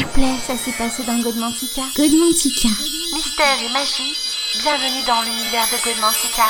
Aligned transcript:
Replay, 0.00 0.34
ça 0.46 0.56
s'est 0.56 0.72
passé 0.78 1.02
dans 1.06 1.20
Godmantica. 1.20 1.82
Godmantica. 1.94 2.68
Mystère 3.14 3.58
et 3.62 3.70
magie, 3.70 4.16
bienvenue 4.62 5.04
dans 5.06 5.20
l'univers 5.20 5.66
de 5.68 5.76
Godmantica. 5.84 6.44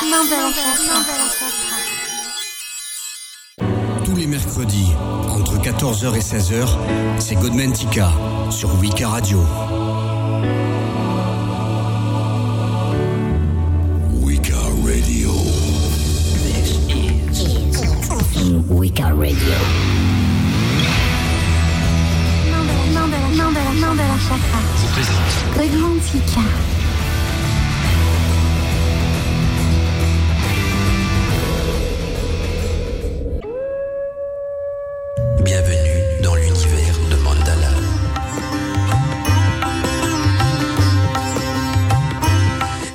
Tous 4.05 4.15
les 4.15 4.27
mercredis, 4.27 4.93
entre 5.27 5.57
14h 5.57 6.15
et 6.15 6.21
16h, 6.21 7.19
c'est 7.19 7.35
Godmantica 7.35 8.13
sur 8.49 8.73
Wika 8.79 9.09
Radio. 9.09 9.43
Wika 14.21 14.55
Radio. 14.85 15.33
Wika 18.69 19.07
Radio. 19.07 19.90
Chakra. 24.31 24.59
Godmantica. 25.57 26.41
Bienvenue 26.41 26.80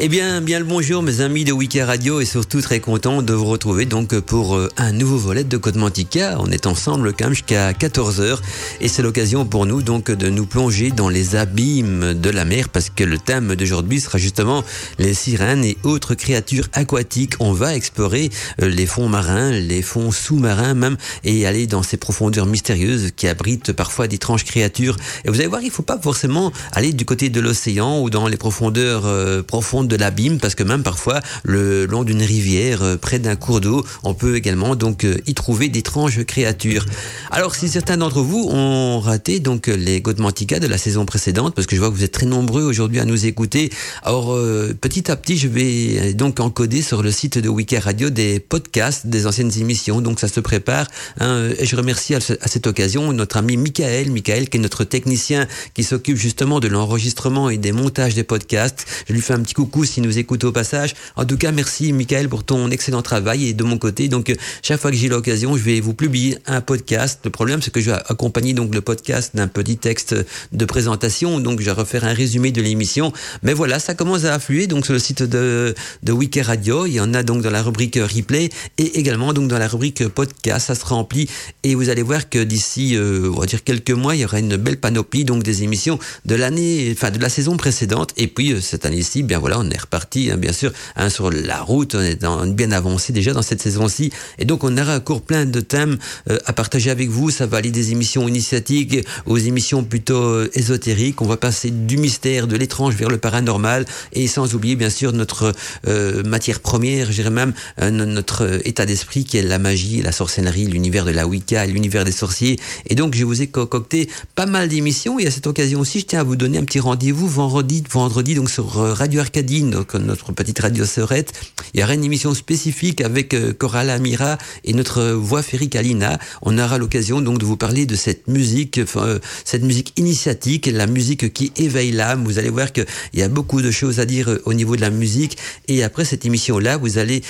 Eh 0.06 0.08
bien, 0.08 0.40
bien 0.40 0.60
le 0.60 0.64
bonjour 0.64 1.02
mes 1.02 1.20
amis 1.20 1.42
de 1.42 1.50
Wiki 1.50 1.82
Radio 1.82 2.20
et 2.20 2.24
surtout 2.26 2.60
très 2.60 2.78
content 2.78 3.22
de 3.22 3.32
vous 3.32 3.46
retrouver 3.46 3.86
donc 3.86 4.16
pour 4.20 4.54
euh, 4.54 4.68
un 4.76 4.92
nouveau 4.92 5.16
volet 5.16 5.42
de 5.42 5.56
Code 5.56 5.74
Mantica. 5.74 6.36
On 6.38 6.46
est 6.46 6.68
ensemble 6.68 7.12
quand 7.12 7.24
même 7.24 7.34
jusqu'à 7.34 7.72
14h 7.72 8.38
et 8.80 8.86
c'est 8.86 9.02
l'occasion 9.02 9.44
pour 9.44 9.66
nous 9.66 9.82
donc 9.82 10.12
de 10.12 10.30
nous 10.30 10.46
plonger 10.46 10.92
dans 10.92 11.08
les 11.08 11.34
abîmes 11.34 12.14
de 12.14 12.30
la 12.30 12.44
mer 12.44 12.68
parce 12.68 12.88
que 12.88 13.02
le 13.02 13.18
thème 13.18 13.56
d'aujourd'hui 13.56 13.98
sera 13.98 14.16
justement 14.16 14.62
les 15.00 15.12
sirènes 15.12 15.64
et 15.64 15.76
autres 15.82 16.14
créatures 16.14 16.68
aquatiques. 16.72 17.32
On 17.40 17.50
va 17.52 17.74
explorer 17.74 18.30
euh, 18.62 18.68
les 18.68 18.86
fonds 18.86 19.08
marins, 19.08 19.50
les 19.50 19.82
fonds 19.82 20.12
sous-marins 20.12 20.74
même 20.74 20.96
et 21.24 21.48
aller 21.48 21.66
dans 21.66 21.82
ces 21.82 21.96
profondeurs 21.96 22.46
mystérieuses 22.46 23.10
qui 23.16 23.26
abritent 23.26 23.72
parfois 23.72 24.06
d'étranges 24.06 24.44
créatures. 24.44 24.96
Et 25.24 25.30
vous 25.30 25.40
allez 25.40 25.48
voir, 25.48 25.62
il 25.62 25.70
faut 25.72 25.82
pas 25.82 25.98
forcément 25.98 26.52
aller 26.70 26.92
du 26.92 27.04
côté 27.04 27.28
de 27.28 27.40
l'océan 27.40 27.98
ou 28.00 28.08
dans 28.08 28.28
les 28.28 28.36
profondeurs 28.36 29.06
euh, 29.06 29.42
profondes 29.42 29.88
de 29.88 29.95
l'abîme 29.96 30.38
parce 30.38 30.54
que 30.54 30.62
même 30.62 30.82
parfois 30.82 31.20
le 31.44 31.86
long 31.86 32.04
d'une 32.04 32.22
rivière, 32.22 32.82
euh, 32.82 32.96
près 32.96 33.18
d'un 33.18 33.36
cours 33.36 33.60
d'eau, 33.60 33.84
on 34.02 34.14
peut 34.14 34.36
également 34.36 34.76
donc 34.76 35.04
euh, 35.04 35.16
y 35.26 35.34
trouver 35.34 35.68
d'étranges 35.68 36.24
créatures. 36.24 36.86
Alors 37.30 37.54
si 37.54 37.68
certains 37.68 37.96
d'entre 37.96 38.20
vous 38.22 38.48
ont 38.50 39.00
raté 39.00 39.40
donc 39.40 39.66
les 39.66 40.00
Godmantica 40.00 40.60
de 40.60 40.66
la 40.66 40.78
saison 40.78 41.04
précédente, 41.06 41.54
parce 41.54 41.66
que 41.66 41.76
je 41.76 41.80
vois 41.80 41.90
que 41.90 41.96
vous 41.96 42.04
êtes 42.04 42.12
très 42.12 42.26
nombreux 42.26 42.62
aujourd'hui 42.62 43.00
à 43.00 43.04
nous 43.04 43.26
écouter, 43.26 43.70
alors 44.02 44.34
euh, 44.34 44.74
petit 44.80 45.10
à 45.10 45.16
petit 45.16 45.36
je 45.36 45.48
vais 45.48 46.14
donc 46.14 46.40
encoder 46.40 46.82
sur 46.82 47.02
le 47.02 47.10
site 47.10 47.38
de 47.38 47.48
Wiki 47.48 47.78
Radio 47.78 48.10
des 48.10 48.40
podcasts 48.40 49.06
des 49.06 49.26
anciennes 49.26 49.52
émissions, 49.58 50.00
donc 50.00 50.20
ça 50.20 50.28
se 50.28 50.40
prépare. 50.40 50.86
hein, 51.20 51.50
et 51.58 51.66
je 51.66 51.76
remercie 51.76 52.14
à, 52.14 52.18
à 52.18 52.48
cette 52.48 52.66
occasion 52.66 53.12
notre 53.12 53.36
ami 53.36 53.56
Michael, 53.56 54.10
Michael 54.10 54.48
qui 54.48 54.58
est 54.58 54.60
notre 54.60 54.84
technicien 54.84 55.46
qui 55.74 55.84
s'occupe 55.84 56.16
justement 56.16 56.60
de 56.60 56.68
l'enregistrement 56.68 57.50
et 57.50 57.58
des 57.58 57.72
montages 57.72 58.14
des 58.14 58.24
podcasts. 58.24 58.86
Je 59.08 59.12
lui 59.12 59.20
fais 59.20 59.34
un 59.34 59.40
petit 59.40 59.54
coucou 59.54 59.75
s'il 59.84 60.02
nous 60.02 60.18
écoute 60.18 60.44
au 60.44 60.52
passage. 60.52 60.94
En 61.16 61.24
tout 61.24 61.36
cas, 61.36 61.52
merci 61.52 61.92
Michael 61.92 62.28
pour 62.28 62.44
ton 62.44 62.70
excellent 62.70 63.02
travail 63.02 63.48
et 63.48 63.54
de 63.54 63.64
mon 63.64 63.78
côté, 63.78 64.08
donc 64.08 64.34
chaque 64.62 64.80
fois 64.80 64.90
que 64.90 64.96
j'ai 64.96 65.08
l'occasion, 65.08 65.56
je 65.56 65.62
vais 65.62 65.80
vous 65.80 65.94
publier 65.94 66.38
un 66.46 66.60
podcast. 66.60 67.20
Le 67.24 67.30
problème, 67.30 67.62
c'est 67.62 67.70
que 67.70 67.80
je 67.80 67.90
vais 67.90 67.98
accompagner 68.08 68.54
donc 68.54 68.74
le 68.74 68.80
podcast 68.80 69.34
d'un 69.34 69.48
petit 69.48 69.76
texte 69.76 70.14
de 70.52 70.64
présentation, 70.64 71.40
donc 71.40 71.60
je 71.60 71.66
vais 71.66 71.72
refaire 71.72 72.04
un 72.04 72.12
résumé 72.12 72.52
de 72.52 72.62
l'émission. 72.62 73.12
Mais 73.42 73.52
voilà, 73.52 73.78
ça 73.78 73.94
commence 73.94 74.24
à 74.24 74.34
affluer 74.34 74.66
donc 74.66 74.84
sur 74.84 74.94
le 74.94 74.98
site 74.98 75.22
de, 75.22 75.74
de 76.02 76.12
Wiki 76.12 76.40
Radio. 76.42 76.86
Il 76.86 76.94
y 76.94 77.00
en 77.00 77.14
a 77.14 77.22
donc 77.22 77.42
dans 77.42 77.50
la 77.50 77.62
rubrique 77.62 77.96
replay 77.96 78.50
et 78.78 78.98
également 78.98 79.32
donc 79.32 79.48
dans 79.48 79.58
la 79.58 79.68
rubrique 79.68 80.06
podcast. 80.08 80.66
Ça 80.66 80.74
se 80.74 80.84
remplit 80.84 81.28
et 81.62 81.74
vous 81.74 81.88
allez 81.88 82.02
voir 82.02 82.28
que 82.28 82.42
d'ici, 82.42 82.96
euh, 82.96 83.30
on 83.34 83.40
va 83.40 83.46
dire 83.46 83.62
quelques 83.64 83.90
mois, 83.90 84.14
il 84.14 84.22
y 84.22 84.24
aura 84.24 84.38
une 84.38 84.56
belle 84.56 84.78
panoplie 84.78 85.24
donc 85.24 85.42
des 85.42 85.62
émissions 85.62 85.98
de 86.24 86.34
l'année, 86.34 86.90
enfin 86.92 87.10
de 87.10 87.18
la 87.18 87.28
saison 87.28 87.56
précédente. 87.56 88.12
Et 88.16 88.26
puis 88.26 88.52
euh, 88.52 88.60
cette 88.60 88.86
année-ci, 88.86 89.22
bien 89.22 89.38
voilà, 89.38 89.58
on 89.58 89.65
est 89.70 89.80
reparti, 89.80 90.30
hein, 90.30 90.36
bien 90.36 90.52
sûr, 90.52 90.72
hein, 90.96 91.08
sur 91.10 91.30
la 91.30 91.60
route. 91.60 91.94
On 91.94 92.00
est 92.44 92.52
bien 92.52 92.72
avancé 92.72 93.12
déjà 93.12 93.32
dans 93.32 93.42
cette 93.42 93.62
saison-ci. 93.62 94.10
Et 94.38 94.44
donc 94.44 94.64
on 94.64 94.76
aura 94.78 94.96
encore 94.96 95.22
plein 95.22 95.44
de 95.46 95.60
thèmes 95.60 95.98
euh, 96.30 96.38
à 96.46 96.52
partager 96.52 96.90
avec 96.90 97.08
vous. 97.08 97.30
Ça 97.30 97.46
va 97.46 97.58
aller 97.58 97.70
des 97.70 97.92
émissions 97.92 98.28
initiatiques 98.28 99.06
aux 99.26 99.38
émissions 99.38 99.84
plutôt 99.84 100.22
euh, 100.22 100.50
ésotériques. 100.54 101.22
On 101.22 101.26
va 101.26 101.36
passer 101.36 101.70
du 101.70 101.96
mystère, 101.96 102.46
de 102.46 102.56
l'étrange 102.56 102.94
vers 102.94 103.08
le 103.08 103.18
paranormal. 103.18 103.86
Et 104.12 104.26
sans 104.26 104.54
oublier, 104.54 104.76
bien 104.76 104.90
sûr, 104.90 105.12
notre 105.12 105.52
euh, 105.86 106.22
matière 106.24 106.60
première, 106.60 107.06
je 107.08 107.12
dirais 107.12 107.30
même 107.30 107.54
euh, 107.80 107.90
no- 107.90 108.04
notre 108.04 108.60
état 108.66 108.86
d'esprit 108.86 109.24
qui 109.24 109.38
est 109.38 109.42
la 109.42 109.58
magie, 109.58 110.02
la 110.02 110.12
sorcellerie, 110.12 110.66
l'univers 110.66 111.04
de 111.04 111.10
la 111.10 111.26
Wicca, 111.26 111.64
l'univers 111.66 112.04
des 112.04 112.12
sorciers. 112.12 112.58
Et 112.88 112.94
donc 112.94 113.14
je 113.14 113.24
vous 113.24 113.40
ai 113.42 113.46
concocté 113.46 114.08
pas 114.34 114.46
mal 114.46 114.68
d'émissions. 114.68 115.18
Et 115.18 115.26
à 115.26 115.30
cette 115.30 115.46
occasion 115.46 115.80
aussi, 115.80 116.00
je 116.00 116.06
tiens 116.06 116.20
à 116.20 116.24
vous 116.24 116.36
donner 116.36 116.58
un 116.58 116.64
petit 116.64 116.80
rendez-vous 116.80 117.28
vendredi, 117.28 117.82
vendredi 117.90 118.34
donc 118.34 118.50
sur 118.50 118.66
Radio 118.74 119.20
Arcadine, 119.20 119.55
euh, 119.64 119.98
notre 119.98 120.32
petite 120.32 120.58
radio 120.58 120.84
sœurette. 120.84 121.32
Il 121.74 121.80
y 121.80 121.82
aura 121.82 121.94
une 121.94 122.04
émission 122.04 122.32
spécifique 122.34 123.00
avec 123.00 123.34
euh, 123.34 123.52
Coral 123.52 123.90
Amira 123.90 124.38
et 124.64 124.72
notre 124.72 125.12
voix 125.12 125.42
féerique 125.42 125.76
Alina. 125.76 126.18
On 126.42 126.58
aura 126.58 126.78
l'occasion 126.78 127.20
donc 127.20 127.38
de 127.38 127.44
vous 127.44 127.56
parler 127.56 127.86
de 127.86 127.96
cette 127.96 128.28
musique, 128.28 128.78
euh, 128.78 129.18
cette 129.44 129.62
musique 129.62 129.92
initiatique, 129.96 130.66
la 130.72 130.86
musique 130.86 131.32
qui 131.32 131.52
éveille 131.56 131.92
l'âme. 131.92 132.24
Vous 132.24 132.38
allez 132.38 132.50
voir 132.50 132.72
qu'il 132.72 132.86
y 133.14 133.22
a 133.22 133.28
beaucoup 133.28 133.62
de 133.62 133.70
choses 133.70 134.00
à 134.00 134.06
dire 134.06 134.30
euh, 134.30 134.42
au 134.44 134.54
niveau 134.54 134.76
de 134.76 134.80
la 134.80 134.90
musique. 134.90 135.36
Et 135.68 135.82
après 135.82 136.04
cette 136.04 136.24
émission-là, 136.24 136.76
vous 136.76 136.98
allez 136.98 137.22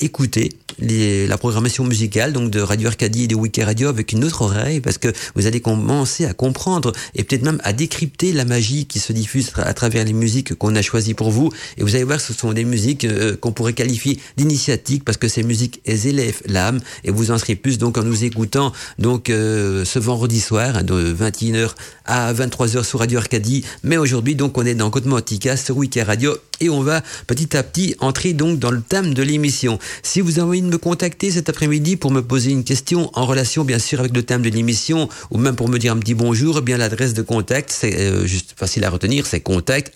écouter 0.00 0.50
la 0.78 1.36
programmation 1.36 1.84
musicale 1.84 2.32
donc 2.32 2.50
de 2.50 2.60
Radio 2.60 2.88
Arcadie 2.88 3.24
et 3.24 3.26
de 3.26 3.34
Wiki 3.34 3.62
Radio 3.62 3.88
avec 3.88 4.12
une 4.12 4.24
autre 4.24 4.42
oreille 4.42 4.80
parce 4.80 4.98
que 4.98 5.12
vous 5.34 5.46
allez 5.46 5.60
commencer 5.60 6.24
à 6.24 6.32
comprendre 6.32 6.92
et 7.14 7.24
peut-être 7.24 7.42
même 7.42 7.60
à 7.64 7.72
décrypter 7.72 8.32
la 8.32 8.44
magie 8.44 8.86
qui 8.86 8.98
se 8.98 9.12
diffuse 9.12 9.52
à 9.56 9.74
travers 9.74 10.04
les 10.04 10.12
musiques 10.12 10.54
qu'on 10.54 10.74
a 10.76 10.82
choisies 10.82 11.14
pour 11.14 11.30
vous. 11.30 11.49
Et 11.76 11.82
vous 11.82 11.94
allez 11.94 12.04
voir, 12.04 12.20
ce 12.20 12.32
sont 12.32 12.52
des 12.52 12.64
musiques 12.64 13.04
euh, 13.04 13.36
qu'on 13.36 13.52
pourrait 13.52 13.72
qualifier 13.72 14.18
d'initiatiques 14.36 15.04
parce 15.04 15.18
que 15.18 15.28
ces 15.28 15.42
musiques 15.42 15.80
élèvent 15.84 16.42
l'âme 16.46 16.80
et 17.04 17.10
vous 17.10 17.30
en 17.30 17.38
serez 17.38 17.56
plus 17.56 17.78
donc 17.78 17.98
en 17.98 18.02
nous 18.02 18.24
écoutant 18.24 18.72
donc 18.98 19.30
euh, 19.30 19.84
ce 19.84 19.98
vendredi 19.98 20.40
soir 20.40 20.76
hein, 20.76 20.82
de 20.82 21.14
21h 21.14 21.70
à 22.04 22.32
23h 22.32 22.84
sur 22.84 22.98
Radio 22.98 23.18
Arcadie. 23.18 23.64
Mais 23.84 23.96
aujourd'hui 23.96 24.34
donc 24.34 24.58
on 24.58 24.66
est 24.66 24.74
dans 24.74 24.90
Côte 24.90 25.06
Mantica 25.06 25.56
sur 25.56 25.76
Wiki 25.76 26.02
Radio 26.02 26.36
et 26.60 26.68
on 26.68 26.82
va 26.82 27.02
petit 27.26 27.56
à 27.56 27.62
petit 27.62 27.94
entrer 28.00 28.32
donc 28.32 28.58
dans 28.58 28.70
le 28.70 28.82
thème 28.82 29.14
de 29.14 29.22
l'émission. 29.22 29.78
Si 30.02 30.20
vous 30.20 30.38
avez 30.38 30.48
envie 30.48 30.62
de 30.62 30.66
me 30.66 30.78
contacter 30.78 31.30
cet 31.30 31.48
après-midi 31.48 31.96
pour 31.96 32.10
me 32.10 32.22
poser 32.22 32.50
une 32.50 32.64
question 32.64 33.10
en 33.14 33.26
relation 33.26 33.64
bien 33.64 33.78
sûr 33.78 34.00
avec 34.00 34.14
le 34.14 34.22
thème 34.22 34.42
de 34.42 34.50
l'émission 34.50 35.08
ou 35.30 35.38
même 35.38 35.56
pour 35.56 35.68
me 35.68 35.78
dire 35.78 35.92
un 35.92 35.98
petit 35.98 36.14
bonjour, 36.14 36.58
eh 36.58 36.60
bien 36.62 36.76
l'adresse 36.76 37.14
de 37.14 37.22
contact 37.22 37.70
c'est 37.70 37.96
euh, 37.98 38.26
juste 38.26 38.54
facile 38.56 38.84
à 38.84 38.90
retenir, 38.90 39.26
c'est 39.26 39.40
contact 39.40 39.92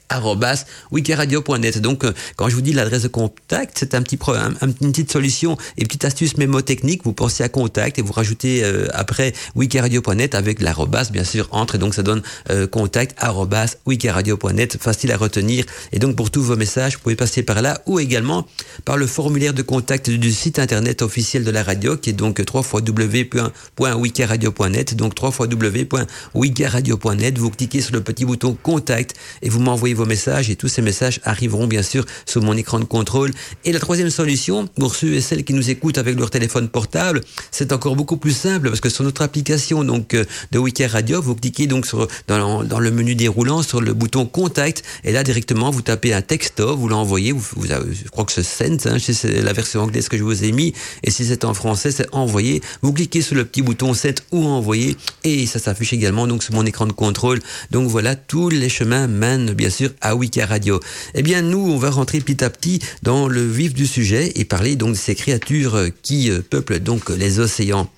wikiradio.net. 1.49 1.79
Donc 1.81 2.05
euh, 2.05 2.13
quand 2.37 2.49
je 2.49 2.55
vous 2.55 2.61
dis 2.63 2.73
l'adresse 2.73 3.03
de 3.03 3.09
contact, 3.09 3.77
c'est 3.79 3.95
un 3.95 4.03
petit 4.03 4.19
un- 4.29 4.53
un- 4.61 4.73
une 4.81 4.91
petite 4.93 5.11
solution 5.13 5.57
et 5.79 5.85
petite 5.85 6.05
astuce 6.05 6.37
mémotechnique. 6.37 7.03
Vous 7.05 7.13
pensez 7.13 7.43
à 7.45 7.49
contact 7.49 7.99
et 7.99 8.03
vous 8.03 8.13
rajoutez 8.13 8.63
euh, 8.65 8.87
après 8.93 9.33
wikiradio.net 9.55 10.35
avec 10.35 10.61
l'arobase 10.61 11.11
bien 11.13 11.25
sûr 11.25 11.49
entre. 11.51 11.77
Et 11.77 11.79
donc 11.79 11.95
ça 11.95 12.03
donne 12.03 12.23
euh, 12.51 12.67
contact 12.67 13.15
arobase 13.19 13.79
wikiradio.net 13.87 14.77
facile 14.81 15.13
à 15.13 15.17
retenir. 15.17 15.65
Et 15.93 15.99
donc 15.99 16.17
pour 16.17 16.31
tous 16.31 16.43
vos 16.43 16.57
messages 16.57 16.95
vous 16.95 17.01
pouvez 17.01 17.17
passer 17.17 17.43
par 17.43 17.61
là 17.63 17.81
ou 17.87 17.99
également 18.01 18.47
par 18.85 18.97
le 18.97 19.07
formulaire 19.07 19.55
de 19.55 19.63
contact 19.63 20.11
du 20.11 20.33
site 20.33 20.59
internet 20.59 21.03
officiel 21.03 21.45
de 21.45 21.51
la 21.51 21.63
radio 21.63 21.97
qui 21.97 22.11
est 22.11 22.15
donc 22.15 22.43
www.wikiradio.net 22.53 24.95
donc 24.97 25.15
www.wikiradio.net 25.21 27.39
vous 27.39 27.51
cliquez 27.51 27.81
sur 27.81 27.95
le 27.95 28.01
petit 28.03 28.25
bouton 28.25 28.57
contact 28.63 29.15
et 29.43 29.49
vous 29.49 29.61
m'envoyez 29.61 29.95
vos 29.95 30.07
messages 30.07 30.51
et 30.51 30.57
tous 30.57 30.69
ces 30.69 30.83
messages 30.83 31.21
arriveront 31.35 31.67
bien 31.67 31.83
sûr 31.83 32.05
sur 32.27 32.43
mon 32.43 32.57
écran 32.57 32.79
de 32.81 32.85
contrôle. 32.85 33.33
Et 33.65 33.73
la 33.73 33.81
troisième 33.81 34.11
solution 34.11 34.67
pour 34.67 34.95
ceux 34.95 35.13
et 35.15 35.21
celles 35.21 35.45
qui 35.45 35.53
nous 35.53 35.69
écoutent 35.69 35.99
avec 35.99 36.19
leur 36.19 36.31
téléphone 36.31 36.69
portable 36.69 37.21
c'est 37.51 37.73
encore 37.73 37.97
beaucoup 37.97 38.17
plus 38.17 38.37
simple 38.47 38.69
parce 38.69 38.81
que 38.81 38.89
sur 38.89 39.05
notre 39.05 39.23
application 39.23 39.85
donc 39.85 40.15
euh, 40.15 40.25
de 40.53 40.59
Wiki 40.59 40.87
Radio 40.87 41.21
vous 41.21 41.35
cliquez 41.35 41.67
donc 41.67 41.87
dans, 42.29 42.65
dans 42.65 42.81
le 42.81 42.91
menu 42.91 43.15
déroulant 43.15 43.63
sur 43.63 43.81
le 43.81 43.93
bouton 43.93 44.27
contact 44.27 44.83
et 45.05 45.13
là 45.13 45.23
directement 45.23 45.71
vous 45.71 45.83
tapez 45.83 46.13
un 46.15 46.23
texto 46.23 46.77
vous 46.77 46.89
l'envoyez 46.89 47.33
vous, 47.33 47.45
je 47.67 48.09
crois 48.11 48.25
que 48.25 48.33
c'est 48.33 48.43
send 48.43 48.87
hein, 48.87 48.97
c'est 48.99 49.43
la 49.43 49.53
version 49.53 49.83
anglaise 49.83 50.09
que 50.09 50.17
je 50.17 50.23
vous 50.23 50.45
ai 50.45 50.53
mis 50.53 50.73
et 51.03 51.11
si 51.11 51.25
c'est 51.25 51.45
en 51.45 51.55
français 51.55 51.91
c'est 51.91 52.09
envoyer 52.13 52.63
vous 52.83 52.93
cliquez 52.93 53.23
sur 53.23 53.35
le 53.35 53.45
petit 53.45 53.63
bouton 53.63 53.93
send 53.95 54.21
ou 54.33 54.45
envoyer 54.47 54.97
et 55.25 55.47
ça 55.47 55.59
s'affiche 55.59 55.93
également 55.93 56.27
donc 56.27 56.43
sur 56.43 56.55
mon 56.55 56.65
écran 56.67 56.87
de 56.87 56.93
contrôle. 56.93 57.41
Donc 57.71 57.89
voilà 57.89 58.17
tous 58.17 58.49
les 58.49 58.69
chemins 58.69 59.07
mènent 59.07 59.53
bien 59.53 59.71
sûr 59.71 59.91
à 60.01 60.15
Wiki 60.15 60.43
Radio. 60.43 60.81
Eh 61.15 61.23
bien, 61.25 61.43
nous, 61.43 61.59
on 61.59 61.79
va 61.79 61.91
rentrer 61.91 62.21
petit 62.21 62.45
à 62.45 62.51
petit 62.51 62.79
dans 63.03 63.27
le 63.27 63.45
vif 63.45 63.75
du 63.75 63.87
sujet 63.87 64.33
et 64.37 64.45
parler 64.45 64.77
donc 64.77 64.91
de 64.91 64.97
ces 64.97 65.15
créatures 65.15 65.89
qui 66.03 66.31
peuplent 66.51 66.79
donc 66.79 67.09
les 67.09 67.41
océans. 67.41 67.89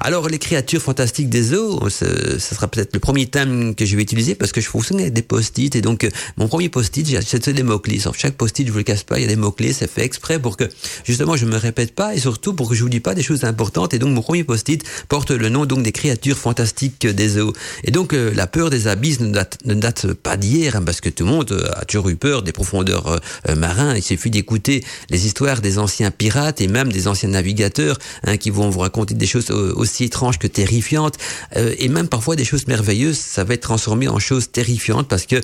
Alors, 0.00 0.28
les 0.28 0.38
créatures 0.38 0.82
fantastiques 0.82 1.30
des 1.30 1.54
eaux, 1.54 1.88
ce, 1.88 2.38
sera 2.38 2.66
peut-être 2.66 2.92
le 2.92 3.00
premier 3.00 3.26
thème 3.26 3.74
que 3.76 3.86
je 3.86 3.96
vais 3.96 4.02
utiliser 4.02 4.34
parce 4.34 4.50
que 4.52 4.60
je 4.60 4.68
fonctionne 4.68 5.00
avec 5.00 5.12
des 5.12 5.22
post-it 5.22 5.74
et 5.76 5.80
donc 5.80 6.08
mon 6.36 6.48
premier 6.48 6.68
post-it, 6.68 7.06
j'ai 7.06 7.52
des 7.52 7.62
mots-clés. 7.62 8.00
Sur 8.00 8.16
chaque 8.16 8.34
post-it, 8.34 8.66
je 8.66 8.72
vous 8.72 8.78
le 8.78 8.84
casse 8.84 9.04
pas, 9.04 9.18
il 9.18 9.22
y 9.22 9.24
a 9.24 9.28
des 9.28 9.36
mots-clés, 9.36 9.72
c'est 9.72 9.90
fait 9.90 10.04
exprès 10.04 10.40
pour 10.40 10.56
que 10.56 10.64
justement 11.04 11.36
je 11.36 11.46
me 11.46 11.56
répète 11.56 11.94
pas 11.94 12.16
et 12.16 12.18
surtout 12.18 12.52
pour 12.52 12.68
que 12.68 12.74
je 12.74 12.82
vous 12.82 12.88
dise 12.88 13.00
pas 13.00 13.14
des 13.14 13.22
choses 13.22 13.44
importantes. 13.44 13.94
Et 13.94 14.00
donc 14.00 14.10
mon 14.10 14.22
premier 14.22 14.42
post-it 14.42 14.82
porte 15.08 15.30
le 15.30 15.48
nom 15.48 15.66
donc 15.66 15.84
des 15.84 15.92
créatures 15.92 16.36
fantastiques 16.36 17.06
des 17.06 17.38
eaux. 17.38 17.52
Et 17.84 17.92
donc 17.92 18.12
euh, 18.12 18.32
la 18.34 18.48
peur 18.48 18.70
des 18.70 18.88
abysses 18.88 19.20
ne 19.20 19.30
date, 19.30 20.12
pas 20.14 20.36
d'hier, 20.36 20.76
hein, 20.76 20.82
parce 20.84 21.00
que 21.00 21.08
tout 21.08 21.24
le 21.24 21.30
monde 21.30 21.52
euh, 21.52 21.70
a 21.74 21.84
toujours 21.84 22.08
eu 22.08 22.16
peur 22.16 22.42
des 22.42 22.52
profondeurs 22.52 22.71
euh, 22.80 23.54
marins. 23.56 23.94
Il 23.96 24.02
suffit 24.02 24.30
d'écouter 24.30 24.84
les 25.10 25.26
histoires 25.26 25.60
des 25.60 25.78
anciens 25.78 26.10
pirates 26.10 26.60
et 26.60 26.68
même 26.68 26.92
des 26.92 27.08
anciens 27.08 27.30
navigateurs 27.30 27.98
hein, 28.24 28.36
qui 28.36 28.50
vont 28.50 28.70
vous 28.70 28.80
raconter 28.80 29.14
des 29.14 29.26
choses 29.26 29.50
aussi 29.50 30.04
étranges 30.04 30.38
que 30.38 30.46
terrifiantes 30.46 31.16
et 31.54 31.88
même 31.88 32.08
parfois 32.08 32.36
des 32.36 32.44
choses 32.44 32.66
merveilleuses. 32.66 33.18
Ça 33.18 33.44
va 33.44 33.54
être 33.54 33.62
transformé 33.62 34.08
en 34.08 34.18
choses 34.18 34.50
terrifiantes 34.50 35.08
parce 35.08 35.26
que 35.26 35.40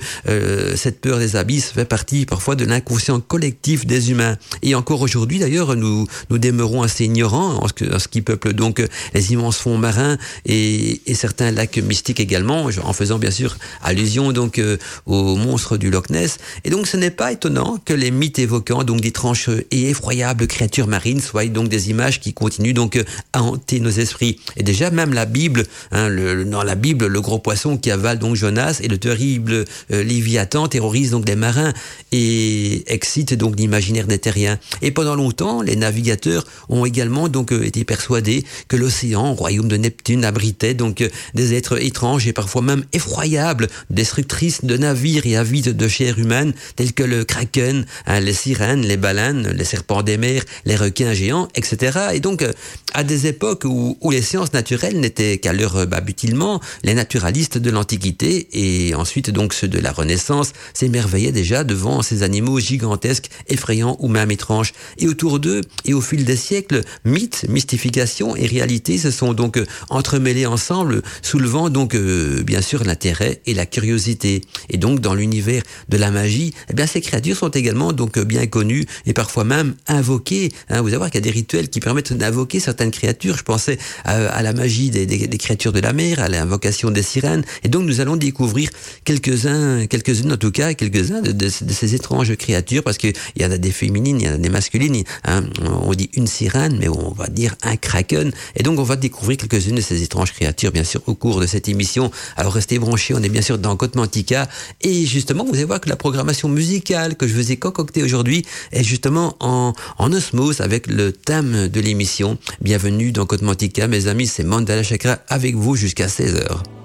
cette 0.75 1.01
peur 1.01 1.19
des 1.19 1.35
abysses 1.35 1.71
fait 1.71 1.85
partie 1.85 2.25
parfois 2.25 2.55
de 2.55 2.65
l'inconscient 2.65 3.19
collectif 3.19 3.85
des 3.85 4.11
humains. 4.11 4.37
Et 4.61 4.75
encore 4.75 5.01
aujourd'hui 5.01 5.39
d'ailleurs, 5.39 5.75
nous 5.75 6.07
nous 6.29 6.37
demeurons 6.37 6.81
assez 6.83 7.05
ignorants 7.05 7.63
en 7.63 7.67
ce, 7.67 7.95
en 7.95 7.99
ce 7.99 8.07
qui 8.07 8.21
peuple 8.21 8.53
donc 8.53 8.83
les 9.13 9.33
immenses 9.33 9.57
fonds 9.57 9.77
marins 9.77 10.17
et, 10.45 11.01
et, 11.05 11.13
certains 11.13 11.51
lacs 11.51 11.77
mystiques 11.77 12.19
également, 12.19 12.69
en 12.83 12.93
faisant 12.93 13.19
bien 13.19 13.31
sûr 13.31 13.57
allusion 13.81 14.31
donc 14.31 14.59
euh, 14.59 14.77
aux 15.05 15.35
monstres 15.35 15.77
du 15.77 15.89
Loch 15.89 16.09
Ness. 16.09 16.37
Et 16.63 16.69
donc 16.69 16.87
ce 16.87 16.97
n'est 16.97 17.11
pas 17.19 17.33
étonnant 17.33 17.77
que 17.83 17.93
les 17.93 18.11
mythes 18.11 18.39
évoquant 18.39 18.85
donc 18.85 19.01
d'étranges 19.01 19.49
et 19.71 19.89
effroyables 19.89 20.47
créatures 20.47 20.87
marines 20.87 21.19
soient 21.19 21.45
donc 21.47 21.67
des 21.67 21.89
images 21.89 22.21
qui 22.21 22.31
continuent 22.33 22.73
donc 22.73 22.95
euh, 22.95 23.03
à 23.33 23.43
hanter 23.43 23.81
nos 23.81 23.89
esprits. 23.89 24.39
Et 24.55 24.63
déjà 24.63 24.89
même 24.89 25.13
la 25.13 25.25
Bible, 25.25 25.65
hein, 25.91 26.07
le, 26.07 26.45
dans 26.45 26.63
la 26.63 26.75
Bible, 26.75 27.07
le 27.07 27.19
gros 27.19 27.37
poisson 27.37 27.75
qui 27.75 27.91
avale 27.91 28.19
donc 28.19 28.37
Jonas 28.37 28.79
et 28.81 28.87
le 28.87 28.97
terrible 28.97 29.65
euh, 29.91 30.01
Léviathan 30.01 30.69
terrorise 30.69 31.11
donc 31.11 31.27
les 31.27 31.35
marins 31.35 31.73
et 32.13 32.89
excite 32.89 33.33
donc 33.33 33.59
l'imaginaire 33.59 34.07
des 34.07 34.17
terriens. 34.17 34.57
Et 34.81 34.91
pendant 34.91 35.15
longtemps, 35.15 35.61
les 35.61 35.75
navigateurs 35.75 36.45
ont 36.69 36.85
également 36.85 37.27
donc 37.27 37.51
été 37.51 37.83
persuadés 37.83 38.45
que 38.69 38.77
l'océan, 38.77 39.33
royaume 39.33 39.67
de 39.67 39.75
Neptune, 39.75 40.23
abritait 40.23 40.73
donc 40.73 41.01
euh, 41.01 41.09
des 41.33 41.53
êtres 41.53 41.83
étranges 41.83 42.27
et 42.27 42.33
parfois 42.33 42.61
même 42.61 42.85
effroyables, 42.93 43.67
destructrices 43.89 44.63
de 44.63 44.77
navires 44.77 45.25
et 45.25 45.35
avides 45.35 45.75
de 45.75 45.87
chair 45.89 46.17
humaine, 46.17 46.53
tels 46.77 46.93
que 46.93 46.98
le 47.03 47.23
kraken, 47.23 47.85
hein, 48.05 48.19
les 48.19 48.33
sirènes, 48.33 48.81
les 48.81 48.97
baleines, 48.97 49.49
les 49.49 49.63
serpents 49.63 50.03
des 50.03 50.17
mers, 50.17 50.43
les 50.65 50.75
requins 50.75 51.13
géants, 51.13 51.47
etc. 51.55 51.99
Et 52.13 52.19
donc, 52.19 52.41
euh, 52.41 52.51
à 52.93 53.03
des 53.03 53.27
époques 53.27 53.65
où, 53.65 53.97
les 54.11 54.21
sciences 54.21 54.53
naturelles 54.53 54.99
n'étaient 54.99 55.37
qu'à 55.37 55.53
leur 55.53 55.85
babutilement, 55.85 56.59
les 56.83 56.93
naturalistes 56.93 57.57
de 57.57 57.69
l'Antiquité 57.69 58.47
et 58.53 58.95
ensuite 58.95 59.29
donc 59.29 59.53
ceux 59.53 59.67
de 59.67 59.79
la 59.79 59.91
Renaissance 59.91 60.53
s'émerveillaient 60.73 61.31
déjà 61.31 61.63
devant 61.63 62.01
ces 62.01 62.23
animaux 62.23 62.59
gigantesques, 62.59 63.29
effrayants 63.47 63.97
ou 63.99 64.07
même 64.07 64.31
étranges. 64.31 64.73
Et 64.97 65.07
autour 65.07 65.39
d'eux, 65.39 65.61
et 65.85 65.93
au 65.93 66.01
fil 66.01 66.25
des 66.25 66.35
siècles, 66.35 66.81
mythes, 67.05 67.45
mystifications 67.47 68.35
et 68.35 68.47
réalités 68.47 68.97
se 68.97 69.11
sont 69.11 69.33
donc 69.33 69.57
euh, 69.57 69.65
entremêlés 69.89 70.45
ensemble, 70.45 71.01
soulevant 71.21 71.69
donc 71.69 71.95
euh, 71.95 72.43
bien 72.43 72.61
sûr 72.61 72.83
l'intérêt 72.83 73.41
et 73.45 73.53
la 73.53 73.65
curiosité. 73.65 74.41
Et 74.69 74.77
donc 74.77 74.99
dans 74.99 75.13
l'univers 75.13 75.63
de 75.89 75.97
la 75.97 76.11
magie, 76.11 76.53
eh 76.69 76.73
bien 76.73 76.87
ces 76.89 77.01
créatures 77.01 77.37
sont 77.37 77.49
également 77.49 77.93
donc 77.93 78.17
euh, 78.17 78.25
bien 78.25 78.45
connues 78.47 78.85
et 79.05 79.13
parfois 79.13 79.43
même 79.43 79.75
invoquées. 79.87 80.51
Hein, 80.69 80.81
vous 80.81 80.87
allez 80.89 80.97
voir 80.97 81.09
qu'il 81.09 81.19
y 81.19 81.23
a 81.23 81.29
des 81.29 81.31
rituels 81.31 81.69
qui 81.69 81.79
permettent 81.79 82.13
d'invoquer 82.13 82.59
certaines 82.59 82.91
créatures. 82.91 83.37
Je 83.37 83.43
pensais 83.43 83.77
à, 84.03 84.41
la 84.41 84.53
magie 84.53 84.89
des, 84.89 85.07
créatures 85.37 85.71
de 85.71 85.79
la 85.79 85.93
mer, 85.93 86.19
à 86.19 86.27
l'invocation 86.27 86.91
des 86.91 87.03
sirènes. 87.03 87.43
Et 87.63 87.69
donc 87.69 87.83
nous 87.83 88.01
allons 88.01 88.15
découvrir 88.15 88.69
quelques-uns, 89.05 89.85
quelques-unes 89.87 90.33
en 90.33 90.37
tout 90.37 90.51
cas, 90.51 90.73
quelques-uns 90.73 91.21
de, 91.21 91.49
ces 91.49 91.95
étranges 91.95 92.35
créatures, 92.35 92.83
parce 92.83 92.97
qu'il 92.97 93.13
y 93.37 93.45
en 93.45 93.51
a 93.51 93.57
des 93.57 93.71
féminines, 93.71 94.19
il 94.19 94.27
y 94.27 94.29
en 94.29 94.33
a 94.33 94.37
des 94.37 94.49
masculines. 94.49 95.03
Hein, 95.25 95.43
on 95.83 95.93
dit 95.93 96.09
une 96.15 96.27
sirène, 96.27 96.77
mais 96.79 96.89
on 96.89 97.11
va 97.11 97.27
dire 97.27 97.55
un 97.63 97.75
kraken. 97.75 98.31
Et 98.55 98.63
donc 98.63 98.79
on 98.79 98.83
va 98.83 98.95
découvrir 98.95 99.37
quelques-unes 99.37 99.75
de 99.75 99.81
ces 99.81 100.01
étranges 100.03 100.33
créatures, 100.33 100.71
bien 100.71 100.83
sûr, 100.83 101.01
au 101.05 101.13
cours 101.13 101.39
de 101.39 101.45
cette 101.45 101.69
émission. 101.69 102.11
Alors 102.35 102.53
restez 102.53 102.79
branchés, 102.79 103.13
on 103.13 103.21
est 103.21 103.29
bien 103.29 103.41
sûr 103.41 103.57
dans 103.57 103.75
Côte 103.75 103.95
Mantica. 103.95 104.47
Et 104.81 105.05
justement, 105.05 105.45
vous 105.45 105.53
allez 105.53 105.65
voir 105.65 105.79
que 105.79 105.89
la 105.89 105.95
programmation 105.95 106.49
que 106.81 107.27
je 107.27 107.33
vous 107.33 107.51
ai 107.51 107.57
concoctée 107.57 108.03
aujourd'hui 108.03 108.45
est 108.71 108.83
justement 108.83 109.35
en, 109.39 109.73
en 109.97 110.13
osmose 110.13 110.61
avec 110.61 110.87
le 110.87 111.11
thème 111.11 111.67
de 111.67 111.79
l'émission. 111.79 112.37
Bienvenue 112.61 113.11
dans 113.11 113.25
Côte 113.25 113.41
Mantica, 113.41 113.87
mes 113.87 114.07
amis, 114.07 114.27
c'est 114.27 114.43
Mandala 114.43 114.83
Chakra 114.83 115.19
avec 115.27 115.55
vous 115.55 115.75
jusqu'à 115.75 116.07
16h. 116.07 116.78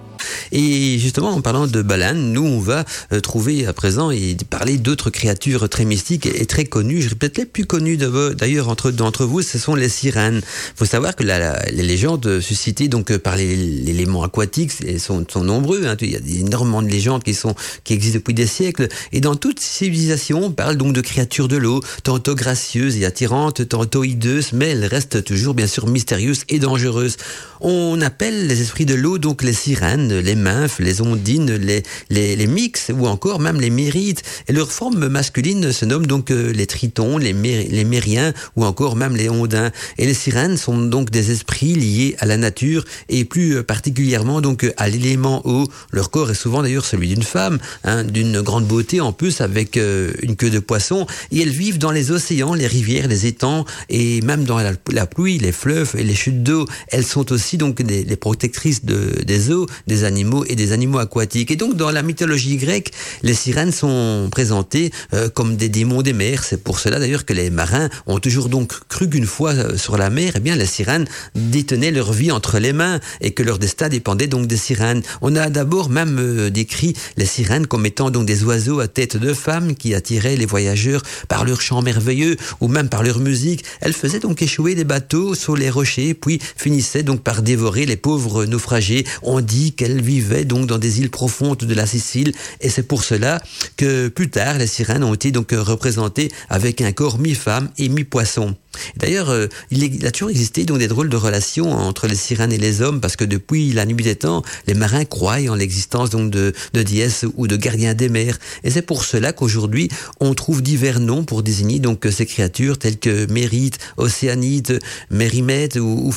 Et 0.53 0.99
justement, 0.99 1.31
en 1.31 1.41
parlant 1.41 1.67
de 1.67 1.82
baleines, 1.82 2.32
nous, 2.32 2.44
on 2.44 2.61
va 2.61 2.85
euh, 3.12 3.21
trouver 3.21 3.67
à 3.67 3.73
présent 3.73 4.11
et 4.11 4.37
parler 4.50 4.79
d'autres 4.79 5.11
créatures 5.11 5.69
très 5.69 5.85
mystiques 5.85 6.26
et 6.26 6.47
très 6.47 6.65
connues. 6.65 7.03
Je 7.03 7.15
peut-être 7.15 7.38
les 7.38 7.47
plus 7.47 7.67
connues 7.67 7.97
d'ailleurs 7.97 8.69
entre 8.69 8.91
d'entre 8.91 9.25
vous, 9.25 9.43
ce 9.43 9.59
sont 9.59 9.75
les 9.75 9.88
sirènes. 9.88 10.41
Il 10.44 10.76
faut 10.76 10.85
savoir 10.85 11.17
que 11.17 11.23
les 11.23 11.82
légendes 11.82 12.41
suscitées 12.41 12.88
donc 12.88 13.17
par 13.19 13.37
l'élément 13.37 14.23
aquatique 14.23 14.73
sont, 14.99 15.25
sont 15.29 15.44
nombreux. 15.44 15.87
Hein. 15.87 15.97
Il 16.00 16.11
y 16.11 16.17
a 16.17 16.41
énormément 16.41 16.82
de 16.82 16.88
légendes 16.88 17.23
qui 17.23 17.35
sont 17.35 17.55
qui 17.85 17.93
existent 17.93 18.19
depuis 18.19 18.35
des 18.35 18.47
siècles. 18.47 18.88
Et 19.12 19.21
dans 19.21 19.37
toute 19.37 19.61
civilisation, 19.61 20.44
on 20.44 20.50
parle 20.50 20.76
donc 20.76 20.93
de 20.93 21.00
créatures 21.00 21.49
de 21.49 21.56
l'eau, 21.56 21.81
tantôt 22.03 22.35
gracieuses 22.35 22.97
et 22.97 23.05
attirantes, 23.05 23.69
tantôt 23.69 24.05
hideuses, 24.05 24.53
mais 24.53 24.71
elles 24.71 24.87
restent 24.87 25.25
toujours 25.25 25.55
bien 25.55 25.67
sûr 25.67 25.87
mystérieuses 25.87 26.43
et 26.49 26.59
dangereuses. 26.59 27.17
On 27.61 28.00
appelle 28.00 28.47
les 28.47 28.61
esprits 28.61 28.87
de 28.87 28.94
l'eau 28.94 29.19
donc 29.19 29.43
les 29.43 29.53
sirènes 29.53 30.13
les 30.20 30.34
nymphes, 30.34 30.78
les 30.78 31.00
ondines, 31.00 31.55
les, 31.55 31.82
les, 32.11 32.37
les 32.37 32.46
mix 32.46 32.90
ou 32.96 33.06
encore 33.06 33.40
même 33.40 33.61
les 33.61 33.70
mérites. 33.70 34.22
Et 34.49 34.52
leur 34.52 34.70
forme 34.70 35.08
masculine 35.08 35.72
se 35.72 35.84
nomme 35.84 36.06
donc 36.06 36.31
euh, 36.31 36.52
les 36.52 36.66
tritons, 36.66 37.19
les, 37.19 37.32
les 37.32 37.84
mériens 37.84 38.32
ou 38.56 38.64
encore 38.64 38.96
même 38.96 39.16
les 39.16 39.28
ondins. 39.28 39.70
Et 39.99 40.06
les 40.06 40.14
sirènes 40.14 40.56
sont 40.56 40.78
donc 40.78 41.11
des 41.11 41.31
esprits 41.31 41.75
liés 41.75 42.16
à 42.19 42.26
la 42.26 42.37
nature 42.37 42.84
et 43.08 43.25
plus 43.25 43.56
euh, 43.56 43.62
particulièrement 43.62 44.40
donc 44.40 44.72
à 44.76 44.88
l'élément 44.88 45.43
eau. 45.46 45.66
Leur 45.90 46.11
corps 46.11 46.31
est 46.31 46.34
souvent 46.34 46.62
d'ailleurs 46.62 46.84
celui 46.84 47.08
d'une 47.08 47.22
femme, 47.22 47.58
hein, 47.84 48.05
d'une 48.05 48.40
grande 48.40 48.66
beauté 48.66 49.00
en 49.00 49.12
plus 49.12 49.40
avec 49.40 49.76
euh, 49.76 50.12
une 50.22 50.37
queue 50.37 50.50
de 50.50 50.58
poisson. 50.58 51.06
Et 51.31 51.43
elles 51.43 51.50
vivent 51.50 51.78
dans 51.78 51.90
les 51.90 52.11
océans, 52.11 52.55
les 52.55 52.66
rivières, 52.66 53.08
les 53.08 53.26
étangs 53.26 53.64
et 53.88 54.20
même 54.22 54.44
dans 54.44 54.58
la, 54.58 55.06
pluie, 55.06 55.38
les 55.38 55.52
fleuves 55.52 55.94
et 55.99 56.02
les 56.02 56.14
chutes 56.14 56.43
d'eau. 56.43 56.66
Elles 56.88 57.05
sont 57.05 57.32
aussi 57.32 57.56
donc 57.56 57.82
des, 57.82 58.05
les 58.05 58.16
protectrices 58.16 58.84
de, 58.84 59.22
des 59.25 59.50
eaux, 59.50 59.66
des 59.87 60.04
animaux 60.05 60.45
et 60.49 60.56
des 60.56 60.73
animaux 60.73 60.99
aquatiques. 60.99 61.51
Et 61.51 61.56
donc 61.56 61.77
dans 61.77 61.91
la 61.91 62.03
mythologie 62.03 62.56
grecque, 62.56 62.93
les 63.23 63.35
sirènes 63.35 63.73
sont 63.73 64.28
présentées 64.31 64.90
euh, 65.12 65.28
comme 65.28 65.57
des 65.57 65.69
démons 65.69 66.02
des 66.02 66.12
mers. 66.12 66.45
C'est 66.45 66.62
pour 66.62 66.78
cela 66.78 66.99
d'ailleurs 66.99 67.25
que 67.25 67.33
les 67.33 67.50
marins 67.50 67.88
ont 68.07 68.19
toujours 68.19 68.49
donc 68.49 68.73
cru 68.88 69.09
qu'une 69.09 69.26
fois 69.26 69.52
euh, 69.52 69.76
sur 69.76 69.97
la 69.97 70.11
mer, 70.11 70.35
eh 70.37 70.40
bien 70.40 70.57
les 70.57 70.67
sirènes 70.67 71.07
détenaient 71.35 71.90
leur 71.90 72.12
vie 72.12 72.31
entre 72.31 72.59
les 72.59 72.73
mains 72.73 73.00
et 73.21 73.33
que 73.33 73.43
leur 73.43 73.59
destin 73.59 73.88
dépendait 73.88 74.26
donc 74.26 74.47
des 74.47 74.57
sirènes. 74.57 75.02
On 75.23 75.37
a 75.37 75.50
d'abord 75.50 75.88
même 75.88 76.19
euh, 76.19 76.50
décrit 76.50 76.95
les 77.17 77.26
sirènes 77.26 77.67
comme 77.67 77.87
étant 77.87 78.11
donc 78.11 78.26
des 78.26 78.45
oiseaux 78.45 78.81
à 78.81 78.88
tête 78.88 79.17
de 79.17 79.33
femme 79.33 79.75
qui 79.75 79.95
attiraient 79.95 80.37
les 80.37 80.47
voyageurs 80.47 81.02
par 81.28 81.45
leur 81.45 81.61
chant 81.61 81.83
merveilleux 81.83 82.37
ou 82.61 82.69
même 82.69 82.88
par 82.88 83.02
leur 83.02 83.19
musique. 83.19 83.64
Elles 83.81 83.93
faisaient 83.93 84.21
donc 84.21 84.43
échouer 84.43 84.75
des 84.75 84.85
bateaux 84.85 85.35
sur 85.35 85.57
les 85.57 85.71
rochers 85.71 86.14
puis 86.14 86.40
finissaient 86.57 87.02
donc 87.02 87.23
par 87.23 87.43
dévorer 87.43 87.87
les 87.87 87.97
pauvres 87.97 88.45
naufragés. 88.45 89.05
On 89.23 89.40
dit 89.40 89.73
qu'elles 89.73 89.94
vivaient 90.03 90.45
donc 90.45 90.67
dans 90.67 90.79
des 90.79 91.01
îles 91.01 91.11
profondes 91.11 91.59
de 91.59 91.75
la 91.75 91.87
Sicile 91.87 92.33
et 92.61 92.69
c'est 92.69 92.83
pour 92.83 93.05
cela 93.05 93.43
que 93.77 94.09
plus 94.09 94.31
tard 94.31 94.59
les 94.59 94.67
sirènes 94.67 95.05
ont 95.05 95.15
été 95.15 95.31
donc 95.31 95.53
représentées 95.53 96.31
avec 96.49 96.81
un 96.81 96.93
corps 96.93 97.19
mi-femme 97.19 97.71
et 97.79 97.89
mi-poisson. 97.89 98.57
D'ailleurs, 98.97 99.31
euh, 99.31 99.47
il, 99.71 100.07
a 100.07 100.11
toujours 100.11 100.31
existé 100.31 100.64
donc 100.64 100.78
des 100.78 100.88
drôles 100.88 101.09
de 101.09 101.16
relations 101.16 101.73
entre 101.73 102.07
les 102.07 102.16
sirènes 102.16 102.52
et 102.52 102.59
les 102.59 102.83
hommes 102.83 103.00
parce 103.00 103.16
que 103.16 103.25
depuis 103.25 103.73
la 103.73 103.87
nuit 103.87 104.02
des 104.02 104.16
temps, 104.16 104.43
les 104.66 104.75
marins 104.75 105.04
croient 105.04 105.40
en 105.49 105.54
l'existence 105.54 106.11
donc 106.11 106.31
de, 106.31 106.52
de 106.73 106.83
déesses 106.83 107.25
ou 107.37 107.47
de 107.47 107.57
gardiens 107.57 107.95
des 107.95 108.09
mers. 108.09 108.38
Et 108.62 108.71
c'est 108.71 108.83
pour 108.83 109.04
cela 109.04 109.33
qu'aujourd'hui, 109.33 109.88
on 110.21 110.35
trouve 110.35 110.62
divers 110.62 111.00
noms 111.00 111.25
pour 111.25 111.43
désigner 111.43 111.78
donc 111.78 112.07
ces 112.11 112.26
créatures 112.26 112.78
telles 112.78 112.99
que 112.99 113.31
Mérite, 113.31 113.78
Océanite, 113.97 114.73
Mérimède 115.11 115.76
ou, 115.78 116.11
ou 116.11 116.12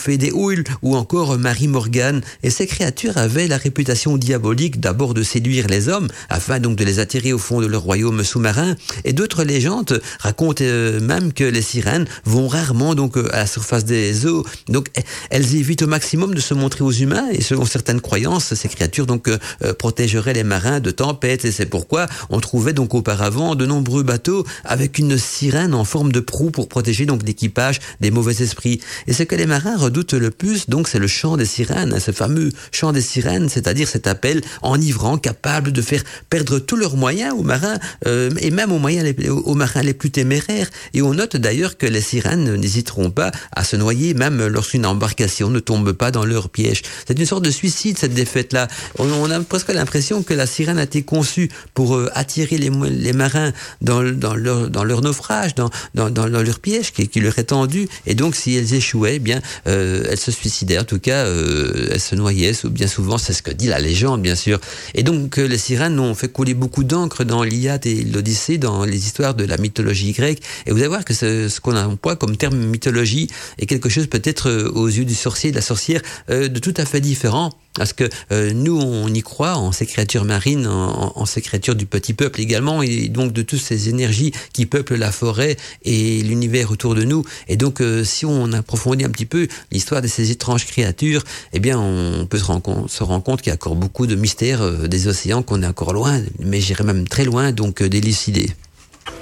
ou 0.81 0.95
encore 0.95 1.37
Marie 1.37 1.67
Morgane. 1.67 2.21
Et 2.43 2.49
ces 2.49 2.67
créatures 2.67 3.17
avaient 3.17 3.47
la 3.47 3.57
réputation 3.57 4.17
diabolique 4.17 4.79
d'abord 4.79 5.13
de 5.13 5.23
séduire 5.23 5.67
les 5.67 5.89
hommes 5.89 6.07
afin 6.29 6.59
donc 6.59 6.75
de 6.75 6.83
les 6.83 6.99
attirer 6.99 7.33
au 7.33 7.37
fond 7.37 7.61
de 7.61 7.67
leur 7.67 7.81
royaume 7.81 8.23
sous-marin. 8.23 8.75
Et 9.05 9.13
d'autres 9.13 9.43
légendes 9.43 10.01
racontent 10.19 10.63
euh, 10.63 10.99
même 10.99 11.33
que 11.33 11.43
les 11.43 11.61
sirènes 11.61 12.05
vont 12.25 12.46
rarement 12.47 12.95
donc 12.95 13.17
à 13.17 13.37
la 13.37 13.47
surface 13.47 13.85
des 13.85 14.25
eaux. 14.25 14.45
Donc 14.67 14.87
elles 15.29 15.55
évitent 15.55 15.83
au 15.83 15.87
maximum 15.87 16.33
de 16.33 16.39
se 16.39 16.53
montrer 16.53 16.83
aux 16.83 16.91
humains 16.91 17.27
et 17.31 17.41
selon 17.41 17.65
certaines 17.65 18.01
croyances, 18.01 18.53
ces 18.53 18.69
créatures 18.69 19.05
donc 19.05 19.29
protégeraient 19.77 20.33
les 20.33 20.43
marins 20.43 20.79
de 20.79 20.91
tempêtes 20.91 21.45
et 21.45 21.51
c'est 21.51 21.65
pourquoi 21.65 22.07
on 22.29 22.39
trouvait 22.39 22.73
donc 22.73 22.93
auparavant 22.93 23.55
de 23.55 23.65
nombreux 23.65 24.03
bateaux 24.03 24.45
avec 24.63 24.97
une 24.97 25.17
sirène 25.17 25.73
en 25.73 25.83
forme 25.83 26.11
de 26.11 26.19
proue 26.19 26.51
pour 26.51 26.67
protéger 26.67 27.05
donc 27.05 27.23
l'équipage 27.23 27.79
des 28.01 28.11
mauvais 28.11 28.41
esprits. 28.41 28.81
Et 29.07 29.13
ce 29.13 29.23
que 29.23 29.35
les 29.35 29.45
marins 29.45 29.77
redoutent 29.77 30.13
le 30.13 30.31
plus 30.31 30.69
donc 30.69 30.87
c'est 30.87 30.99
le 30.99 31.07
chant 31.07 31.37
des 31.37 31.45
sirènes, 31.45 31.99
ce 31.99 32.11
fameux 32.11 32.51
chant 32.71 32.91
des 32.91 33.01
sirènes, 33.01 33.49
c'est-à-dire 33.49 33.87
cet 33.87 34.07
appel 34.07 34.41
enivrant 34.61 35.17
capable 35.17 35.71
de 35.71 35.81
faire 35.81 36.03
perdre 36.29 36.59
tous 36.59 36.75
leurs 36.75 36.95
moyens 36.95 37.33
aux 37.33 37.43
marins 37.43 37.77
euh, 38.05 38.29
et 38.39 38.51
même 38.51 38.71
aux 38.71 38.79
moyens 38.79 39.13
aux 39.45 39.55
marins 39.55 39.81
les 39.81 39.93
plus 39.93 40.11
téméraires. 40.11 40.69
Et 40.93 41.01
on 41.01 41.13
note 41.13 41.35
d'ailleurs 41.35 41.77
que 41.77 41.85
les 41.85 42.01
sirènes 42.01 42.36
n'hésiteront 42.43 43.11
pas 43.11 43.31
à 43.55 43.63
se 43.63 43.75
noyer 43.75 44.13
même 44.13 44.45
lorsqu'une 44.47 44.85
embarcation 44.85 45.49
ne 45.49 45.59
tombe 45.59 45.91
pas 45.91 46.11
dans 46.11 46.25
leur 46.25 46.49
piège. 46.49 46.81
C'est 47.07 47.17
une 47.17 47.25
sorte 47.25 47.43
de 47.43 47.51
suicide 47.51 47.97
cette 47.97 48.13
défaite-là. 48.13 48.67
On, 48.99 49.29
a 49.29 49.39
presque 49.41 49.73
l'impression 49.73 50.23
que 50.23 50.33
la 50.33 50.45
sirène 50.45 50.77
a 50.77 50.83
été 50.83 51.03
conçue 51.03 51.49
pour 51.73 51.95
euh, 51.95 52.09
attirer 52.13 52.57
les, 52.57 53.13
marins 53.13 53.51
dans, 53.81 54.01
leur, 54.01 55.01
naufrage, 55.01 55.55
dans, 55.55 55.69
leur 55.95 56.59
piège 56.59 56.91
qui, 56.91 57.07
qui, 57.07 57.19
leur 57.19 57.37
est 57.39 57.45
tendu. 57.45 57.87
Et 58.05 58.15
donc 58.15 58.35
si 58.35 58.55
elles 58.55 58.73
échouaient, 58.73 59.15
eh 59.15 59.19
bien 59.19 59.41
euh, 59.67 60.05
elles 60.09 60.19
se 60.19 60.31
suicidaient. 60.31 60.79
En 60.79 60.83
tout 60.83 60.99
cas, 60.99 61.25
euh, 61.25 61.89
elles 61.91 61.99
se 61.99 62.15
noyaient. 62.15 62.53
Bien 62.65 62.87
souvent, 62.87 63.17
c'est 63.17 63.33
ce 63.33 63.41
que 63.41 63.51
dit 63.51 63.67
la 63.67 63.79
légende, 63.79 64.21
bien 64.21 64.35
sûr. 64.35 64.59
Et 64.95 65.03
donc 65.03 65.37
les 65.37 65.57
sirènes 65.57 65.99
ont 65.99 66.15
fait 66.15 66.29
couler 66.29 66.53
beaucoup 66.53 66.83
d'encre 66.83 67.23
dans 67.23 67.43
l'Iliade 67.43 67.85
et 67.85 68.03
l'Odyssée, 68.03 68.57
dans 68.57 68.83
les 68.85 69.05
histoires 69.05 69.35
de 69.35 69.45
la 69.45 69.57
mythologie 69.57 70.11
grecque. 70.11 70.41
Et 70.65 70.71
vous 70.71 70.77
allez 70.77 70.87
voir 70.87 71.05
que 71.05 71.13
ce, 71.13 71.49
ce 71.49 71.59
qu'on 71.59 71.75
emploie 71.75 72.15
comme 72.15 72.26
terme 72.35 72.57
mythologie 72.57 73.29
est 73.57 73.65
quelque 73.65 73.89
chose 73.89 74.07
peut-être 74.07 74.51
aux 74.73 74.87
yeux 74.87 75.05
du 75.05 75.15
sorcier, 75.15 75.51
de 75.51 75.55
la 75.55 75.61
sorcière, 75.61 76.01
de 76.29 76.59
tout 76.59 76.73
à 76.77 76.85
fait 76.85 77.01
différent. 77.01 77.51
Parce 77.77 77.93
que 77.93 78.09
euh, 78.31 78.51
nous, 78.53 78.77
on 78.77 79.07
y 79.13 79.21
croit 79.21 79.55
en 79.55 79.71
ces 79.71 79.85
créatures 79.85 80.25
marines, 80.25 80.65
en, 80.67 81.25
ces 81.25 81.41
créatures 81.41 81.75
du 81.75 81.85
petit 81.85 82.13
peuple 82.13 82.41
également, 82.41 82.81
et 82.81 83.07
donc 83.07 83.31
de 83.31 83.43
toutes 83.43 83.61
ces 83.61 83.87
énergies 83.89 84.31
qui 84.51 84.65
peuplent 84.65 84.95
la 84.95 85.11
forêt 85.11 85.55
et 85.83 86.21
l'univers 86.23 86.71
autour 86.71 86.95
de 86.95 87.03
nous. 87.03 87.23
Et 87.47 87.55
donc, 87.55 87.81
euh, 87.81 88.03
si 88.03 88.25
on 88.25 88.51
approfondit 88.51 89.05
un 89.05 89.09
petit 89.09 89.27
peu 89.27 89.47
l'histoire 89.71 90.01
de 90.01 90.07
ces 90.07 90.31
étranges 90.31 90.65
créatures, 90.65 91.23
eh 91.53 91.59
bien, 91.59 91.77
on 91.79 92.25
peut 92.25 92.39
se 92.39 92.45
rendre, 92.45 93.23
compte 93.23 93.41
qu'il 93.41 93.51
y 93.51 93.51
a 93.51 93.55
encore 93.55 93.75
beaucoup 93.75 94.07
de 94.07 94.15
mystères 94.15 94.61
euh, 94.61 94.87
des 94.87 95.07
océans 95.07 95.43
qu'on 95.43 95.61
est 95.61 95.67
encore 95.67 95.93
loin, 95.93 96.19
mais 96.39 96.59
j'irais 96.59 96.83
même 96.83 97.07
très 97.07 97.25
loin, 97.25 97.51
donc 97.51 97.83
d'élucider. 97.83 98.49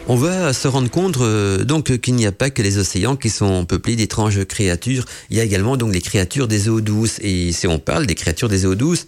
On 0.07 0.15
va 0.15 0.53
se 0.53 0.67
rendre 0.67 0.89
compte 0.89 1.17
euh, 1.17 1.63
donc 1.63 1.97
qu'il 1.97 2.15
n'y 2.15 2.27
a 2.27 2.31
pas 2.31 2.51
que 2.51 2.61
les 2.61 2.77
océans 2.77 3.15
qui 3.15 3.29
sont 3.29 3.65
peuplés 3.65 3.95
d'étranges 3.95 4.45
créatures. 4.45 5.05
Il 5.31 5.37
y 5.37 5.39
a 5.39 5.43
également 5.43 5.77
donc 5.77 5.93
les 5.93 6.01
créatures 6.01 6.47
des 6.47 6.69
eaux 6.69 6.81
douces. 6.81 7.19
Et 7.21 7.51
si 7.51 7.65
on 7.65 7.79
parle 7.79 8.05
des 8.05 8.13
créatures 8.13 8.47
des 8.47 8.65
eaux 8.65 8.75
douces, 8.75 9.07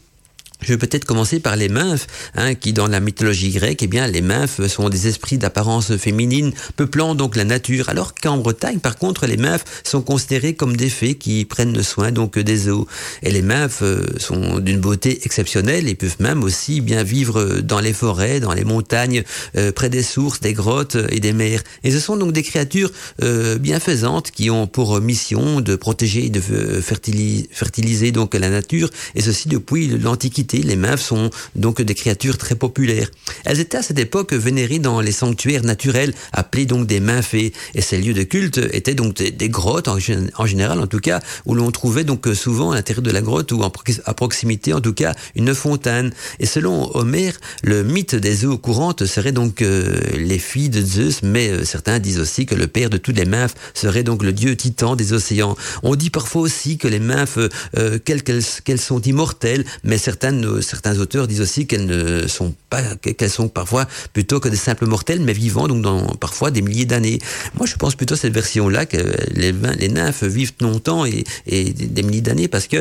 je 0.61 0.73
vais 0.73 0.77
peut-être 0.77 1.05
commencer 1.05 1.39
par 1.39 1.55
les 1.55 1.69
nymphes, 1.69 2.07
hein, 2.35 2.55
qui 2.55 2.73
dans 2.73 2.87
la 2.87 2.99
mythologie 2.99 3.51
grecque, 3.51 3.83
eh 3.83 3.87
bien, 3.87 4.07
les 4.07 4.21
nymphes 4.21 4.65
sont 4.67 4.89
des 4.89 5.07
esprits 5.07 5.37
d'apparence 5.37 5.95
féminine, 5.97 6.51
peuplant 6.75 7.13
donc 7.15 7.35
la 7.35 7.43
nature, 7.43 7.89
alors 7.89 8.15
qu'en 8.15 8.37
Bretagne, 8.37 8.79
par 8.79 8.97
contre, 8.97 9.27
les 9.27 9.37
nymphes 9.37 9.65
sont 9.83 10.01
considérées 10.01 10.55
comme 10.55 10.75
des 10.75 10.89
fées 10.89 11.15
qui 11.15 11.45
prennent 11.45 11.83
soin 11.83 12.11
donc 12.11 12.39
des 12.39 12.69
eaux. 12.69 12.87
Et 13.21 13.31
les 13.31 13.43
nymphes 13.43 13.83
euh, 13.83 14.05
sont 14.17 14.59
d'une 14.59 14.79
beauté 14.79 15.19
exceptionnelle 15.25 15.87
et 15.87 15.95
peuvent 15.95 16.17
même 16.19 16.43
aussi 16.43 16.81
bien 16.81 17.03
vivre 17.03 17.61
dans 17.61 17.79
les 17.79 17.93
forêts, 17.93 18.39
dans 18.39 18.53
les 18.53 18.65
montagnes, 18.65 19.23
euh, 19.55 19.71
près 19.71 19.89
des 19.89 20.03
sources, 20.03 20.39
des 20.39 20.53
grottes 20.53 20.97
et 21.09 21.19
des 21.19 21.33
mers. 21.33 21.61
Et 21.83 21.91
ce 21.91 21.99
sont 21.99 22.17
donc 22.17 22.33
des 22.33 22.43
créatures 22.43 22.91
euh, 23.21 23.57
bienfaisantes 23.57 24.31
qui 24.31 24.49
ont 24.49 24.65
pour 24.65 24.99
mission 25.01 25.61
de 25.61 25.75
protéger 25.75 26.25
et 26.25 26.29
de 26.29 26.41
fertiliser, 26.41 27.47
fertiliser 27.51 28.11
donc 28.11 28.33
la 28.33 28.49
nature, 28.49 28.89
et 29.15 29.21
ceci 29.21 29.49
depuis 29.49 29.87
l'Antiquité 29.87 30.46
les 30.53 30.75
nymphes 30.75 31.01
sont 31.01 31.29
donc 31.55 31.81
des 31.81 31.95
créatures 31.95 32.37
très 32.37 32.55
populaires. 32.55 33.09
Elles 33.45 33.59
étaient 33.59 33.77
à 33.77 33.81
cette 33.83 33.99
époque 33.99 34.33
vénérées 34.33 34.79
dans 34.79 35.01
les 35.01 35.11
sanctuaires 35.11 35.63
naturels, 35.63 36.13
appelés 36.33 36.65
donc 36.65 36.87
des 36.87 36.99
nymphées. 36.99 37.53
Et 37.75 37.81
ces 37.81 37.97
lieux 37.97 38.13
de 38.13 38.23
culte 38.23 38.59
étaient 38.71 38.95
donc 38.95 39.15
des, 39.15 39.49
grottes, 39.49 39.87
en, 39.87 39.97
général 40.45 40.79
en 40.79 40.87
tout 40.87 40.99
cas, 40.99 41.21
où 41.45 41.55
l'on 41.55 41.71
trouvait 41.71 42.03
donc 42.03 42.27
souvent 42.33 42.71
à 42.71 42.75
l'intérieur 42.75 43.03
de 43.03 43.11
la 43.11 43.21
grotte 43.21 43.51
ou 43.51 43.63
à 43.63 44.13
proximité 44.13 44.73
en 44.73 44.81
tout 44.81 44.93
cas 44.93 45.13
une 45.35 45.53
fontaine. 45.53 46.11
Et 46.39 46.45
selon 46.45 46.95
Homère, 46.95 47.33
le 47.63 47.83
mythe 47.83 48.15
des 48.15 48.45
eaux 48.45 48.57
courantes 48.57 49.05
serait 49.05 49.31
donc 49.31 49.61
euh, 49.61 49.99
les 50.17 50.39
filles 50.39 50.69
de 50.69 50.81
Zeus, 50.81 51.21
mais 51.23 51.49
euh, 51.49 51.63
certains 51.63 51.99
disent 51.99 52.19
aussi 52.19 52.45
que 52.45 52.55
le 52.55 52.67
père 52.67 52.89
de 52.89 52.97
toutes 52.97 53.17
les 53.17 53.25
nymphes 53.25 53.55
serait 53.73 54.03
donc 54.03 54.23
le 54.23 54.33
dieu 54.33 54.55
titan 54.55 54.95
des 54.95 55.13
océans. 55.13 55.55
On 55.83 55.95
dit 55.95 56.09
parfois 56.09 56.41
aussi 56.41 56.77
que 56.77 56.87
les 56.87 56.99
nymphes, 56.99 57.39
euh, 57.77 57.99
qu'elles 57.99 58.79
sont 58.79 59.01
immortelles, 59.01 59.65
mais 59.83 59.97
certaines 59.97 60.36
certains 60.61 60.99
auteurs 60.99 61.27
disent 61.27 61.41
aussi 61.41 61.67
qu'elles 61.67 61.85
ne 61.85 62.27
sont 62.27 62.53
pas, 62.69 62.81
qu'elles 62.95 63.29
sont 63.29 63.47
parfois 63.47 63.87
plutôt 64.13 64.39
que 64.39 64.49
des 64.49 64.57
simples 64.57 64.85
mortels, 64.85 65.21
mais 65.21 65.33
vivants, 65.33 65.67
donc 65.67 65.81
dans 65.81 66.05
parfois 66.15 66.51
des 66.51 66.61
milliers 66.61 66.85
d'années. 66.85 67.19
Moi, 67.55 67.65
je 67.65 67.75
pense 67.75 67.95
plutôt 67.95 68.15
à 68.15 68.17
cette 68.17 68.33
version-là 68.33 68.85
que 68.85 68.97
les, 69.33 69.53
nymphes 69.89 70.23
vivent 70.23 70.53
longtemps 70.61 71.05
et, 71.05 71.23
des 71.45 72.03
milliers 72.03 72.21
d'années, 72.21 72.47
parce 72.47 72.67
que 72.67 72.77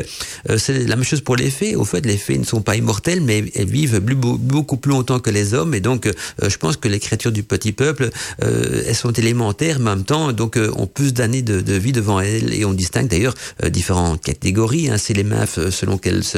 euh, 0.49 0.57
c'est 0.57 0.87
la 0.87 0.95
même 0.95 1.05
chose 1.05 1.21
pour 1.21 1.35
les 1.35 1.49
fées. 1.49 1.75
Au 1.75 1.85
fait, 1.85 2.05
les 2.05 2.17
fées 2.17 2.37
ne 2.37 2.43
sont 2.43 2.61
pas 2.61 2.75
immortelles, 2.75 3.21
mais 3.21 3.43
elles 3.55 3.69
vivent 3.69 3.99
beaucoup 3.99 4.77
plus 4.77 4.91
longtemps 4.91 5.19
que 5.19 5.29
les 5.29 5.53
hommes, 5.53 5.73
et 5.73 5.79
donc 5.79 6.07
euh, 6.07 6.13
je 6.47 6.57
pense 6.57 6.77
que 6.77 6.87
les 6.87 6.99
créatures 6.99 7.31
du 7.31 7.43
petit 7.43 7.71
peuple, 7.71 8.09
euh, 8.43 8.83
elles 8.87 8.95
sont 8.95 9.11
élémentaires, 9.11 9.79
mais 9.79 9.91
en 9.91 9.95
même 9.95 10.05
temps, 10.05 10.33
donc 10.33 10.59
ont 10.75 10.87
plus 10.87 11.13
d'années 11.13 11.41
de, 11.41 11.73
vie 11.73 11.91
devant 11.91 12.19
elles, 12.19 12.53
et 12.53 12.65
on 12.65 12.73
distingue 12.73 13.07
d'ailleurs 13.07 13.35
différentes 13.69 14.21
catégories. 14.21 14.89
Hein, 14.89 14.97
c'est 14.97 15.13
les 15.13 15.23
nymphes 15.23 15.69
selon 15.69 15.97
qu'elles 15.97 16.23
se 16.23 16.37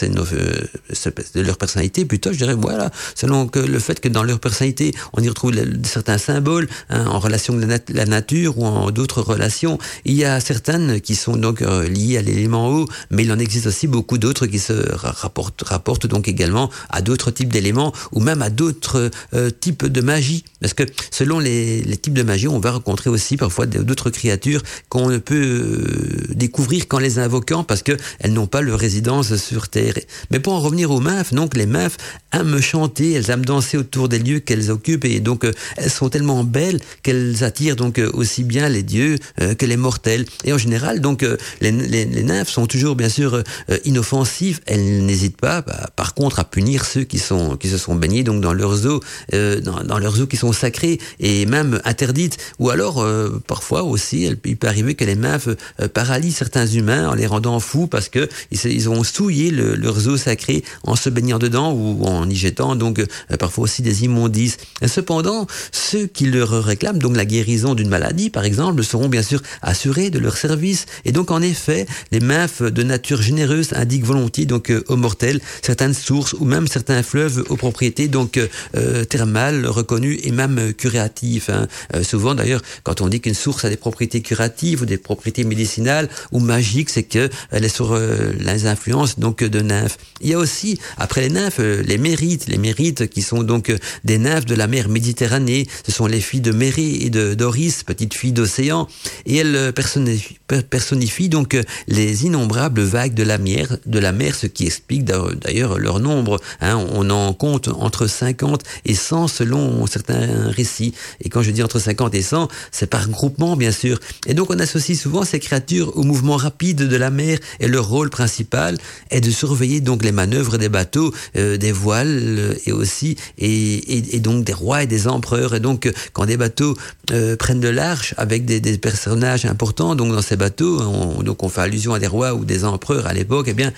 de 0.00 1.40
leur 1.40 1.56
personnalité, 1.56 2.04
plutôt 2.04 2.32
je 2.32 2.38
dirais 2.38 2.54
voilà, 2.54 2.90
selon 3.14 3.46
que 3.46 3.58
le 3.58 3.78
fait 3.78 4.00
que 4.00 4.08
dans 4.08 4.22
leur 4.22 4.40
personnalité 4.40 4.92
on 5.12 5.22
y 5.22 5.28
retrouve 5.28 5.54
certains 5.84 6.18
symboles 6.18 6.68
hein, 6.90 7.06
en 7.06 7.18
relation 7.18 7.56
avec 7.56 7.90
la, 7.90 8.06
nature 8.06 8.58
ou 8.58 8.66
en 8.66 8.90
d'autres 8.90 9.22
relations. 9.22 9.78
Il 10.04 10.14
y 10.14 10.24
a 10.24 10.40
certaines 10.40 11.00
qui 11.00 11.14
sont 11.14 11.36
donc 11.36 11.62
euh, 11.62 11.88
liées 11.88 12.18
à 12.18 12.22
l'élément 12.22 12.70
eau, 12.70 12.88
mais 13.10 13.24
il 13.24 13.32
en 13.32 13.38
existe 13.38 13.66
aussi 13.66 13.86
beaucoup 13.86 14.18
d'autres 14.18 14.46
qui 14.46 14.58
se 14.58 14.72
rapportent, 14.94 16.06
donc 16.06 16.28
également 16.28 16.70
à 16.90 17.02
d'autres 17.02 17.30
types 17.30 17.52
d'éléments 17.52 17.92
ou 18.12 18.20
même 18.20 18.42
à 18.42 18.50
d'autres 18.50 19.10
euh, 19.34 19.50
types 19.50 19.86
de 19.86 20.00
magie. 20.00 20.44
Parce 20.60 20.74
que 20.74 20.84
selon 21.10 21.38
les, 21.38 21.82
types 22.02 22.14
de 22.14 22.22
magie, 22.22 22.48
on 22.48 22.58
va 22.58 22.72
rencontrer 22.72 23.10
aussi 23.10 23.36
parfois 23.36 23.66
d'autres 23.66 24.10
créatures 24.10 24.62
qu'on 24.88 25.08
ne 25.08 25.18
peut 25.18 25.34
euh, 25.34 26.34
découvrir 26.34 26.88
qu'en 26.88 26.98
les 26.98 27.18
invoquant 27.18 27.64
parce 27.64 27.82
que 27.82 27.92
elles 28.18 28.32
n'ont 28.32 28.46
pas 28.46 28.60
leur 28.60 28.78
résidence 28.78 29.36
sur 29.36 29.68
Terre. 29.68 29.81
Mais 30.30 30.40
pour 30.40 30.54
en 30.54 30.60
revenir 30.60 30.90
aux 30.90 31.00
meufs, 31.00 31.32
donc 31.32 31.56
les 31.56 31.66
meufs 31.66 31.96
aiment 32.32 32.60
chanter, 32.60 33.12
elles 33.12 33.30
aiment 33.30 33.44
danser 33.44 33.76
autour 33.76 34.08
des 34.08 34.18
lieux 34.18 34.40
qu'elles 34.40 34.70
occupent 34.70 35.04
et 35.04 35.20
donc 35.20 35.44
euh, 35.44 35.52
elles 35.76 35.90
sont 35.90 36.08
tellement 36.08 36.44
belles 36.44 36.80
qu'elles 37.02 37.44
attirent 37.44 37.76
donc 37.76 37.98
euh, 37.98 38.10
aussi 38.14 38.44
bien 38.44 38.68
les 38.68 38.82
dieux 38.82 39.18
euh, 39.40 39.54
que 39.54 39.66
les 39.66 39.76
mortels. 39.76 40.24
Et 40.44 40.52
en 40.52 40.58
général, 40.58 41.00
donc 41.00 41.24
les, 41.60 41.70
les, 41.70 42.22
nymphes 42.22 42.50
sont 42.50 42.66
toujours 42.66 42.96
bien 42.96 43.08
sûr 43.08 43.42
inoffensives. 43.84 44.60
Elles 44.66 45.04
n'hésitent 45.04 45.40
pas, 45.40 45.62
bah, 45.62 45.90
par 45.96 46.14
contre, 46.14 46.38
à 46.38 46.44
punir 46.44 46.84
ceux 46.84 47.04
qui 47.04 47.18
sont 47.18 47.56
qui 47.56 47.68
se 47.68 47.78
sont 47.78 47.94
baignés 47.94 48.22
donc 48.22 48.40
dans 48.40 48.52
leurs 48.52 48.86
eaux, 48.86 49.00
dans, 49.32 49.98
leurs 49.98 50.20
eaux 50.20 50.26
qui 50.26 50.36
sont 50.36 50.52
sacrées 50.52 50.98
et 51.20 51.46
même 51.46 51.80
interdites. 51.84 52.38
Ou 52.58 52.70
alors 52.70 53.04
parfois 53.46 53.82
aussi, 53.82 54.24
il 54.24 54.56
peut 54.56 54.68
arriver 54.68 54.94
que 54.94 55.04
les 55.04 55.16
nymphes 55.16 55.48
paralysent 55.94 56.36
certains 56.36 56.66
humains 56.66 57.08
en 57.08 57.14
les 57.14 57.26
rendant 57.26 57.60
fous 57.60 57.86
parce 57.86 58.08
que 58.08 58.28
ils, 58.50 58.64
ils 58.66 58.88
ont 58.88 59.02
souillé 59.04 59.50
le, 59.50 59.71
leurs 59.76 60.08
eaux 60.08 60.16
sacrées 60.16 60.64
en 60.84 60.96
se 60.96 61.10
baignant 61.10 61.38
dedans 61.38 61.72
ou 61.72 62.04
en 62.04 62.28
y 62.28 62.36
jetant 62.36 62.76
donc 62.76 62.98
euh, 62.98 63.06
parfois 63.38 63.64
aussi 63.64 63.82
des 63.82 64.04
immondices. 64.04 64.56
Cependant, 64.86 65.46
ceux 65.70 66.06
qui 66.06 66.26
leur 66.26 66.50
réclament 66.64 66.98
donc 66.98 67.16
la 67.16 67.24
guérison 67.24 67.74
d'une 67.74 67.88
maladie, 67.88 68.30
par 68.30 68.44
exemple, 68.44 68.82
seront 68.82 69.08
bien 69.08 69.22
sûr 69.22 69.40
assurés 69.62 70.10
de 70.10 70.18
leur 70.18 70.36
service. 70.36 70.86
Et 71.04 71.12
donc 71.12 71.30
en 71.30 71.42
effet, 71.42 71.86
les 72.10 72.20
nymphes 72.20 72.62
de 72.62 72.82
nature 72.82 73.20
généreuse 73.22 73.72
indiquent 73.74 74.04
volontiers 74.04 74.46
donc 74.46 74.70
euh, 74.70 74.84
aux 74.88 74.96
mortels 74.96 75.40
certaines 75.62 75.94
sources 75.94 76.34
ou 76.34 76.44
même 76.44 76.66
certains 76.66 77.02
fleuves 77.02 77.44
aux 77.48 77.56
propriétés 77.56 78.08
donc 78.08 78.38
euh, 78.76 79.04
thermales 79.04 79.66
reconnues 79.66 80.18
et 80.22 80.32
même 80.32 80.72
curatives. 80.74 81.50
Hein. 81.50 81.66
souvent 82.02 82.34
d'ailleurs, 82.34 82.62
quand 82.82 83.00
on 83.00 83.08
dit 83.08 83.20
qu'une 83.20 83.34
source 83.34 83.64
a 83.64 83.68
des 83.68 83.76
propriétés 83.76 84.20
curatives 84.22 84.82
ou 84.82 84.86
des 84.86 84.98
propriétés 84.98 85.44
médicinales 85.44 86.08
ou 86.32 86.40
magiques, 86.40 86.90
c'est 86.90 87.02
que 87.02 87.28
elle 87.50 87.64
est 87.64 87.74
sur 87.74 87.96
les 87.96 88.66
influences 88.66 89.18
donc 89.18 89.42
de 89.44 89.60
nymphes. 89.62 89.98
Il 90.20 90.30
y 90.30 90.34
a 90.34 90.38
aussi, 90.38 90.78
après 90.98 91.22
les 91.22 91.30
nymphes, 91.30 91.60
euh, 91.60 91.82
les 91.82 91.98
mérites, 91.98 92.46
les 92.48 92.58
mérites 92.58 93.08
qui 93.08 93.22
sont 93.22 93.42
donc 93.42 93.70
euh, 93.70 93.78
des 94.04 94.18
nymphes 94.18 94.46
de 94.46 94.54
la 94.54 94.66
mer 94.66 94.88
Méditerranée. 94.88 95.66
Ce 95.86 95.92
sont 95.92 96.06
les 96.06 96.20
filles 96.20 96.40
de 96.40 96.52
Mérée 96.52 96.98
et 97.00 97.10
de 97.10 97.34
Doris, 97.34 97.82
petites 97.84 98.14
filles 98.14 98.32
d'océan, 98.32 98.88
et 99.26 99.36
elles 99.36 99.72
personnifient, 99.72 101.28
donc 101.28 101.56
les 101.88 102.24
innombrables 102.24 102.82
vagues 102.82 103.14
de 103.14 103.22
la 103.22 103.38
mer, 103.38 103.76
de 103.86 103.98
la 103.98 104.12
mer, 104.12 104.34
ce 104.34 104.46
qui 104.46 104.66
explique 104.66 105.04
d'ailleurs 105.04 105.78
leur 105.78 106.00
nombre. 106.00 106.40
Hein. 106.60 106.84
On 106.92 107.08
en 107.10 107.32
compte 107.32 107.68
entre 107.68 108.06
50 108.06 108.62
et 108.84 108.94
100 108.94 109.28
selon 109.28 109.86
certains 109.86 110.50
récits. 110.50 110.94
Et 111.20 111.28
quand 111.28 111.42
je 111.42 111.50
dis 111.50 111.62
entre 111.62 111.78
50 111.78 112.14
et 112.14 112.22
100, 112.22 112.48
c'est 112.70 112.86
par 112.86 113.08
groupement 113.08 113.56
bien 113.56 113.72
sûr. 113.72 113.98
Et 114.26 114.34
donc 114.34 114.50
on 114.50 114.58
associe 114.58 114.98
souvent 114.98 115.24
ces 115.24 115.40
créatures 115.40 115.96
au 115.96 116.02
mouvement 116.02 116.36
rapide 116.36 116.88
de 116.88 116.96
la 116.96 117.10
mer 117.10 117.38
et 117.60 117.68
leur 117.68 117.88
rôle 117.88 118.10
principal 118.10 118.78
est 119.10 119.20
de 119.20 119.30
surveiller 119.30 119.51
donc 119.80 120.04
les 120.04 120.12
manœuvres 120.12 120.58
des 120.58 120.68
bateaux, 120.68 121.12
euh, 121.36 121.56
des 121.56 121.72
voiles 121.72 122.08
euh, 122.08 122.54
et 122.66 122.72
aussi 122.72 123.16
et, 123.38 124.16
et, 124.16 124.20
donc 124.20 124.44
des 124.44 124.52
rois 124.52 124.82
et 124.82 124.86
des 124.86 125.08
empereurs. 125.08 125.54
Et 125.54 125.60
donc 125.60 125.90
quand 126.12 126.26
des 126.26 126.36
bateaux 126.36 126.76
euh, 127.10 127.36
prennent 127.36 127.60
de 127.60 127.68
l'arche 127.68 128.14
avec 128.16 128.44
des, 128.44 128.60
personnages 128.78 129.44
importants, 129.44 129.94
donc 129.94 130.12
dans 130.12 130.22
ces 130.22 130.36
bateaux, 130.36 130.80
on, 130.80 131.22
donc 131.22 131.42
on 131.42 131.48
fait 131.48 131.60
allusion 131.60 131.94
à 131.94 131.98
des 131.98 132.06
rois 132.06 132.34
ou 132.34 132.44
des 132.44 132.64
empereurs 132.64 133.06
à 133.06 133.12
l'époque, 133.12 133.48
et 133.48 133.50
eh 133.50 133.54
bien 133.54 133.72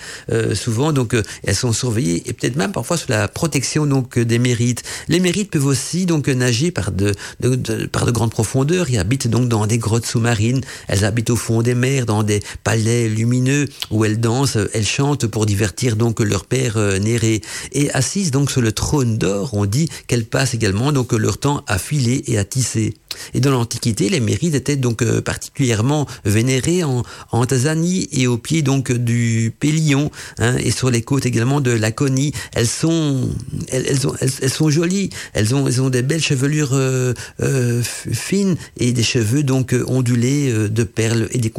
souvent 0.53 0.93
donc 0.93 1.15
elles 1.43 1.55
sont 1.55 1.73
surveillées 1.73 2.23
et 2.25 2.33
peut-être 2.33 2.55
même 2.55 2.71
parfois 2.71 2.97
sous 2.97 3.09
la 3.09 3.27
protection 3.27 3.85
donc 3.85 4.17
des 4.17 4.39
mérites. 4.39 4.83
Les 5.07 5.19
mérites 5.19 5.51
peuvent 5.51 5.65
aussi 5.65 6.05
donc 6.05 6.27
nager 6.27 6.71
par 6.71 6.91
de, 6.91 7.13
de, 7.41 7.85
par 7.87 8.05
de 8.05 8.11
grandes 8.11 8.31
profondeurs. 8.31 8.89
Ils 8.89 8.97
habitent 8.97 9.27
donc 9.27 9.49
dans 9.49 9.67
des 9.67 9.77
grottes 9.77 10.05
sous-marines. 10.05 10.61
Elles 10.87 11.05
habitent 11.05 11.29
au 11.29 11.35
fond 11.35 11.61
des 11.61 11.75
mers, 11.75 12.05
dans 12.05 12.23
des 12.23 12.41
palais 12.63 13.09
lumineux 13.09 13.67
où 13.91 14.05
elles 14.05 14.19
dansent, 14.19 14.57
elles 14.73 14.85
chantent 14.85 15.27
pour 15.27 15.45
donc 15.95 16.19
leur 16.19 16.45
père 16.45 16.77
euh, 16.77 16.99
Néré. 16.99 17.41
Et 17.71 17.91
assises 17.91 18.31
donc 18.31 18.51
sur 18.51 18.61
le 18.61 18.71
trône 18.71 19.17
d'or, 19.17 19.53
on 19.53 19.65
dit 19.65 19.89
qu'elles 20.07 20.25
passent 20.25 20.53
également 20.53 20.91
donc 20.91 21.11
leur 21.13 21.37
temps 21.37 21.63
à 21.67 21.77
filer 21.77 22.23
et 22.27 22.37
à 22.37 22.43
tisser. 22.43 22.95
Et 23.33 23.39
dans 23.39 23.51
l'Antiquité, 23.51 24.09
les 24.09 24.19
mérites 24.19 24.55
étaient 24.55 24.75
donc 24.75 25.01
euh, 25.01 25.21
particulièrement 25.21 26.07
vénérées 26.25 26.83
en, 26.83 27.03
en 27.31 27.45
Tanzanie 27.45 28.07
et 28.11 28.27
au 28.27 28.37
pied 28.37 28.61
donc 28.61 28.91
du 28.91 29.53
Pélion 29.59 30.11
hein, 30.39 30.55
et 30.57 30.71
sur 30.71 30.89
les 30.89 31.01
côtes 31.01 31.25
également 31.25 31.61
de 31.61 31.71
Laconie. 31.71 32.33
Elles 32.53 32.67
sont, 32.67 33.29
elles, 33.69 33.85
elles, 33.87 34.07
ont, 34.07 34.15
elles, 34.19 34.49
sont 34.49 34.69
jolies. 34.69 35.09
Elles 35.33 35.55
ont, 35.55 35.67
elles 35.67 35.81
ont 35.81 35.89
des 35.89 36.01
belles 36.01 36.21
chevelures 36.21 36.73
euh, 36.73 37.13
euh, 37.41 37.81
fines 37.83 38.55
et 38.77 38.91
des 38.91 39.03
cheveux 39.03 39.43
donc 39.43 39.75
ondulés 39.87 40.51
de 40.51 40.83
perles 40.83 41.27
et, 41.31 41.39
des 41.39 41.49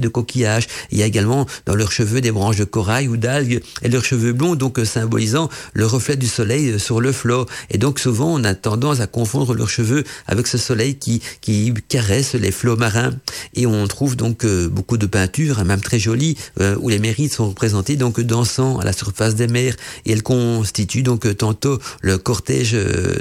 de 0.00 0.08
coquillages. 0.08 0.66
Il 0.90 0.98
y 0.98 1.02
a 1.02 1.06
également 1.06 1.46
dans 1.66 1.74
leurs 1.74 1.92
cheveux 1.92 2.20
des 2.20 2.32
branches 2.32 2.56
de 2.56 2.64
corail 2.64 3.08
ou 3.08 3.16
d'algues 3.16 3.60
et 3.82 3.88
leurs 3.88 4.04
cheveux 4.04 4.32
blonds 4.32 4.54
donc 4.54 4.80
symbolisant 4.84 5.48
le 5.72 5.86
reflet 5.86 6.16
du 6.16 6.26
soleil 6.26 6.78
sur 6.78 7.00
le 7.00 7.12
flot. 7.12 7.46
Et 7.70 7.78
donc 7.78 7.98
souvent 7.98 8.34
on 8.34 8.44
a 8.44 8.54
tendance 8.54 9.00
à 9.00 9.06
confondre 9.06 9.54
leurs 9.54 9.70
cheveux 9.70 10.04
avec 10.26 10.46
ce 10.46 10.58
soleil 10.58 10.96
qui 11.40 11.72
caressent 11.88 12.34
les 12.34 12.50
flots 12.50 12.76
marins. 12.76 13.12
Et 13.54 13.66
on 13.66 13.86
trouve 13.86 14.16
donc 14.16 14.44
euh, 14.44 14.68
beaucoup 14.68 14.98
de 14.98 15.06
peintures, 15.06 15.64
même 15.64 15.80
très 15.80 15.98
jolies, 15.98 16.36
euh, 16.60 16.76
où 16.80 16.88
les 16.88 16.98
mérites 16.98 17.32
sont 17.32 17.48
représentés 17.48 17.96
donc 17.96 18.20
dansant 18.20 18.78
à 18.78 18.84
la 18.84 18.92
surface 18.92 19.34
des 19.34 19.46
mers. 19.46 19.76
Et 20.04 20.12
elles 20.12 20.22
constituent 20.22 21.02
donc 21.02 21.36
tantôt 21.36 21.78
le 22.00 22.18
cortège 22.18 22.74
euh, 22.74 23.14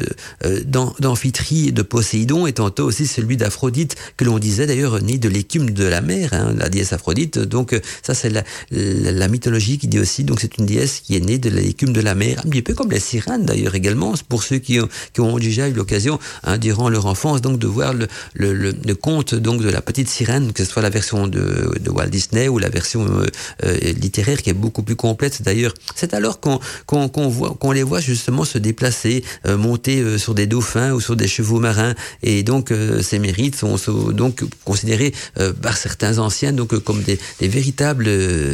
de 0.45 1.81
Poséidon 1.81 2.47
et 2.47 2.53
tantôt 2.53 2.85
aussi 2.85 3.07
celui 3.07 3.37
d'Aphrodite, 3.37 3.95
que 4.17 4.25
l'on 4.25 4.39
disait 4.39 4.67
d'ailleurs 4.67 5.01
né 5.01 5.17
de 5.17 5.29
l'écume 5.29 5.71
de 5.71 5.85
la 5.85 6.01
mer, 6.01 6.29
hein, 6.33 6.53
la 6.57 6.69
déesse 6.69 6.93
Aphrodite. 6.93 7.39
Donc 7.39 7.79
ça 8.01 8.13
c'est 8.13 8.29
la, 8.29 8.43
la, 8.71 9.27
mythologie 9.27 9.77
qui 9.77 9.87
dit 9.87 9.99
aussi, 9.99 10.23
donc 10.23 10.39
c'est 10.39 10.57
une 10.57 10.65
déesse 10.65 10.99
qui 10.99 11.15
est 11.15 11.19
née 11.19 11.37
de 11.37 11.49
l'écume 11.49 11.93
de 11.93 12.01
la 12.01 12.15
mer, 12.15 12.41
un 12.45 12.49
petit 12.49 12.61
peu 12.61 12.73
comme 12.73 12.91
les 12.91 12.99
sirènes 12.99 13.45
d'ailleurs 13.45 13.75
également, 13.75 14.13
pour 14.29 14.43
ceux 14.43 14.57
qui 14.57 14.79
ont, 14.79 14.89
qui 15.13 15.21
ont 15.21 15.37
déjà 15.37 15.67
eu 15.67 15.73
l'occasion 15.73 16.19
hein, 16.43 16.57
durant 16.57 16.89
leur 16.89 17.05
enfance 17.05 17.41
donc 17.41 17.59
de 17.59 17.67
voir 17.75 17.93
le, 17.93 18.07
le, 18.35 18.95
conte 18.95 19.35
donc 19.35 19.61
de 19.61 19.69
la 19.69 19.81
petite 19.81 20.09
sirène, 20.09 20.53
que 20.53 20.63
ce 20.63 20.71
soit 20.71 20.81
la 20.81 20.93
version 20.99 21.27
de, 21.27 21.43
Walt 21.95 22.11
Disney 22.17 22.47
ou 22.47 22.57
la 22.57 22.69
version 22.69 23.01
euh, 23.05 23.27
euh, 23.65 23.93
littéraire 24.05 24.39
qui 24.41 24.49
est 24.49 24.59
beaucoup 24.65 24.83
plus 24.83 24.95
complète 24.95 25.41
d'ailleurs. 25.41 25.73
C'est 25.95 26.13
alors 26.13 26.39
qu'on 26.39 26.59
qu'on 26.85 27.27
voit 27.27 27.53
qu'on 27.59 27.73
les 27.79 27.83
voit 27.83 28.03
justement 28.11 28.45
se 28.45 28.57
déplacer, 28.69 29.15
euh, 29.47 29.57
monter 29.57 30.17
sur 30.17 30.33
des 30.39 30.47
dauphins 30.47 30.91
ou 30.95 30.99
sur 31.07 31.15
des 31.15 31.27
chevaux 31.27 31.59
marins, 31.59 31.95
et 32.23 32.43
donc 32.43 32.65
ces 33.01 33.19
mérites 33.19 33.57
sont, 33.61 33.75
sont 33.77 34.11
donc 34.23 34.35
considérés 34.63 35.11
par 35.61 35.75
certains 35.77 36.15
anciens 36.27 36.53
donc 36.59 36.71
comme 36.87 37.01
des, 37.09 37.17
des 37.41 37.49
véritables 37.57 38.07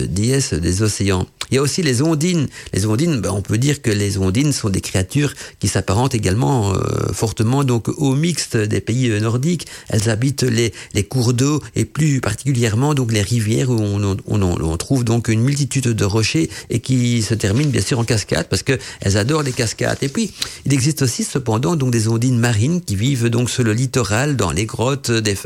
déesses 0.07 0.53
des 0.53 0.81
océans. 0.81 1.25
Il 1.49 1.55
y 1.55 1.57
a 1.57 1.61
aussi 1.61 1.81
les 1.81 2.01
ondines. 2.01 2.47
Les 2.73 2.85
ondines, 2.85 3.19
ben, 3.19 3.31
on 3.39 3.41
peut 3.41 3.57
dire 3.57 3.81
que 3.81 3.91
les 3.91 4.17
ondines 4.17 4.53
sont 4.53 4.69
des 4.69 4.79
créatures 4.89 5.33
qui 5.59 5.67
s'apparentent 5.67 6.15
également 6.15 6.73
fortement 7.21 7.63
donc 7.71 7.83
au 8.07 8.15
mixte 8.15 8.55
des 8.55 8.81
pays 8.89 9.00
euh, 9.09 9.19
nordiques. 9.19 9.67
Elles 9.89 10.09
habitent 10.09 10.43
les, 10.43 10.73
les 10.93 11.03
cours 11.03 11.33
d'eau 11.33 11.61
et 11.75 11.85
plus 11.85 12.21
particulièrement 12.21 12.93
donc 12.93 13.11
les 13.11 13.21
rivières 13.21 13.69
où 13.69 13.79
on, 13.79 14.17
on, 14.27 14.77
trouve 14.77 15.03
donc 15.03 15.27
une 15.27 15.41
multitude 15.41 15.87
de 15.87 16.05
rochers 16.05 16.49
et 16.69 16.79
qui 16.79 17.21
se 17.21 17.33
terminent 17.33 17.69
bien 17.69 17.81
sûr 17.81 17.99
en 17.99 18.03
cascade 18.03 18.47
parce 18.49 18.63
que 18.63 18.77
elles 19.01 19.17
adorent 19.17 19.43
les 19.43 19.51
cascades. 19.51 19.97
Et 20.01 20.09
puis 20.09 20.31
il 20.65 20.73
existe 20.73 21.01
aussi 21.01 21.23
cependant 21.23 21.75
donc 21.75 21.91
des 21.91 22.07
ondines 22.07 22.39
marines 22.39 22.81
qui 22.81 22.95
vivent 22.95 23.29
donc 23.29 23.49
sur 23.49 23.63
le 23.63 23.73
littoral, 23.73 24.35
dans 24.35 24.51
les 24.51 24.65
grottes 24.65 25.11
des, 25.11 25.37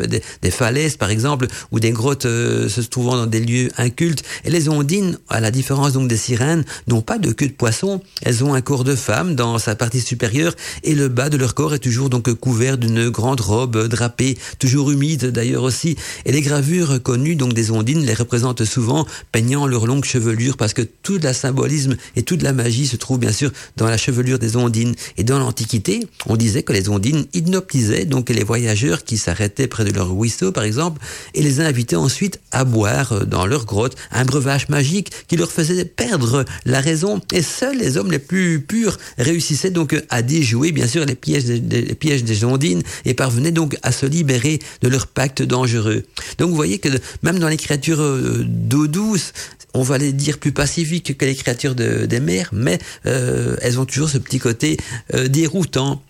des, 0.41 0.51
falaises 0.51 0.97
par 0.97 1.09
exemple, 1.09 1.47
ou 1.71 1.79
des 1.79 1.91
grottes 1.91 2.25
euh, 2.25 2.69
se 2.69 2.81
trouvant 2.81 3.17
dans 3.17 3.25
des 3.25 3.39
lieux 3.39 3.69
incultes. 3.77 4.23
Et 4.43 4.49
les 4.49 4.69
ondines, 4.69 5.17
à 5.29 5.39
la 5.39 5.51
différence 5.51 5.93
donc 5.93 6.07
des 6.07 6.17
sirènes, 6.17 6.63
n'ont 6.87 7.01
pas 7.01 7.17
de 7.17 7.31
queue 7.31 7.47
de 7.47 7.53
poisson. 7.53 8.01
Elles 8.21 8.43
ont 8.43 8.53
un 8.53 8.61
corps 8.61 8.83
de 8.83 8.95
femme 8.95 9.35
dans 9.35 9.57
sa 9.57 9.75
partie 9.75 10.01
supérieure 10.01 10.53
et 10.83 10.95
le 10.95 11.07
bas 11.07 11.29
de 11.29 11.37
leur 11.37 11.55
corps 11.55 11.73
est 11.73 11.79
toujours 11.79 12.09
donc 12.09 12.31
couvert 12.33 12.77
d'une 12.77 13.09
grande 13.09 13.41
robe 13.45 13.87
drapée, 13.87 14.37
toujours 14.59 14.91
humide 14.91 15.31
d'ailleurs 15.31 15.63
aussi. 15.63 15.95
Et 16.25 16.31
les 16.31 16.41
gravures 16.41 17.01
connues 17.01 17.35
donc 17.35 17.53
des 17.53 17.71
ondines 17.71 18.05
les 18.05 18.13
représentent 18.13 18.65
souvent 18.65 19.05
peignant 19.31 19.67
leur 19.67 19.85
longue 19.85 20.05
chevelure 20.05 20.57
parce 20.57 20.73
que 20.73 20.81
tout 20.81 21.19
la 21.21 21.33
symbolisme 21.33 21.95
et 22.15 22.23
toute 22.23 22.41
la 22.41 22.53
magie 22.53 22.87
se 22.87 22.95
trouve 22.95 23.19
bien 23.19 23.31
sûr 23.31 23.51
dans 23.77 23.87
la 23.87 23.97
chevelure 23.97 24.39
des 24.39 24.55
ondines. 24.55 24.95
Et 25.17 25.23
dans 25.23 25.39
l'Antiquité, 25.39 26.07
on 26.25 26.35
disait 26.35 26.63
que 26.63 26.73
les 26.73 26.89
ondines 26.89 27.25
hypnotisaient 27.33 28.05
donc 28.05 28.29
les 28.29 28.43
voyageurs 28.43 29.03
qui 29.03 29.17
s'arrêtaient 29.17 29.67
près 29.67 29.85
de 29.85 29.91
leur 29.91 30.15
ruisseau 30.15 30.51
par 30.51 30.63
exemple 30.63 31.01
et 31.33 31.41
les 31.41 31.59
invitaient 31.61 31.95
ensuite 31.95 32.39
à 32.51 32.63
boire 32.63 33.25
dans 33.25 33.45
leur 33.45 33.65
grotte 33.65 33.95
un 34.11 34.25
breuvage 34.25 34.69
magique 34.69 35.11
qui 35.27 35.37
leur 35.37 35.51
faisait 35.51 35.85
perdre 35.85 36.45
la 36.65 36.79
raison 36.81 37.21
et 37.31 37.41
seuls 37.41 37.77
les 37.77 37.97
hommes 37.97 38.11
les 38.11 38.19
plus 38.19 38.61
purs 38.61 38.97
réussissaient 39.17 39.69
donc 39.69 39.95
à 40.09 40.21
déjouer 40.21 40.71
bien 40.71 40.87
sûr 40.87 41.05
les 41.05 41.15
pièges 41.15 41.45
des, 41.45 41.59
les 41.59 41.95
pièges 41.95 42.23
des 42.23 42.43
ondines 42.43 42.81
et 43.05 43.13
parvenaient 43.13 43.34
donc 43.51 43.77
à 43.83 43.91
se 43.91 44.05
libérer 44.05 44.59
de 44.81 44.87
leur 44.87 45.07
pacte 45.07 45.41
dangereux. 45.41 46.03
Donc 46.37 46.49
vous 46.49 46.55
voyez 46.55 46.79
que 46.79 46.89
même 47.23 47.39
dans 47.39 47.49
les 47.49 47.57
créatures 47.57 48.01
euh, 48.01 48.43
d'eau 48.47 48.87
douce, 48.87 49.33
on 49.73 49.81
va 49.81 49.97
les 49.97 50.13
dire 50.13 50.37
plus 50.37 50.51
pacifiques 50.51 51.17
que 51.17 51.25
les 51.25 51.35
créatures 51.35 51.75
des 51.75 52.19
mers, 52.19 52.49
mais 52.53 52.79
euh, 53.05 53.57
elles 53.61 53.79
ont 53.79 53.85
toujours 53.85 54.09
ce 54.09 54.17
petit 54.17 54.39
côté 54.39 54.77
euh, 55.13 55.27
déroutant. 55.27 56.01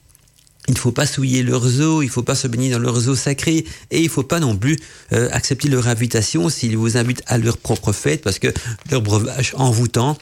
Il 0.68 0.74
ne 0.74 0.80
faut 0.80 0.92
pas 0.92 1.06
souiller 1.06 1.44
leurs 1.44 1.82
eaux, 1.82 2.02
il 2.02 2.08
ne 2.08 2.12
faut 2.12 2.24
pas 2.24 2.34
se 2.34 2.48
baigner 2.48 2.72
dans 2.72 2.80
leurs 2.80 3.08
eaux 3.08 3.16
sacrées, 3.16 3.66
et 3.92 4.00
il 4.00 4.06
ne 4.06 4.10
faut 4.10 4.24
pas 4.24 4.40
non 4.40 4.58
plus 4.58 4.80
accepter 5.12 5.70
leur 5.70 5.88
invitation 5.88 6.50
s'ils 6.50 6.76
vous 6.76 6.98
invitent 6.98 7.22
à 7.28 7.38
leur 7.38 7.58
propre 7.58 7.92
fête, 7.92 8.24
parce 8.24 8.40
que 8.40 8.48
leur 8.90 9.04
breuvage 9.04 9.54
envoûtant 9.58 10.18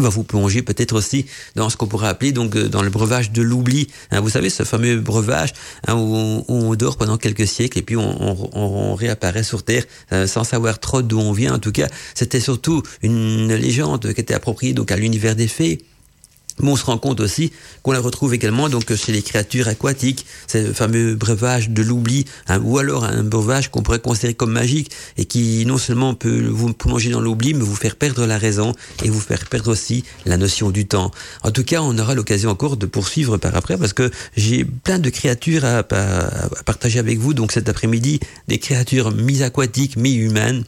va 0.00 0.08
vous 0.08 0.24
plonger 0.24 0.62
peut-être 0.62 0.94
aussi 0.94 1.26
dans 1.54 1.70
ce 1.70 1.76
qu'on 1.76 1.86
pourrait 1.86 2.08
appeler 2.08 2.32
donc 2.32 2.56
euh, 2.56 2.68
dans 2.68 2.82
le 2.82 2.90
breuvage 2.90 3.30
de 3.32 3.42
l'oubli. 3.42 3.88
Hein, 4.10 4.20
vous 4.20 4.30
savez 4.30 4.50
ce 4.50 4.62
fameux 4.62 4.96
breuvage 4.96 5.52
hein, 5.86 5.94
où, 5.94 6.44
on, 6.48 6.74
dort 6.74 6.96
pendant 6.96 7.18
quelques 7.18 7.46
siècles 7.46 7.78
et 7.78 7.82
puis 7.82 7.96
on, 7.96 8.94
réapparaît 8.94 9.42
sur 9.42 9.62
Terre 9.62 9.84
euh, 10.12 10.26
sans 10.26 10.44
savoir 10.44 10.78
trop 10.78 11.02
d'où 11.02 11.18
on 11.18 11.32
vient. 11.32 11.54
En 11.54 11.58
tout 11.58 11.72
cas, 11.72 11.88
c'était 12.14 12.40
surtout 12.40 12.82
une 13.02 13.54
légende 13.54 14.12
qui 14.12 14.20
était 14.20 14.34
appropriée 14.34 14.72
donc 14.72 14.90
à 14.92 14.96
l'univers 14.96 15.36
des 15.36 15.48
fées 15.48 15.80
mais 16.60 16.70
on 16.70 16.76
se 16.76 16.84
rend 16.84 16.98
compte 16.98 17.20
aussi 17.20 17.52
qu'on 17.82 17.92
la 17.92 18.00
retrouve 18.00 18.34
également 18.34 18.68
donc 18.68 18.94
chez 18.94 19.12
les 19.12 19.22
créatures 19.22 19.68
aquatiques, 19.68 20.26
ce 20.46 20.72
fameux 20.72 21.14
breuvage 21.14 21.70
de 21.70 21.82
l'oubli, 21.82 22.24
hein, 22.48 22.60
ou 22.64 22.78
alors 22.78 23.04
un 23.04 23.22
breuvage 23.22 23.70
qu'on 23.70 23.82
pourrait 23.82 23.98
considérer 23.98 24.34
comme 24.34 24.52
magique 24.52 24.90
et 25.16 25.24
qui 25.24 25.64
non 25.66 25.78
seulement 25.78 26.14
peut 26.14 26.46
vous 26.46 26.72
plonger 26.72 27.10
dans 27.10 27.20
l'oubli, 27.20 27.54
mais 27.54 27.64
vous 27.64 27.76
faire 27.76 27.96
perdre 27.96 28.26
la 28.26 28.38
raison 28.38 28.72
et 29.02 29.10
vous 29.10 29.20
faire 29.20 29.46
perdre 29.46 29.72
aussi 29.72 30.04
la 30.26 30.36
notion 30.36 30.70
du 30.70 30.86
temps. 30.86 31.10
En 31.42 31.50
tout 31.50 31.64
cas, 31.64 31.82
on 31.82 31.98
aura 31.98 32.14
l'occasion 32.14 32.50
encore 32.50 32.76
de 32.76 32.86
poursuivre 32.86 33.36
par 33.36 33.54
après 33.56 33.76
parce 33.76 33.92
que 33.92 34.10
j'ai 34.36 34.64
plein 34.64 34.98
de 34.98 35.10
créatures 35.10 35.64
à, 35.64 35.82
partager 36.64 36.98
avec 36.98 37.18
vous. 37.18 37.34
Donc 37.34 37.52
cet 37.52 37.68
après-midi, 37.68 38.20
des 38.48 38.58
créatures 38.58 39.12
mi-aquatiques, 39.12 39.96
mi-humaines 39.96 40.64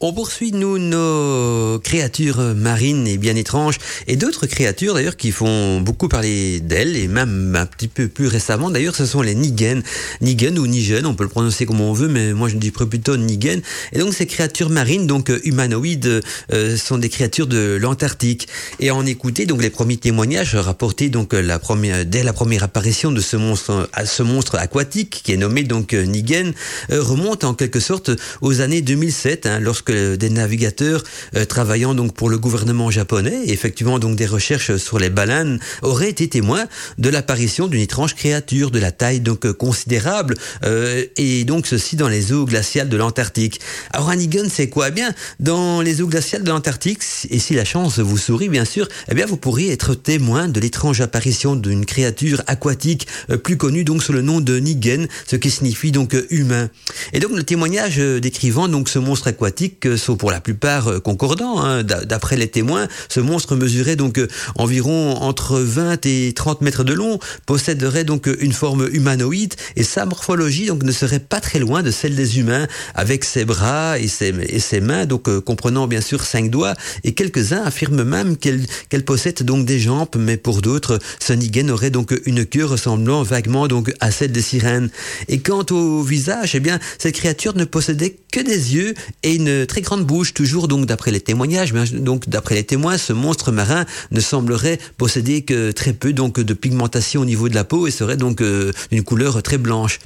On 0.00 0.12
poursuit, 0.12 0.50
nous, 0.50 0.78
nos 0.78 1.78
créatures 1.78 2.40
marines 2.56 3.06
et 3.06 3.16
bien 3.16 3.36
étranges, 3.36 3.78
et 4.08 4.16
d'autres 4.16 4.46
créatures, 4.46 4.94
d'ailleurs, 4.94 5.16
qui 5.16 5.30
font 5.30 5.80
beaucoup 5.80 6.08
parler 6.08 6.58
d'elles, 6.58 6.96
et 6.96 7.06
même 7.06 7.54
un 7.54 7.64
petit 7.64 7.86
peu 7.86 8.08
plus 8.08 8.26
récemment, 8.26 8.70
d'ailleurs, 8.70 8.96
ce 8.96 9.06
sont 9.06 9.22
les 9.22 9.36
Nigen. 9.36 9.82
Nigen 10.20 10.58
ou 10.58 10.66
Nigen, 10.66 11.06
on 11.06 11.14
peut 11.14 11.22
le 11.22 11.30
prononcer 11.30 11.64
comme 11.64 11.80
on 11.80 11.92
veut, 11.92 12.08
mais 12.08 12.32
moi 12.32 12.48
je 12.48 12.56
dis 12.56 12.72
plutôt 12.72 13.16
Nigen. 13.16 13.62
Et 13.92 14.00
donc, 14.00 14.12
ces 14.14 14.26
créatures 14.26 14.68
marines, 14.68 15.06
donc 15.06 15.30
euh, 15.30 15.40
humanoïdes, 15.44 16.22
euh, 16.52 16.76
sont 16.76 16.98
des 16.98 17.08
créatures 17.08 17.46
de 17.46 17.78
l'Antarctique. 17.80 18.48
Et 18.80 18.90
en 18.90 19.06
écouter, 19.06 19.46
donc, 19.46 19.62
les 19.62 19.70
premiers 19.70 19.96
témoignages 19.96 20.56
rapportés, 20.56 21.08
donc, 21.08 21.34
la 21.34 21.60
première, 21.60 22.04
dès 22.04 22.24
la 22.24 22.32
première 22.32 22.64
apparition 22.64 23.12
de 23.12 23.20
ce 23.20 23.36
monstre, 23.36 23.88
ce 24.04 24.22
monstre 24.24 24.56
aquatique, 24.56 25.22
qui 25.24 25.32
est 25.32 25.36
nommé, 25.36 25.62
donc, 25.62 25.92
Nigen, 25.92 26.52
remonte 26.90 27.44
en 27.44 27.54
quelque 27.54 27.78
sorte 27.78 28.10
aux 28.42 28.60
années 28.60 28.82
2007, 28.82 29.46
hein, 29.46 29.60
lorsque 29.60 29.83
des 29.90 30.30
navigateurs 30.30 31.02
euh, 31.36 31.44
travaillant 31.44 31.94
donc 31.94 32.14
pour 32.14 32.28
le 32.28 32.38
gouvernement 32.38 32.90
japonais, 32.90 33.42
effectivement 33.46 33.98
donc 33.98 34.16
des 34.16 34.26
recherches 34.26 34.76
sur 34.76 34.98
les 34.98 35.10
baleines, 35.10 35.58
auraient 35.82 36.10
été 36.10 36.28
témoins 36.28 36.66
de 36.98 37.08
l'apparition 37.08 37.66
d'une 37.66 37.80
étrange 37.80 38.14
créature 38.14 38.70
de 38.70 38.78
la 38.78 38.92
taille 38.92 39.20
donc 39.20 39.46
euh, 39.46 39.52
considérable 39.52 40.34
euh, 40.64 41.04
et 41.16 41.44
donc 41.44 41.66
ceci 41.66 41.96
dans 41.96 42.08
les 42.08 42.32
eaux 42.32 42.44
glaciales 42.44 42.88
de 42.88 42.96
l'Antarctique. 42.96 43.60
Alors 43.92 44.10
Hannigan, 44.10 44.44
c'est 44.50 44.68
quoi? 44.68 44.88
Eh 44.88 44.90
Bien, 44.90 45.14
dans 45.40 45.80
les 45.80 46.00
eaux 46.00 46.06
glaciales 46.06 46.42
de 46.42 46.50
l'Antarctique, 46.50 47.02
et 47.30 47.38
si 47.38 47.54
la 47.54 47.64
chance 47.64 47.98
vous 47.98 48.18
sourit 48.18 48.48
bien 48.48 48.64
sûr, 48.64 48.88
eh 49.10 49.14
bien 49.14 49.26
vous 49.26 49.36
pourriez 49.36 49.72
être 49.72 49.94
témoin 49.94 50.48
de 50.48 50.60
l'étrange 50.60 51.00
apparition 51.00 51.56
d'une 51.56 51.84
créature 51.84 52.42
aquatique 52.46 53.06
plus 53.42 53.56
connue 53.56 53.84
donc 53.84 54.02
sous 54.02 54.12
le 54.12 54.22
nom 54.22 54.40
de 54.40 54.58
Nigen, 54.58 55.08
ce 55.26 55.36
qui 55.36 55.50
signifie 55.50 55.92
donc 55.92 56.16
humain. 56.30 56.68
Et 57.12 57.20
donc 57.20 57.32
le 57.32 57.42
témoignage 57.42 57.96
décrivant 57.96 58.68
donc 58.68 58.88
ce 58.88 58.98
monstre 58.98 59.28
aquatique 59.28 59.73
sont 59.96 60.16
pour 60.16 60.30
la 60.30 60.40
plupart 60.40 60.88
euh, 60.88 61.00
concordants. 61.00 61.62
Hein. 61.62 61.82
D'après 61.82 62.36
les 62.36 62.48
témoins, 62.48 62.88
ce 63.08 63.20
monstre 63.20 63.56
mesurait 63.56 63.96
donc 63.96 64.18
euh, 64.18 64.28
environ 64.56 65.16
entre 65.16 65.58
20 65.58 66.06
et 66.06 66.32
30 66.34 66.60
mètres 66.60 66.84
de 66.84 66.92
long, 66.92 67.18
posséderait 67.46 68.04
donc 68.04 68.28
une 68.40 68.52
forme 68.52 68.88
humanoïde 68.92 69.54
et 69.76 69.82
sa 69.82 70.06
morphologie 70.06 70.66
donc 70.66 70.82
ne 70.82 70.92
serait 70.92 71.20
pas 71.20 71.40
très 71.40 71.58
loin 71.58 71.82
de 71.82 71.90
celle 71.90 72.14
des 72.14 72.38
humains, 72.38 72.66
avec 72.94 73.24
ses 73.24 73.44
bras 73.44 73.98
et 73.98 74.08
ses, 74.08 74.80
mains, 74.80 75.06
donc 75.06 75.28
euh, 75.28 75.40
comprenant 75.40 75.86
bien 75.86 76.00
sûr 76.00 76.24
cinq 76.24 76.50
doigts. 76.50 76.74
Et 77.04 77.14
quelques-uns 77.14 77.62
affirment 77.62 78.04
même 78.04 78.36
qu'elle 78.36 79.04
possède 79.04 79.42
donc 79.42 79.66
des 79.66 79.78
jambes, 79.78 80.08
mais 80.16 80.36
pour 80.36 80.60
d'autres, 80.60 80.98
ce 81.20 81.32
Nigen 81.32 81.70
aurait 81.70 81.90
donc 81.90 82.14
une 82.26 82.44
queue 82.44 82.64
ressemblant 82.64 83.22
vaguement 83.22 83.68
donc 83.68 83.92
à 84.00 84.10
celle 84.10 84.32
des 84.32 84.42
sirènes. 84.42 84.90
Et 85.28 85.38
quant 85.38 85.64
au 85.70 86.02
visage, 86.02 86.54
eh 86.54 86.60
bien 86.60 86.78
cette 86.98 87.14
créature 87.14 87.54
ne 87.56 87.64
possédait 87.64 88.16
que 88.32 88.40
des 88.40 88.74
yeux 88.74 88.94
et 89.22 89.34
une 89.34 89.63
très 89.66 89.80
grande 89.80 90.04
bouche, 90.04 90.34
toujours 90.34 90.68
donc 90.68 90.86
d'après 90.86 91.10
les 91.10 91.20
témoignages, 91.20 91.72
donc 91.92 92.28
d'après 92.28 92.54
les 92.54 92.64
témoins, 92.64 92.98
ce 92.98 93.12
monstre 93.12 93.52
marin 93.52 93.84
ne 94.10 94.20
semblerait 94.20 94.78
posséder 94.96 95.42
que 95.42 95.70
très 95.70 95.92
peu 95.92 96.12
donc 96.12 96.40
de 96.40 96.54
pigmentation 96.54 97.22
au 97.22 97.24
niveau 97.24 97.48
de 97.48 97.54
la 97.54 97.64
peau 97.64 97.86
et 97.86 97.90
serait 97.90 98.16
donc 98.16 98.40
euh, 98.40 98.72
d'une 98.90 99.02
couleur 99.02 99.42
très 99.42 99.58
blanche 99.58 99.98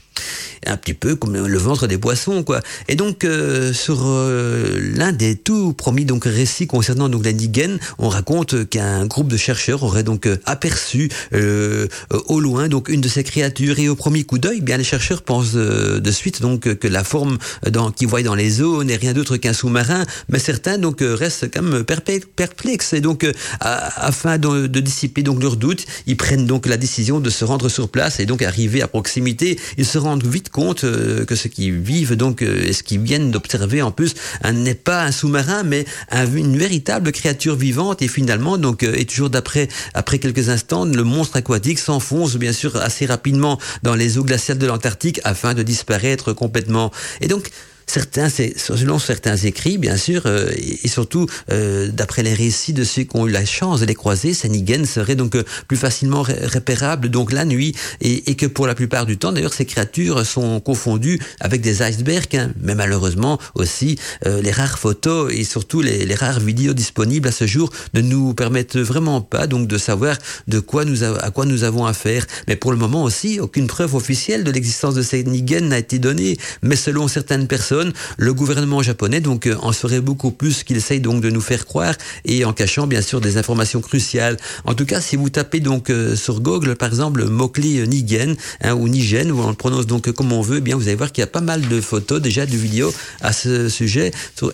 un 0.67 0.77
petit 0.77 0.95
peu 0.95 1.15
comme 1.15 1.47
le 1.47 1.59
ventre 1.59 1.87
des 1.87 1.99
poissons 1.99 2.43
quoi. 2.43 2.61
Et 2.89 2.97
donc 2.97 3.25
euh, 3.25 3.73
sur 3.73 4.01
euh, 4.05 4.81
l'un 4.97 5.13
des 5.13 5.37
tout 5.37 5.73
premiers 5.73 6.05
donc 6.05 6.25
récits 6.25 6.67
concernant 6.67 7.09
donc 7.09 7.25
la 7.25 7.33
Nigen, 7.33 7.79
on 7.99 8.09
raconte 8.09 8.69
qu'un 8.69 9.07
groupe 9.07 9.29
de 9.29 9.37
chercheurs 9.37 9.85
aurait 9.85 10.03
donc 10.03 10.29
aperçu 10.45 11.09
au 11.33 12.41
loin 12.41 12.69
donc 12.69 12.89
une 12.89 13.01
de 13.01 13.09
ces 13.09 13.23
créatures 13.23 13.79
et 13.79 13.89
au 13.89 13.95
premier 13.95 14.25
coup 14.25 14.39
d'œil, 14.39 14.61
bien 14.61 14.77
les 14.77 14.85
chercheurs 14.85 15.23
pensent 15.23 15.53
de 15.53 16.11
suite 16.11 16.43
donc 16.43 16.75
que 16.75 16.89
la 16.89 17.05
forme 17.05 17.39
dans 17.71 17.93
qu'ils 17.93 18.09
voient 18.09 18.23
dans 18.23 18.35
les 18.35 18.61
eaux 18.61 18.83
n'est 18.83 18.97
rien 18.97 19.13
d'autre 19.13 19.37
qu'un 19.37 19.48
sous-marin, 19.53 20.05
mais 20.29 20.39
certains 20.39 20.79
donc 20.79 20.99
restent 21.01 21.51
quand 21.53 21.63
même 21.63 21.85
perplexes. 21.85 22.93
Et 22.93 23.01
donc 23.01 23.27
afin 23.61 24.39
de, 24.39 24.67
dissiper 24.81 25.23
donc 25.23 25.43
leurs 25.43 25.57
doutes, 25.57 25.85
ils 26.07 26.17
prennent 26.17 26.47
donc 26.47 26.67
la 26.67 26.77
décision 26.77 27.21
de 27.21 27.31
se 27.31 27.45
rendre 27.45 27.69
sur 27.69 27.89
place. 27.89 28.21
Et 28.21 28.27
donc 28.27 28.43
arriver 28.43 28.83
à 28.83 28.89
proximité, 28.89 29.59
ils 29.77 29.87
se 29.87 29.99
rendent 29.99 30.27
vite 30.27 30.51
compte 30.51 30.85
euh, 30.85 31.25
que 31.25 31.35
ce 31.35 31.49
qu'ils 31.49 31.79
vivent 31.79 32.17
donc 32.17 32.43
euh, 32.43 32.67
et 32.67 32.73
ce 32.73 32.83
qu'ils 32.83 33.01
viennent 33.01 33.31
d'observer 33.31 33.83
en 33.83 33.91
plus 33.91 34.15
n'est 34.53 34.75
pas 34.75 35.05
un 35.05 35.13
sous-marin 35.13 35.63
mais 35.63 35.85
une 36.35 36.57
véritable 36.57 37.13
créature 37.13 37.57
vivante. 37.57 38.03
Et 38.03 38.09
finalement 38.09 38.59
donc 38.59 38.83
euh, 38.83 38.95
et 38.97 39.05
toujours 39.05 39.31
d'après 39.31 39.69
après 39.95 40.19
quelques 40.19 40.49
instants 40.49 40.85
le 40.85 41.05
monstre 41.05 41.37
aquatique 41.37 41.79
s'enfonce 41.79 42.37
bien 42.37 42.53
sûr 42.53 42.77
assez 42.77 43.07
rapidement 43.07 43.59
dans 43.83 43.95
les 43.95 44.19
eaux 44.19 44.25
glaciales 44.25 44.59
de 44.59 44.67
l'Antarctique 44.67 45.21
afin 45.25 45.55
de 45.55 45.63
disparaître 45.63 46.33
complètement. 46.33 46.91
Et 47.21 47.29
donc 47.29 47.51
certains, 47.91 48.29
selon 48.29 48.99
certains 48.99 49.37
écrits, 49.37 49.79
bien 49.79 49.97
sûr, 49.97 50.23
euh, 50.27 50.51
et, 50.57 50.89
surtout 50.89 51.27
euh, 51.51 51.89
d'après 51.89 52.23
les 52.23 52.35
récits 52.35 52.73
de 52.73 52.85
ceux 52.85 53.03
qui 53.03 53.17
ont 53.17 53.27
eu 53.27 53.31
la 53.31 53.45
chance 53.45 53.81
de 53.81 53.87
les 53.87 53.95
croiser, 53.95 54.35
Sanigen 54.35 54.85
serait 54.85 55.17
donc 55.17 55.35
euh, 55.35 55.45
plus 55.67 55.77
facilement 55.77 56.23
repérable 56.23 57.09
donc 57.09 57.33
la 57.33 57.45
nuit, 57.45 57.75
et, 58.01 58.35
que 58.37 58.47
pour 58.47 58.67
la 58.67 58.75
plupart 58.75 59.07
du 59.07 59.19
temps, 59.19 59.33
d'ailleurs, 59.33 59.55
ces 59.55 59.65
créatures 59.65 60.25
sont 60.25 60.61
confondues 60.61 61.19
avec 61.41 61.61
des 61.61 61.83
icebergs, 61.83 62.37
hein, 62.37 62.53
mais 62.61 62.75
malheureusement 62.75 63.39
aussi 63.55 63.99
les 64.25 64.51
rares 64.51 64.79
photos 64.79 65.33
et 65.33 65.45
surtout 65.45 65.81
les, 65.81 66.05
les, 66.05 66.15
rares 66.15 66.41
vidéos 66.41 66.75
disponibles 66.75 67.29
à 67.29 67.33
ce 67.33 67.47
jour 67.47 67.71
ne 67.95 68.01
nous 68.01 68.35
permettent 68.35 68.77
vraiment 68.77 69.21
pas 69.21 69.47
donc 69.47 69.67
de 69.67 69.79
savoir 69.79 70.17
de 70.47 70.61
quoi 70.61 70.85
nous 70.85 71.03
à 71.03 71.31
quoi 71.31 71.47
nous 71.47 71.65
avons 71.65 71.87
affaire. 71.87 72.27
Mais 72.47 72.57
pour 72.57 72.71
le 72.71 72.79
moment 72.79 73.03
aussi, 73.03 73.41
aucune 73.41 73.67
preuve 73.67 73.95
officielle 73.95 74.45
de 74.45 74.51
l'existence 74.51 74.95
de 74.95 75.03
Sanigen 75.03 75.69
n'a 75.69 75.79
été 75.79 75.99
donnée, 75.99 76.37
mais 76.63 76.77
selon 76.77 77.09
certaines 77.09 77.49
personnes 77.49 77.78
le 78.17 78.35
gouvernement 78.35 78.83
japonais 78.83 79.21
donc 79.21 79.47
euh, 79.47 79.57
en 79.61 79.73
ferait 79.73 80.01
beaucoup 80.01 80.31
plus 80.31 80.65
qu'il 80.65 80.77
essaye 80.77 81.01
donc 81.01 81.21
de 81.21 81.31
nous 81.31 81.41
faire 81.41 81.67
croire 81.67 81.95
et 82.25 82.45
en 82.45 82.53
cachant 82.53 82.87
bien 82.87 83.03
sûr 83.03 83.21
des 83.21 83.37
informations 83.37 83.81
cruciales. 83.81 84.37
En 84.65 84.75
tout 84.75 84.87
cas, 84.87 85.01
si 85.01 85.17
vous 85.17 85.31
tapez 85.31 85.61
donc 85.61 85.91
euh, 85.91 86.17
sur 86.17 86.41
Google 86.41 86.77
par 86.77 86.89
exemple 86.89 87.21
le 87.21 87.27
euh, 87.29 87.87
Nigen 87.87 88.37
hein, 88.63 88.75
ou 88.75 88.89
Nigen, 88.89 89.31
où 89.31 89.41
on 89.41 89.49
le 89.49 89.55
prononce 89.55 89.87
donc 89.87 90.11
comme 90.13 90.33
on 90.33 90.43
veut, 90.43 90.59
eh 90.59 90.61
bien 90.61 90.77
vous 90.77 90.89
allez 90.89 90.97
voir 90.97 91.13
qu'il 91.13 91.23
y 91.23 91.25
a 91.25 91.29
pas 91.29 91.41
mal 91.41 91.67
de 91.69 91.81
photos 91.81 92.21
déjà 92.21 92.47
de 92.47 92.57
vidéos 92.57 92.93
à 93.21 93.33
ce 93.33 93.69
sujet 93.69 94.13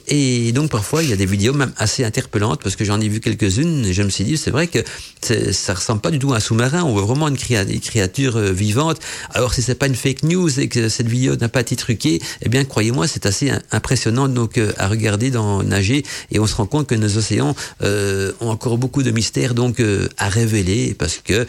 et 0.09 0.53
donc 0.53 0.71
parfois 0.71 1.03
il 1.03 1.11
y 1.11 1.13
a 1.13 1.17
des 1.17 1.27
vidéos 1.27 1.53
même 1.53 1.73
assez 1.77 2.05
interpellantes 2.05 2.61
parce 2.63 2.77
que 2.77 2.85
j'en 2.85 3.01
ai 3.01 3.09
vu 3.09 3.21
quelques-unes 3.21 3.87
et 3.87 3.93
je 3.93 4.03
me 4.03 4.11
suis 4.11 4.25
dit 4.25 4.37
c'est 4.37 4.51
vrai 4.51 4.67
que 4.67 4.79
ça 5.21 5.75
ressemble 5.75 6.01
pas 6.01 6.11
du 6.11 6.19
tout 6.19 6.33
à 6.33 6.37
un 6.37 6.41
sous-marin, 6.41 6.83
on 6.85 6.93
voit 6.93 7.03
vraiment 7.03 7.29
une 7.29 7.37
créature 7.37 8.39
vivante. 8.39 8.99
Alors 9.31 9.55
si 9.55 9.63
c'est 9.63 9.75
pas 9.75 9.87
une 9.87 9.95
fake 9.95 10.23
news 10.25 10.61
et 10.61 10.69
que 10.69 10.89
cette 10.89 11.09
vidéo 11.09 11.37
n'a 11.37 11.49
pas 11.49 11.61
été 11.61 11.77
truquée, 11.77 12.21
eh 12.43 12.49
bien 12.49 12.65
croyez-moi 12.65 13.07
c'est 13.14 13.27
assez 13.27 13.53
impressionnant 13.70 14.27
donc 14.27 14.59
euh, 14.59 14.72
à 14.77 14.88
regarder 14.88 15.31
dans 15.31 15.62
nager 15.62 16.05
et 16.33 16.40
on 16.40 16.46
se 16.48 16.57
rend 16.57 16.66
compte 16.66 16.88
que 16.88 16.96
nos 16.96 17.16
océans 17.16 17.55
euh, 17.83 18.33
ont 18.40 18.50
encore 18.50 18.77
beaucoup 18.77 19.05
de 19.05 19.12
mystères 19.12 19.55
donc 19.55 19.79
euh, 19.79 20.09
à 20.18 20.29
révéler 20.29 20.94
parce 20.98 21.18
que 21.18 21.46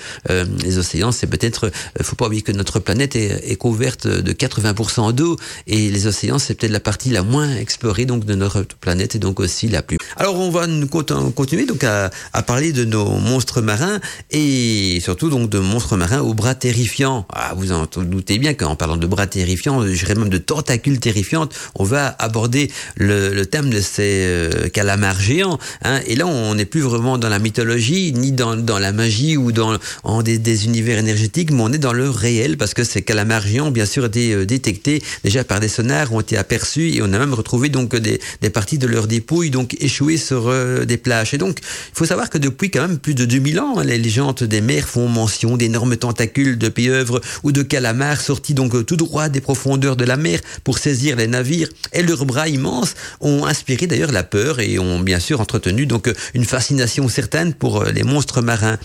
les 0.64 0.78
océans 0.78 1.12
c'est 1.12 1.28
peut-être 1.28 1.72
faut 2.02 2.16
pas 2.16 2.28
oublier 2.28 2.44
que 2.44 2.52
notre 2.52 2.80
planète 2.80 3.16
est, 3.16 3.52
est 3.52 3.56
couverte 3.56 4.06
de 4.08 4.32
80% 4.32 5.14
d'eau 5.14 5.38
et 5.66 5.90
les 5.90 6.08
océans 6.08 6.38
c'est 6.38 6.54
peut-être 6.54 6.72
la 6.72 6.80
partie 6.80 7.10
la 7.10 7.24
moins 7.24 7.56
explorée 7.56 8.06
donc 8.06 8.26
de 8.26 8.36
notre 8.36 8.64
planète 8.64 9.16
et 9.16 9.20
donc 9.20 9.40
aussi 9.40 9.68
la 9.68 9.82
plus. 9.82 9.98
Alors 10.18 10.36
on 10.40 10.52
va 10.52 10.68
continuer 11.36 11.66
donc 11.66 11.84
à, 11.84 12.12
à 12.34 12.44
parler 12.44 12.74
de 12.74 12.86
nos 12.86 13.06
monstres 13.18 13.62
marins 13.62 14.00
et 14.30 15.00
surtout 15.02 15.30
donc 15.30 15.50
de 15.50 15.60
monstres 15.60 15.98
marins 15.98 16.22
aux 16.22 16.34
bras 16.34 16.54
terrifiants. 16.54 17.26
Ah, 17.34 17.54
vous 17.56 17.72
en 17.72 17.88
doutez 17.98 18.38
bien 18.38 18.54
qu'en 18.54 18.76
parlant 18.76 18.98
de 18.98 19.08
bras 19.08 19.28
terrifiants, 19.28 19.86
je 19.86 19.94
dirais 19.94 20.16
même 20.16 20.30
de 20.30 20.38
tentacules 20.38 21.00
terrifiantes, 21.00 21.55
on 21.76 21.84
va 21.84 22.16
aborder 22.20 22.72
le, 22.98 23.44
thème 23.46 23.70
de 23.70 23.80
ces 23.80 24.24
euh, 24.26 24.70
calamars 24.70 25.20
géants. 25.20 25.60
Hein, 25.84 26.00
et 26.08 26.16
là, 26.16 26.26
on 26.28 26.56
n'est 26.56 26.66
plus 26.66 26.82
vraiment 26.82 27.18
dans 27.18 27.30
la 27.30 27.40
mythologie, 27.40 28.14
ni 28.14 28.32
dans, 28.32 28.56
la 28.56 28.92
magie 28.92 29.38
ou 29.38 29.52
dans 29.52 29.78
en 30.04 30.22
des, 30.22 30.66
univers 30.66 30.98
énergétiques, 30.98 31.52
mais 31.52 31.62
on 31.62 31.72
est 31.72 31.78
dans 31.78 31.94
le 31.94 32.10
réel 32.10 32.58
parce 32.58 32.74
que 32.74 32.84
ces 32.84 33.02
calamars 33.02 33.46
géants, 33.46 33.72
bien 33.72 33.86
sûr, 33.86 34.06
été 34.06 34.34
euh, 34.34 34.46
détectés 34.46 35.02
déjà 35.24 35.44
par 35.44 35.60
des 35.60 35.68
sonars, 35.68 36.14
ont 36.14 36.22
été 36.22 36.38
aperçus 36.38 36.94
et 36.94 37.02
on 37.02 37.14
a 37.14 37.20
même 37.20 37.34
retrouvé 37.34 37.70
donc 37.70 37.96
des, 37.96 38.20
parties 38.50 38.78
de 38.78 38.88
leurs 38.88 39.08
dépouilles 39.08 39.50
donc 39.50 39.76
échouées 39.80 40.18
sur 40.18 40.48
euh, 40.48 40.86
des 40.86 40.98
plages. 40.98 41.34
Et 41.34 41.38
donc, 41.38 41.60
il 41.62 41.98
faut 41.98 42.06
savoir 42.06 42.30
que 42.30 42.38
depuis 42.38 42.72
quand 42.72 42.82
même 42.82 43.00
plus 43.00 43.16
de 43.16 43.26
2000 43.26 43.60
ans, 43.60 43.78
hein, 43.78 43.84
les 43.84 43.98
légendes 43.98 44.44
des 44.44 44.62
mers 44.62 44.88
font 44.88 45.08
mention 45.08 45.58
d'énormes 45.58 45.98
tentacules 45.98 46.58
de 46.58 46.70
pieuvres 46.70 47.22
ou 47.44 47.52
de 47.52 47.62
calamars 47.62 48.22
sortis 48.22 48.54
donc 48.54 48.86
tout 48.86 48.96
droit 48.96 49.30
des 49.30 49.42
profondeurs 49.42 49.96
de 49.96 50.06
la 50.06 50.18
mer 50.18 50.40
pour 50.64 50.78
saisir 50.78 51.16
les 51.16 51.28
et 51.94 52.04
leurs 52.04 52.26
bras 52.26 52.48
immenses 52.48 52.96
ont 53.22 53.46
inspiré 53.46 53.88
d'ailleurs 53.88 54.12
la 54.12 54.24
peur 54.24 54.60
et 54.60 54.80
ont 54.80 55.00
bien 55.00 55.20
sûr 55.20 55.42
entretenu 55.42 55.86
donc 55.86 56.12
une 56.34 56.46
fascination 56.46 57.08
certaine 57.10 57.54
pour 57.54 57.82
euh, 57.82 57.92
les 57.92 58.04
monstres 58.04 58.42
marins. 58.42 58.78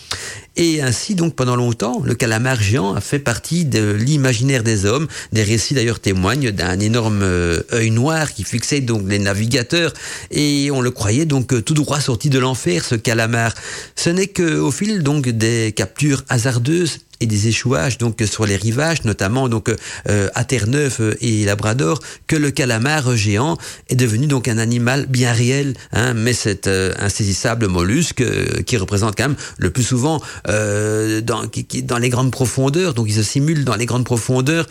Et 0.56 0.82
ainsi, 0.82 1.14
donc, 1.14 1.36
pendant 1.36 1.56
longtemps, 1.56 2.02
le 2.04 2.14
calamar 2.14 2.60
géant 2.60 2.94
a 2.94 3.00
fait 3.00 3.20
partie 3.20 3.64
de 3.64 3.92
l'imaginaire 3.92 4.62
des 4.62 4.84
hommes. 4.84 5.06
Des 5.32 5.44
récits, 5.44 5.74
d'ailleurs, 5.74 6.00
témoignent 6.00 6.50
d'un 6.50 6.78
énorme 6.80 7.22
euh, 7.22 7.62
œil 7.72 7.90
noir 7.90 8.32
qui 8.32 8.44
fixait 8.44 8.80
donc 8.80 9.02
les 9.08 9.20
navigateurs. 9.20 9.92
Et 10.30 10.70
on 10.72 10.80
le 10.80 10.90
croyait 10.90 11.24
donc 11.24 11.64
tout 11.64 11.74
droit 11.74 12.00
sorti 12.00 12.30
de 12.30 12.38
l'enfer, 12.38 12.84
ce 12.84 12.96
calamar. 12.96 13.54
Ce 13.94 14.10
n'est 14.10 14.26
qu'au 14.26 14.70
fil 14.70 15.02
donc 15.02 15.28
des 15.28 15.72
captures 15.72 16.24
hasardeuses 16.28 16.98
et 17.20 17.26
des 17.26 17.48
échouages 17.48 17.98
donc 17.98 18.22
sur 18.30 18.46
les 18.46 18.56
rivages, 18.56 19.04
notamment 19.04 19.48
donc 19.48 19.70
à 20.06 20.44
Terre-Neuve 20.44 21.16
et 21.20 21.44
Labrador, 21.44 22.00
que 22.26 22.36
le 22.36 22.50
calamar 22.50 23.16
géant 23.16 23.56
est 23.88 23.96
devenu 23.96 24.26
donc 24.26 24.48
un 24.48 24.58
animal 24.58 25.06
bien 25.06 25.32
réel, 25.32 25.74
hein, 25.92 26.14
mais 26.14 26.32
cet 26.32 26.68
insaisissable 26.68 27.66
mollusque 27.66 28.24
qui 28.64 28.76
représente 28.76 29.16
quand 29.16 29.28
même 29.28 29.36
le 29.58 29.70
plus 29.70 29.82
souvent 29.82 30.20
dans, 30.46 31.42
dans 31.84 31.98
les 31.98 32.08
grandes 32.08 32.32
profondeurs, 32.32 32.94
donc 32.94 33.06
il 33.08 33.14
se 33.14 33.22
simule 33.22 33.64
dans 33.64 33.76
les 33.76 33.86
grandes 33.86 34.04
profondeurs 34.04 34.66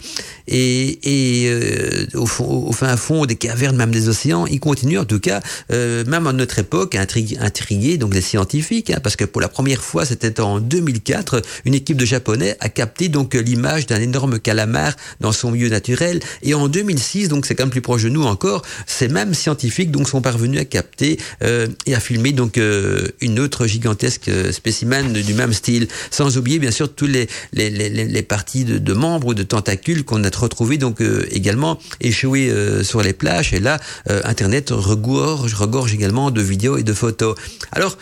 et, 0.48 1.00
et 1.04 2.08
au, 2.16 2.26
fond, 2.26 2.46
au 2.68 2.72
fin 2.72 2.96
fond 2.98 3.26
des 3.26 3.36
cavernes, 3.36 3.78
même 3.78 3.92
des 3.92 4.10
océans, 4.10 4.46
il 4.48 4.60
continue 4.60 4.98
en 4.98 5.06
tout 5.06 5.20
cas, 5.20 5.42
même 5.70 6.28
à 6.28 6.34
notre 6.34 6.60
époque, 6.60 6.96
à 6.96 7.02
intriguer 7.02 7.98
donc 7.98 8.14
les 8.14 8.22
scientifiques, 8.22 8.90
hein, 8.90 9.00
parce 9.02 9.16
que 9.16 9.26
pour 9.26 9.42
la 9.42 9.50
première 9.50 9.84
fois, 9.84 10.06
c'était 10.06 10.40
en 10.40 10.60
2004, 10.60 11.42
une 11.66 11.74
équipe 11.74 11.98
de 11.98 12.06
Japonais 12.06 12.39
a 12.60 12.70
capté 12.70 13.10
donc 13.10 13.34
l'image 13.34 13.86
d'un 13.86 14.00
énorme 14.00 14.40
calamar 14.40 14.94
dans 15.20 15.32
son 15.32 15.52
milieu 15.52 15.70
naturel. 15.70 16.20
Et 16.44 16.54
en 16.54 16.68
2006, 16.68 17.30
donc 17.30 17.46
c'est 17.46 17.56
quand 17.56 17.64
même 17.64 17.70
plus 17.72 17.82
proche 17.82 18.04
de 18.04 18.10
nous 18.10 18.24
encore, 18.24 18.64
ces 18.86 19.08
mêmes 19.08 19.34
scientifiques 19.34 19.92
donc 19.92 20.08
sont 20.10 20.22
parvenus 20.22 20.62
à 20.62 20.66
capter 20.66 21.20
euh, 21.44 21.68
et 21.86 21.96
à 21.96 22.00
filmer 22.00 22.32
donc 22.32 22.58
euh, 22.58 23.08
une 23.22 23.40
autre 23.40 23.68
gigantesque 23.68 24.30
euh, 24.30 24.52
spécimen 24.52 25.14
du 25.14 25.34
même 25.34 25.54
style. 25.54 25.88
Sans 26.12 26.38
oublier 26.38 26.60
bien 26.60 26.72
sûr 26.72 26.94
tous 26.94 27.08
les 27.08 27.28
les, 27.54 27.70
les, 27.70 27.90
les 27.90 28.24
parties 28.24 28.66
de, 28.66 28.78
de, 28.78 28.94
membres 28.94 29.28
ou 29.28 29.34
de 29.34 29.44
tentacules 29.44 30.04
qu'on 30.04 30.24
a 30.24 30.30
retrouvés 30.30 30.78
donc 30.78 31.02
également 31.32 31.80
échoués 32.02 32.54
sur 32.84 33.02
les 33.02 33.14
plages. 33.14 33.54
Et 33.54 33.60
là, 33.60 33.80
Internet 34.24 34.70
regorge, 34.70 35.54
regorge 35.54 35.94
également 35.94 36.32
de 36.32 36.42
vidéos 36.42 36.78
et 36.78 36.84
de 36.84 36.94
photos. 36.94 37.36
Alors, 37.72 37.98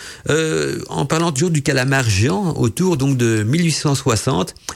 en 0.90 1.06
parlant 1.06 1.32
toujours 1.32 1.50
du 1.50 1.62
calamar 1.62 2.10
géant, 2.10 2.54
autour 2.58 2.98
donc 2.98 3.18
de 3.18 3.44
1860, 3.44 4.27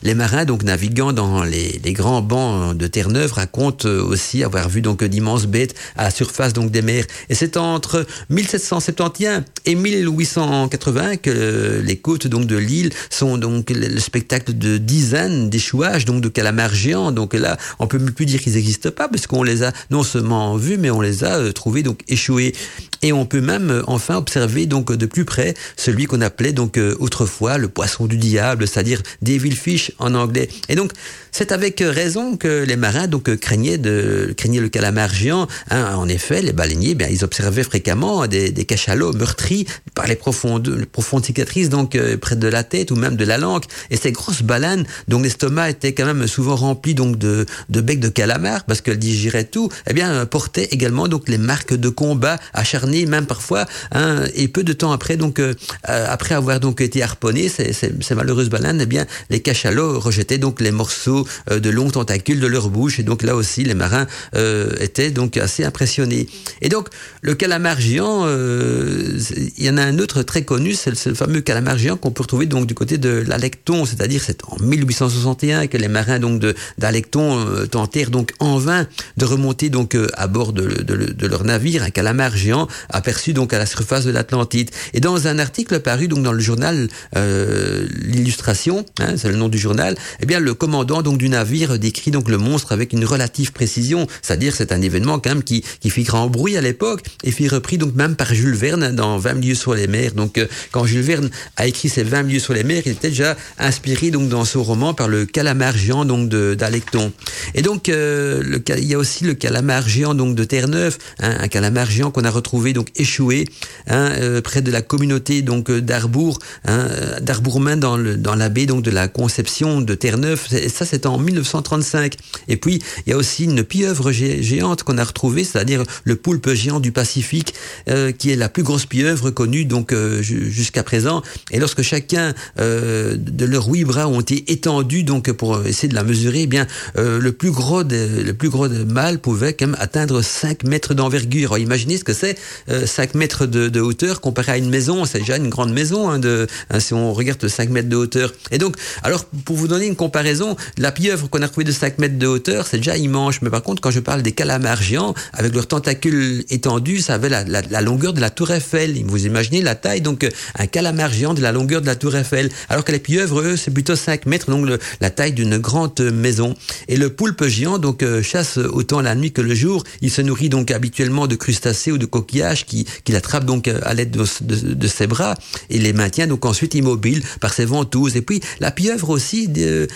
les 0.03 0.15
marins 0.15 0.45
donc 0.45 0.63
naviguant 0.63 1.13
dans 1.13 1.43
les, 1.43 1.79
grands 1.93 2.21
bancs 2.21 2.75
de 2.77 2.87
Terre-Neuve 2.87 3.33
racontent 3.33 3.87
aussi 3.87 4.43
avoir 4.43 4.69
vu 4.69 4.81
donc 4.81 5.03
d'immenses 5.03 5.45
bêtes 5.45 5.75
à 5.97 6.05
la 6.05 6.11
surface 6.11 6.53
donc 6.53 6.71
des 6.71 6.81
mers. 6.81 7.05
Et 7.29 7.35
c'est 7.35 7.57
entre 7.57 8.05
1771 8.29 9.43
et 9.65 9.75
1880 9.75 11.17
que 11.17 11.81
les 11.83 11.97
côtes 11.97 12.27
donc 12.27 12.45
de 12.45 12.55
l'île 12.55 12.91
sont 13.09 13.37
donc 13.37 13.69
le 13.69 13.99
spectacle 13.99 14.57
de 14.57 14.77
dizaines 14.77 15.49
d'échouages 15.49 16.05
donc 16.05 16.21
de 16.21 16.29
calamars 16.29 16.73
géants. 16.73 17.11
Donc 17.11 17.33
là, 17.33 17.57
on 17.79 17.87
peut 17.87 17.99
plus 17.99 18.25
dire 18.25 18.39
qu'ils 18.39 18.53
n'existent 18.53 18.91
pas 18.91 19.07
parce 19.07 19.27
qu'on 19.27 19.43
les 19.43 19.63
a 19.63 19.73
non 19.89 20.03
seulement 20.03 20.55
vus, 20.55 20.77
mais 20.77 20.89
on 20.89 21.01
les 21.01 21.23
a 21.23 21.37
euh, 21.37 21.51
trouvés 21.51 21.83
donc 21.83 21.99
échoués. 22.07 22.53
Et 23.01 23.13
on 23.13 23.25
peut 23.25 23.41
même 23.41 23.69
euh, 23.69 23.83
enfin 23.87 24.15
observer 24.15 24.65
donc 24.65 24.91
de 24.91 25.05
plus 25.05 25.25
près 25.25 25.55
celui 25.75 26.05
qu'on 26.05 26.21
appelait 26.21 26.53
donc 26.53 26.77
euh, 26.77 26.95
autrefois 26.99 27.57
le 27.57 27.67
poisson 27.67 28.05
du 28.05 28.17
diable, 28.17 28.67
c'est-à-dire 28.67 29.01
devil 29.21 29.40
fish 29.49 29.91
en 29.97 30.13
anglais. 30.13 30.49
Et 30.69 30.75
donc 30.75 30.91
c'est 31.31 31.51
avec 31.51 31.81
raison 31.85 32.37
que 32.37 32.63
les 32.63 32.75
marins 32.75 33.07
donc 33.07 33.35
craignaient 33.37 33.77
de 33.77 34.33
craignaient 34.37 34.59
le 34.59 34.69
calamar 34.69 35.13
géant. 35.13 35.47
Hein, 35.69 35.95
en 35.95 36.07
effet, 36.07 36.41
les 36.41 36.53
baleiniers, 36.53 36.95
bien, 36.95 37.07
ils 37.09 37.23
observaient 37.23 37.63
fréquemment 37.63 38.27
des, 38.27 38.51
des 38.51 38.65
cachalots 38.65 39.13
meurtris 39.13 39.65
par 39.95 40.07
les 40.07 40.15
profondes, 40.15 40.67
les 40.67 40.85
profondes 40.85 41.25
cicatrices 41.25 41.69
donc 41.69 41.95
euh, 41.95 42.17
près 42.17 42.35
de 42.35 42.47
la 42.47 42.63
tête 42.63 42.91
ou 42.91 42.95
même 42.95 43.15
de 43.15 43.25
la 43.25 43.37
langue. 43.37 43.63
Et 43.89 43.97
ces 43.97 44.11
grosses 44.11 44.43
baleines, 44.43 44.85
dont 45.07 45.21
l'estomac 45.21 45.69
était 45.69 45.93
quand 45.93 46.05
même 46.05 46.27
souvent 46.27 46.55
rempli 46.55 46.93
donc 46.93 47.17
de, 47.17 47.45
de 47.69 47.81
becs 47.81 47.99
de 47.99 48.09
calamar 48.09 48.63
parce 48.65 48.81
qu'elles 48.81 48.99
digéraient 48.99 49.45
tout, 49.45 49.69
eh 49.87 49.93
bien 49.93 50.25
portaient 50.25 50.69
également 50.71 51.07
donc 51.07 51.29
les 51.29 51.37
marques 51.37 51.73
de 51.73 51.89
combat 51.89 52.39
acharnés, 52.53 53.05
même 53.05 53.25
parfois. 53.25 53.65
Hein, 53.91 54.23
et 54.35 54.47
peu 54.47 54.63
de 54.63 54.73
temps 54.73 54.91
après, 54.91 55.17
donc 55.17 55.39
euh, 55.39 55.53
après 55.87 56.35
avoir 56.35 56.59
donc 56.59 56.81
été 56.81 57.01
harponnés, 57.01 57.49
ces, 57.49 57.73
ces, 57.73 57.91
ces, 58.01 58.15
malheureuses 58.15 58.49
baleines, 58.49 58.81
eh 58.81 58.85
bien 58.85 59.05
les 59.29 59.39
cachalots 59.41 59.99
rejetaient 59.99 60.37
donc 60.37 60.61
les 60.61 60.71
morceaux 60.71 61.20
euh, 61.49 61.59
de 61.59 61.69
longs 61.69 61.89
tentacules 61.89 62.39
de 62.39 62.47
leur 62.47 62.69
bouche. 62.69 62.99
Et 62.99 63.03
donc 63.03 63.23
là 63.23 63.35
aussi, 63.35 63.63
les 63.63 63.73
marins 63.73 64.07
euh, 64.35 64.73
étaient 64.79 65.11
donc 65.11 65.37
assez 65.37 65.63
impressionnés. 65.63 66.27
Et 66.61 66.69
donc 66.69 66.87
le 67.21 67.35
calamar 67.35 67.79
géant, 67.79 68.23
euh, 68.25 69.19
il 69.57 69.63
y 69.63 69.69
en 69.69 69.77
a 69.77 69.83
un 69.83 69.99
autre 69.99 70.23
très 70.23 70.43
connu, 70.43 70.73
c'est 70.73 70.91
le, 70.91 71.15
fameux 71.15 71.41
calamar 71.41 71.77
géant 71.77 71.97
qu'on 71.97 72.11
peut 72.11 72.23
retrouver 72.23 72.45
donc 72.45 72.65
du 72.65 72.73
côté 72.73 72.97
de 72.97 73.23
l'Alecton, 73.27 73.85
c'est-à-dire 73.85 74.21
c'est 74.25 74.43
en 74.45 74.57
1861 74.59 75.67
que 75.67 75.77
les 75.77 75.87
marins 75.87 76.19
donc 76.19 76.39
de 76.39 76.55
d'Alecton 76.77 77.45
tentèrent 77.69 78.09
donc 78.09 78.31
en 78.39 78.57
vain 78.57 78.87
de 79.17 79.25
remonter 79.25 79.69
donc 79.69 79.97
à 80.13 80.27
bord 80.27 80.53
de, 80.53 81.25
leur 81.25 81.43
navire 81.43 81.83
un 81.83 81.89
calamar 81.89 82.35
géant 82.35 82.67
aperçu 82.89 83.33
donc 83.33 83.53
à 83.53 83.57
la 83.57 83.65
surface 83.65 84.05
de 84.05 84.11
l'Atlantide. 84.11 84.69
Et 84.93 84.99
dans 84.99 85.27
un 85.27 85.39
article 85.39 85.79
paru 85.79 86.07
donc 86.07 86.23
dans 86.23 86.33
le 86.33 86.39
journal 86.39 86.87
l'illustration, 87.15 88.85
hein, 88.99 89.15
c'est 89.17 89.29
le 89.29 89.35
nom 89.35 89.49
du 89.49 89.57
journal, 89.57 89.95
eh 90.19 90.25
bien 90.25 90.39
le 90.39 90.53
commandant 90.53 91.01
du 91.17 91.29
navire 91.29 91.79
décrit 91.79 92.11
donc 92.11 92.29
le 92.29 92.37
monstre 92.37 92.71
avec 92.71 92.93
une 92.93 93.05
relative 93.05 93.51
précision, 93.51 94.07
c'est-à-dire 94.21 94.55
c'est 94.55 94.71
un 94.71 94.81
événement 94.81 95.19
quand 95.19 95.29
même 95.29 95.43
qui 95.43 95.63
qui 95.79 95.89
fit 95.89 96.03
grand 96.03 96.27
bruit 96.27 96.57
à 96.57 96.61
l'époque 96.61 97.03
et 97.23 97.31
fit 97.31 97.47
repris 97.47 97.77
donc 97.77 97.95
même 97.95 98.15
par 98.15 98.33
Jules 98.33 98.55
Verne 98.55 98.95
dans 98.95 99.17
20 99.17 99.33
milieux 99.35 99.55
sur 99.55 99.73
les 99.73 99.87
mers. 99.87 100.13
Donc 100.13 100.37
euh, 100.37 100.47
quand 100.71 100.85
Jules 100.85 101.01
Verne 101.01 101.29
a 101.57 101.67
écrit 101.67 101.89
ses 101.89 102.03
20 102.03 102.23
milieux 102.23 102.39
sur 102.39 102.53
les 102.53 102.63
mers, 102.63 102.83
il 102.85 102.93
était 102.93 103.09
déjà 103.09 103.35
inspiré 103.59 104.11
donc 104.11 104.29
dans 104.29 104.45
son 104.45 104.63
roman 104.63 104.93
par 104.93 105.07
le 105.07 105.25
calamar 105.25 105.75
géant 105.75 106.05
donc 106.05 106.29
d'Alecton. 106.29 107.11
Et 107.55 107.61
donc 107.61 107.89
euh, 107.89 108.59
il 108.77 108.85
y 108.85 108.93
a 108.93 108.97
aussi 108.97 109.23
le 109.23 109.33
calamar 109.33 109.87
géant 109.87 110.13
donc 110.13 110.35
de 110.35 110.43
Terre-Neuve, 110.43 110.97
hein, 111.19 111.37
un 111.39 111.47
calamar 111.47 111.89
géant 111.89 112.11
qu'on 112.11 112.23
a 112.23 112.31
retrouvé 112.31 112.73
donc 112.73 112.87
échoué 112.95 113.45
hein, 113.87 114.11
euh, 114.19 114.41
près 114.41 114.61
de 114.61 114.71
la 114.71 114.81
communauté 114.81 115.41
donc 115.41 115.71
d'Arbour, 115.71 116.39
hein, 116.65 116.87
d'Arbourmain 117.21 117.77
dans 117.77 117.97
dans 117.97 118.35
la 118.35 118.49
baie 118.49 118.65
donc 118.65 118.83
de 118.83 118.91
la 118.91 119.07
Conception 119.07 119.81
de 119.81 119.93
Terre-Neuve. 119.95 120.47
Ça 120.69 120.85
c'est 120.85 121.00
en 121.05 121.17
1935. 121.17 122.15
Et 122.47 122.57
puis 122.57 122.81
il 123.05 123.09
y 123.09 123.13
a 123.13 123.17
aussi 123.17 123.45
une 123.45 123.63
pieuvre 123.63 124.11
géante 124.11 124.83
qu'on 124.83 124.97
a 124.97 125.03
retrouvée, 125.03 125.43
c'est-à-dire 125.43 125.83
le 126.03 126.15
poulpe 126.15 126.49
géant 126.53 126.79
du 126.79 126.91
Pacifique, 126.91 127.53
euh, 127.89 128.11
qui 128.11 128.31
est 128.31 128.35
la 128.35 128.49
plus 128.49 128.63
grosse 128.63 128.85
pieuvre 128.85 129.31
connue 129.31 129.65
donc 129.65 129.93
euh, 129.93 130.21
jusqu'à 130.21 130.83
présent. 130.83 131.21
Et 131.51 131.59
lorsque 131.59 131.81
chacun 131.81 132.33
euh, 132.59 133.15
de 133.17 133.45
leurs 133.45 133.67
huit 133.67 133.85
bras 133.85 134.07
ont 134.07 134.21
été 134.21 134.51
étendus 134.51 135.03
donc 135.03 135.31
pour 135.31 135.65
essayer 135.65 135.87
de 135.87 135.95
la 135.95 136.03
mesurer, 136.03 136.41
eh 136.41 136.47
bien 136.47 136.67
le 136.95 137.31
plus 137.31 137.51
gros 137.51 137.83
de, 137.83 138.23
le 138.23 138.33
plus 138.33 138.49
gros 138.49 138.67
mâle 138.69 139.19
pouvait 139.19 139.53
quand 139.53 139.67
même 139.67 139.77
atteindre 139.79 140.21
5 140.21 140.63
mètres 140.63 140.93
d'envergure. 140.93 141.57
Imaginez 141.57 141.97
ce 141.97 142.03
que 142.03 142.13
c'est 142.13 142.37
5 142.67 143.15
mètres 143.15 143.45
de, 143.45 143.69
de, 143.69 143.79
hauteur 143.79 144.21
comparé 144.21 144.51
à 144.53 144.57
une 144.57 144.69
maison, 144.69 145.05
c'est 145.05 145.19
déjà 145.19 145.37
une 145.37 145.49
grande 145.49 145.73
maison 145.73 146.09
hein, 146.09 146.19
de 146.19 146.47
hein, 146.69 146.79
si 146.79 146.93
on 146.93 147.13
regarde 147.13 147.47
5 147.47 147.69
mètres 147.69 147.89
de 147.89 147.95
hauteur. 147.95 148.33
Et 148.51 148.57
donc 148.57 148.75
alors 149.03 149.25
pour 149.25 149.55
vous 149.55 149.67
donner 149.67 149.85
une 149.85 149.95
comparaison, 149.95 150.55
la 150.77 150.90
pieuvre 150.91 151.29
qu'on 151.29 151.41
a 151.41 151.47
trouvée 151.47 151.65
de 151.65 151.71
5 151.71 151.97
mètres 151.97 152.17
de 152.17 152.27
hauteur, 152.27 152.67
c'est 152.67 152.77
déjà 152.77 152.97
immense. 152.97 153.41
Mais 153.41 153.49
par 153.49 153.63
contre 153.63 153.81
quand 153.81 153.91
je 153.91 153.99
parle 153.99 154.21
des 154.21 154.31
calamars 154.31 154.81
géants 154.81 155.13
avec 155.33 155.53
leurs 155.53 155.67
tentacules 155.67 156.45
étendus, 156.49 157.01
ça 157.01 157.15
avait 157.15 157.29
la, 157.29 157.81
longueur 157.81 158.13
de 158.13 158.21
la 158.21 158.29
tour 158.29 158.51
Eiffel. 158.51 159.01
Vous 159.05 159.25
imaginez 159.25 159.61
la 159.61 159.75
taille, 159.75 160.01
donc 160.01 160.27
un 160.55 160.67
calamar 160.67 161.11
géant 161.11 161.33
de 161.33 161.41
la 161.41 161.51
longueur 161.51 161.81
de 161.81 161.87
la 161.87 161.95
tour 161.95 162.15
Eiffel. 162.15 162.49
Alors 162.69 162.83
que 162.83 162.91
les 162.91 162.99
pieuvres, 162.99 163.41
eux, 163.41 163.57
c'est 163.57 163.71
plutôt 163.71 163.95
5 163.95 164.25
mètres, 164.25 164.49
donc 164.49 164.67
la 164.99 165.09
taille 165.09 165.33
d'une 165.33 165.57
grande 165.57 165.99
maison. 165.99 166.55
Et 166.87 166.97
le 166.97 167.09
poulpe 167.09 167.45
géant, 167.47 167.77
donc, 167.77 168.03
euh, 168.03 168.21
chasse 168.21 168.57
autant 168.57 169.01
la 169.01 169.15
nuit 169.15 169.31
que 169.31 169.41
le 169.41 169.55
jour. 169.55 169.83
Il 170.01 170.11
se 170.11 170.21
nourrit 170.21 170.49
donc 170.49 170.71
habituellement 170.71 171.27
de 171.27 171.35
crustacés 171.35 171.91
ou 171.91 171.97
de 171.97 172.05
coquillages 172.05 172.65
qu'il 172.65 172.85
qui 173.03 173.15
attrape 173.15 173.45
donc 173.45 173.67
à 173.67 173.93
l'aide 173.93 174.11
de, 174.11 174.87
ses 174.87 175.07
bras 175.07 175.35
et 175.69 175.79
les 175.79 175.93
maintient 175.93 176.27
donc 176.27 176.45
ensuite 176.45 176.75
immobiles 176.75 177.23
par 177.39 177.53
ses 177.53 177.65
ventouses. 177.65 178.15
Et 178.15 178.21
puis 178.21 178.41
la 178.59 178.71
pieuvre 178.71 179.09
aussi 179.09 179.49
euh, 179.57 179.87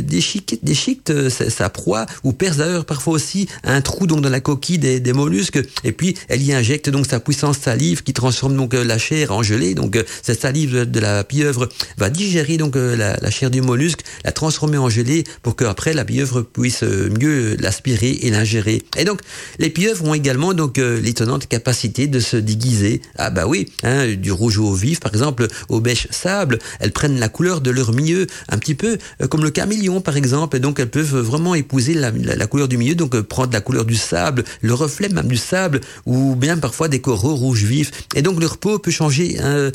déchiquette, 0.00 0.35
déchiquette 0.62 1.10
euh, 1.10 1.30
sa, 1.30 1.70
proie 1.70 2.06
ou 2.24 2.32
perce 2.32 2.58
d'ailleurs 2.58 2.84
parfois 2.84 3.14
aussi 3.14 3.48
un 3.64 3.80
trou 3.80 4.06
donc 4.06 4.20
dans 4.20 4.28
la 4.28 4.40
coquille 4.40 4.78
des, 4.78 5.12
mollusques. 5.12 5.60
Et 5.84 5.92
puis 5.92 6.16
elle 6.28 6.42
y 6.42 6.52
injecte 6.52 6.90
donc 6.90 7.06
sa 7.06 7.20
puissance 7.20 7.58
salive 7.58 8.02
qui 8.02 8.12
transforme 8.12 8.56
donc 8.56 8.74
la 8.74 8.98
chair 8.98 9.32
en 9.32 9.42
gelée. 9.42 9.74
Donc 9.74 9.98
cette 10.22 10.40
salive 10.40 10.90
de 10.90 11.00
la 11.00 11.24
pieuvre 11.24 11.68
va 11.98 12.10
digérer 12.10 12.56
donc 12.56 12.76
la, 12.76 13.16
la 13.16 13.30
chair 13.30 13.50
du 13.50 13.62
mollusque, 13.62 14.00
la 14.24 14.32
transformer 14.32 14.78
en 14.78 14.88
gelée 14.88 15.24
pour 15.42 15.56
qu'après 15.56 15.94
la 15.94 16.04
pieuvre 16.04 16.42
puisse 16.42 16.82
mieux 16.82 17.56
l'aspirer 17.58 18.18
et 18.22 18.30
l'ingérer. 18.30 18.82
Et 18.96 19.04
donc 19.04 19.20
les 19.58 19.70
pieuvres 19.70 20.04
ont 20.04 20.14
également 20.14 20.54
donc 20.54 20.78
l'étonnante 20.78 21.46
capacité 21.46 22.06
de 22.06 22.20
se 22.20 22.36
déguiser. 22.36 23.00
Ah 23.16 23.30
bah 23.30 23.46
oui, 23.46 23.68
hein, 23.82 24.14
du 24.14 24.32
rouge 24.32 24.58
au 24.58 24.72
vif 24.72 25.00
par 25.00 25.12
exemple 25.12 25.48
au 25.68 25.80
beige 25.80 26.08
sable, 26.10 26.58
elles 26.80 26.92
prennent 26.92 27.18
la 27.18 27.28
couleur 27.28 27.60
de 27.60 27.70
leur 27.70 27.92
milieu, 27.92 28.26
un 28.48 28.58
petit 28.58 28.74
peu 28.74 28.98
comme 29.30 29.44
le 29.44 29.50
caméléon 29.50 30.00
par 30.00 30.16
Et 30.54 30.60
donc 30.60 30.80
elles 30.80 30.90
peuvent 30.90 31.18
vraiment 31.18 31.54
épouser 31.54 31.94
la, 31.94 32.10
couleur 32.46 32.68
du 32.68 32.76
milieu, 32.76 32.94
donc 32.94 33.18
prendre 33.22 33.52
la 33.52 33.60
couleur 33.60 33.84
du 33.84 33.94
sable, 33.94 34.44
le 34.60 34.74
reflet 34.74 35.08
même 35.08 35.28
du 35.28 35.36
sable, 35.36 35.80
ou 36.04 36.34
bien 36.34 36.56
parfois 36.58 36.88
des 36.88 37.00
coraux 37.00 37.34
rouges 37.34 37.64
vifs. 37.64 37.90
Et 38.14 38.22
donc 38.22 38.40
leur 38.40 38.58
peau 38.58 38.78
peut 38.78 38.90
changer 38.90 39.38
un, 39.40 39.70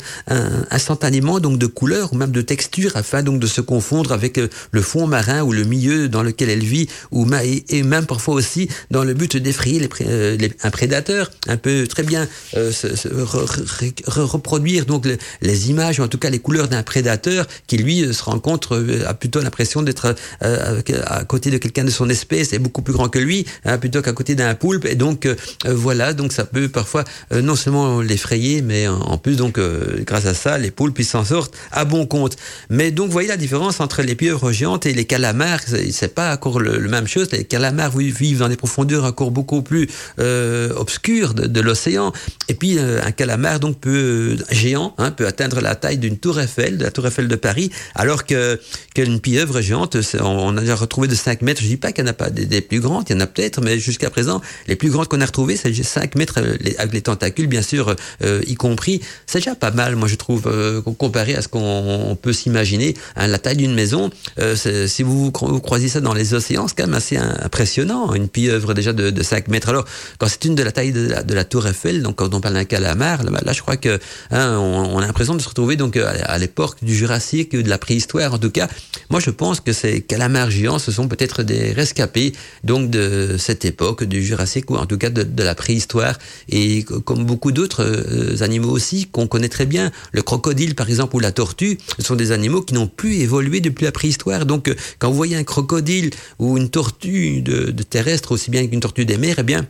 instantanément 0.70 1.40
donc 1.40 1.58
de 1.58 1.66
couleur 1.66 2.12
ou 2.12 2.16
même 2.16 2.32
de 2.32 2.42
texture 2.42 2.92
afin 2.96 3.22
donc 3.22 3.40
de 3.40 3.46
se 3.46 3.60
confondre 3.60 4.12
avec 4.12 4.38
le 4.70 4.82
fond 4.82 5.06
marin 5.06 5.42
ou 5.42 5.52
le 5.52 5.64
milieu 5.64 6.08
dans 6.08 6.22
lequel 6.22 6.50
elle 6.50 6.64
vit 6.64 6.88
ou 7.10 7.26
et 7.68 7.82
même 7.82 8.06
parfois 8.06 8.34
aussi 8.34 8.68
dans 8.90 9.04
le 9.04 9.14
but 9.14 9.36
d'effrayer 9.36 9.88
euh, 10.02 10.36
un 10.62 10.70
prédateur 10.70 11.30
un 11.48 11.56
peu 11.56 11.86
très 11.86 12.02
bien 12.02 12.28
euh, 12.56 12.70
se, 12.72 12.94
se 12.94 13.08
re, 13.08 13.44
re, 13.44 13.92
re, 14.06 14.32
reproduire 14.32 14.84
donc 14.84 15.06
le, 15.06 15.16
les 15.40 15.70
images 15.70 15.98
ou 15.98 16.02
en 16.02 16.08
tout 16.08 16.18
cas 16.18 16.30
les 16.30 16.38
couleurs 16.38 16.68
d'un 16.68 16.82
prédateur 16.82 17.46
qui 17.66 17.78
lui 17.78 18.12
se 18.12 18.22
rencontre 18.22 18.84
a 19.06 19.14
plutôt 19.14 19.40
l'impression 19.40 19.82
d'être 19.82 20.14
à 20.40 21.24
côté 21.24 21.50
de 21.50 21.58
quelqu'un 21.58 21.84
de 21.84 21.90
son 21.90 22.08
espèce 22.08 22.52
et 22.52 22.58
beaucoup 22.58 22.82
plus 22.82 22.92
grand 22.92 23.08
que 23.08 23.18
lui, 23.18 23.46
hein, 23.64 23.78
plutôt 23.78 24.02
qu'à 24.02 24.12
côté 24.12 24.34
d'un 24.34 24.54
poulpe. 24.54 24.86
Et 24.86 24.94
donc 24.94 25.28
voilà, 25.64 26.12
donc 26.12 26.32
ça 26.32 26.44
peut 26.44 26.68
parfois 26.68 27.04
non 27.32 27.56
seulement 27.56 28.00
l'effrayer, 28.00 28.62
mais 28.62 28.88
en 28.88 29.18
plus 29.18 29.36
donc 29.36 29.58
grâce 30.04 30.26
à 30.26 30.34
ça, 30.34 30.58
les 30.58 30.70
poulpes 30.70 30.98
ils 30.98 31.04
s'en 31.04 31.24
sortent 31.24 31.54
à 31.70 31.84
bon 31.84 32.06
compte. 32.06 32.36
Mais 32.70 32.90
donc 32.90 33.10
voyez 33.10 33.28
la 33.28 33.36
différence 33.36 33.80
entre 33.80 34.02
les 34.02 34.14
pieuvres 34.14 34.52
géantes 34.52 34.86
et 34.86 34.94
les 34.94 35.04
calamars, 35.04 35.60
c'est 35.66 36.14
pas 36.14 36.34
encore 36.34 36.60
le, 36.60 36.78
même 36.88 37.06
chose. 37.06 37.30
Les 37.32 37.44
calamars 37.44 37.96
vivent 37.96 38.38
dans 38.38 38.48
des 38.48 38.56
profondeurs 38.56 39.04
encore 39.04 39.30
beaucoup 39.30 39.62
plus 39.62 39.88
obscures 40.18 41.34
de, 41.34 41.46
de 41.46 41.60
l'océan. 41.60 42.12
Et 42.48 42.54
puis 42.54 42.78
un 42.78 43.10
calamar 43.12 43.60
donc 43.60 43.78
peut 43.80 44.36
géant 44.50 44.94
hein, 44.98 45.10
peut 45.10 45.26
atteindre 45.26 45.60
la 45.60 45.74
taille 45.74 45.98
d'une 45.98 46.18
tour 46.18 46.40
Eiffel, 46.40 46.78
de 46.78 46.84
la 46.84 46.90
tour 46.90 47.06
Eiffel 47.06 47.28
de 47.28 47.36
Paris, 47.36 47.70
alors 47.94 48.24
que 48.24 48.60
qu'une 48.94 49.20
pieuvre 49.20 49.60
géante, 49.60 50.00
on 50.22 50.56
a 50.56 50.60
déjà 50.60 50.74
retrouvé 50.74 51.08
de 51.08 51.14
5 51.14 51.42
mètres. 51.42 51.60
Je 51.62 51.66
dis 51.66 51.76
pas 51.76 51.92
qu'il 51.92 52.04
n'y 52.04 52.10
en 52.10 52.12
a 52.12 52.14
pas 52.14 52.30
des, 52.30 52.60
plus 52.60 52.80
grandes, 52.80 53.04
il 53.08 53.14
y 53.14 53.16
en 53.16 53.20
a 53.20 53.26
peut-être, 53.26 53.60
mais 53.60 53.78
jusqu'à 53.78 54.10
présent, 54.10 54.40
les 54.66 54.76
plus 54.76 54.90
grandes 54.90 55.08
qu'on 55.08 55.20
a 55.20 55.26
retrouvées, 55.26 55.56
c'est 55.56 55.72
5 55.72 56.14
mètres 56.16 56.38
euh, 56.38 56.56
avec 56.78 56.92
les 56.92 57.02
tentacules, 57.02 57.46
bien 57.46 57.62
sûr, 57.62 57.94
euh, 58.22 58.40
y 58.46 58.54
compris. 58.54 59.00
C'est 59.26 59.38
déjà 59.38 59.54
pas 59.54 59.70
mal, 59.70 59.96
moi 59.96 60.08
je 60.08 60.16
trouve, 60.16 60.44
euh, 60.46 60.80
comparé 60.82 61.34
à 61.34 61.42
ce 61.42 61.48
qu'on 61.48 62.16
peut 62.20 62.32
s'imaginer. 62.32 62.94
Hein, 63.16 63.26
la 63.26 63.38
taille 63.38 63.56
d'une 63.56 63.74
maison, 63.74 64.10
si 64.56 65.02
vous, 65.02 65.30
croisez 65.30 65.88
ça 65.88 66.00
dans 66.00 66.14
les 66.14 66.34
océans, 66.34 66.68
c'est 66.68 66.76
quand 66.76 66.86
même 66.86 66.94
assez 66.94 67.16
impressionnant. 67.16 68.14
Une 68.14 68.28
pieuvre 68.28 68.74
déjà 68.74 68.92
de, 68.92 69.10
de 69.10 69.22
5 69.22 69.48
mètres. 69.48 69.68
Alors, 69.68 69.84
quand 70.18 70.28
c'est 70.28 70.44
une 70.44 70.54
de 70.54 70.62
la 70.62 70.72
taille 70.72 70.92
de 70.92 71.34
la, 71.34 71.44
tour 71.44 71.66
Eiffel, 71.66 72.02
donc 72.02 72.16
quand 72.16 72.34
on 72.34 72.40
parle 72.40 72.54
d'un 72.54 72.64
calamar, 72.64 73.22
là, 73.24 73.52
je 73.52 73.60
crois 73.60 73.76
que 73.76 73.98
hein, 74.30 74.56
on, 74.58 74.98
a 74.98 75.06
l'impression 75.06 75.34
de 75.34 75.40
se 75.40 75.48
retrouver 75.48 75.76
donc 75.76 75.96
à 75.96 76.38
l'époque 76.38 76.76
du 76.82 76.94
Jurassique, 76.94 77.56
de 77.56 77.68
la 77.68 77.78
préhistoire 77.78 78.34
en 78.34 78.38
tout 78.38 78.50
cas. 78.50 78.68
Moi, 79.10 79.20
je 79.20 79.30
pense 79.30 79.60
que 79.60 79.72
ces 79.72 80.00
calamars 80.12 80.50
géants, 80.50 80.78
ce 80.78 80.92
sont 80.92 81.08
peut-être 81.08 81.42
des 81.42 81.72
rescapés 81.72 82.34
donc 82.64 82.90
de 82.90 83.36
cette 83.38 83.64
époque 83.64 84.04
du 84.04 84.22
Jurassique 84.22 84.70
ou 84.70 84.76
en 84.76 84.84
tout 84.84 84.98
cas 84.98 85.08
de, 85.08 85.42
la 85.42 85.54
préhistoire. 85.54 86.18
Et 86.50 86.84
comme 87.06 87.24
beaucoup 87.24 87.50
d'autres 87.50 87.82
euh, 87.82 88.42
animaux 88.44 88.68
aussi 88.68 89.06
qu'on 89.06 89.26
connaît 89.26 89.48
très 89.48 89.64
bien, 89.64 89.90
le 90.12 90.20
crocodile 90.20 90.74
par 90.74 90.90
exemple 90.90 91.16
ou 91.16 91.18
la 91.18 91.32
tortue, 91.32 91.78
ce 91.98 92.04
sont 92.04 92.14
des 92.14 92.30
animaux 92.30 92.60
qui 92.60 92.74
n'ont 92.74 92.88
plus 92.88 93.14
évolué 93.20 93.60
depuis 93.60 93.86
la 93.86 93.92
préhistoire. 93.92 94.44
Donc, 94.44 94.68
euh, 94.68 94.74
quand 94.98 95.08
vous 95.08 95.16
voyez 95.16 95.36
un 95.36 95.44
crocodile 95.44 96.10
ou 96.38 96.58
une 96.58 96.68
tortue 96.68 97.40
de, 97.40 97.70
terrestre 97.82 98.32
aussi 98.32 98.50
bien 98.50 98.66
qu'une 98.66 98.80
tortue 98.80 99.06
des 99.06 99.16
mers, 99.16 99.36
eh 99.38 99.42
bien 99.42 99.66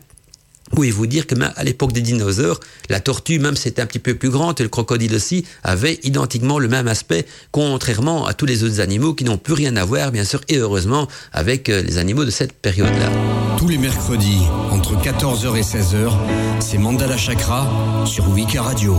Pouvez-vous 0.73 1.07
dire 1.07 1.27
que 1.27 1.35
à 1.55 1.63
l'époque 1.63 1.93
des 1.93 2.01
dinosaures, 2.01 2.59
la 2.89 2.99
tortue, 2.99 3.39
même 3.39 3.55
si 3.55 3.63
c'était 3.63 3.81
un 3.81 3.85
petit 3.85 3.99
peu 3.99 4.15
plus 4.15 4.29
grande, 4.29 4.59
et 4.59 4.63
le 4.63 4.69
crocodile 4.69 5.13
aussi, 5.13 5.45
avait 5.63 5.99
identiquement 6.03 6.59
le 6.59 6.67
même 6.67 6.87
aspect, 6.87 7.25
contrairement 7.51 8.25
à 8.25 8.33
tous 8.33 8.45
les 8.45 8.63
autres 8.63 8.79
animaux 8.79 9.13
qui 9.13 9.23
n'ont 9.23 9.37
plus 9.37 9.53
rien 9.53 9.75
à 9.75 9.85
voir, 9.85 10.11
bien 10.11 10.23
sûr, 10.23 10.41
et 10.49 10.57
heureusement, 10.57 11.07
avec 11.31 11.69
euh, 11.69 11.81
les 11.81 11.97
animaux 11.97 12.25
de 12.25 12.31
cette 12.31 12.53
période-là. 12.53 13.09
Tous 13.57 13.67
les 13.67 13.77
mercredis, 13.77 14.41
entre 14.71 14.95
14h 14.95 15.57
et 15.57 15.61
16h, 15.61 16.11
c'est 16.59 16.77
Mandala 16.77 17.17
Chakra 17.17 17.69
sur 18.05 18.27
Wika 18.29 18.61
Radio. 18.61 18.95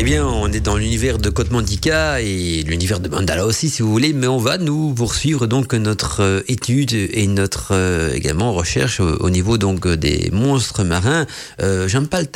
Eh 0.00 0.04
bien, 0.04 0.24
on 0.24 0.52
est 0.52 0.60
dans 0.60 0.76
l'univers 0.76 1.18
de 1.18 1.28
Côte 1.28 1.50
Mandica 1.50 2.20
et 2.20 2.62
l'univers 2.62 3.00
de 3.00 3.08
Mandala 3.08 3.44
aussi, 3.44 3.68
si 3.68 3.82
vous 3.82 3.90
voulez, 3.90 4.12
mais 4.12 4.28
on 4.28 4.38
va 4.38 4.56
nous 4.56 4.94
poursuivre 4.94 5.48
donc 5.48 5.74
notre 5.74 6.22
euh, 6.22 6.40
étude 6.46 6.92
et 6.92 7.26
notre 7.26 7.70
euh, 7.72 8.12
également 8.14 8.52
recherche 8.52 9.00
au, 9.00 9.28
niveau 9.28 9.58
donc 9.58 9.88
des 9.88 10.30
monstres 10.32 10.84
marins. 10.84 11.26
Euh, 11.60 11.88
J'aime 11.88 12.06
pas 12.06 12.20
le 12.20 12.28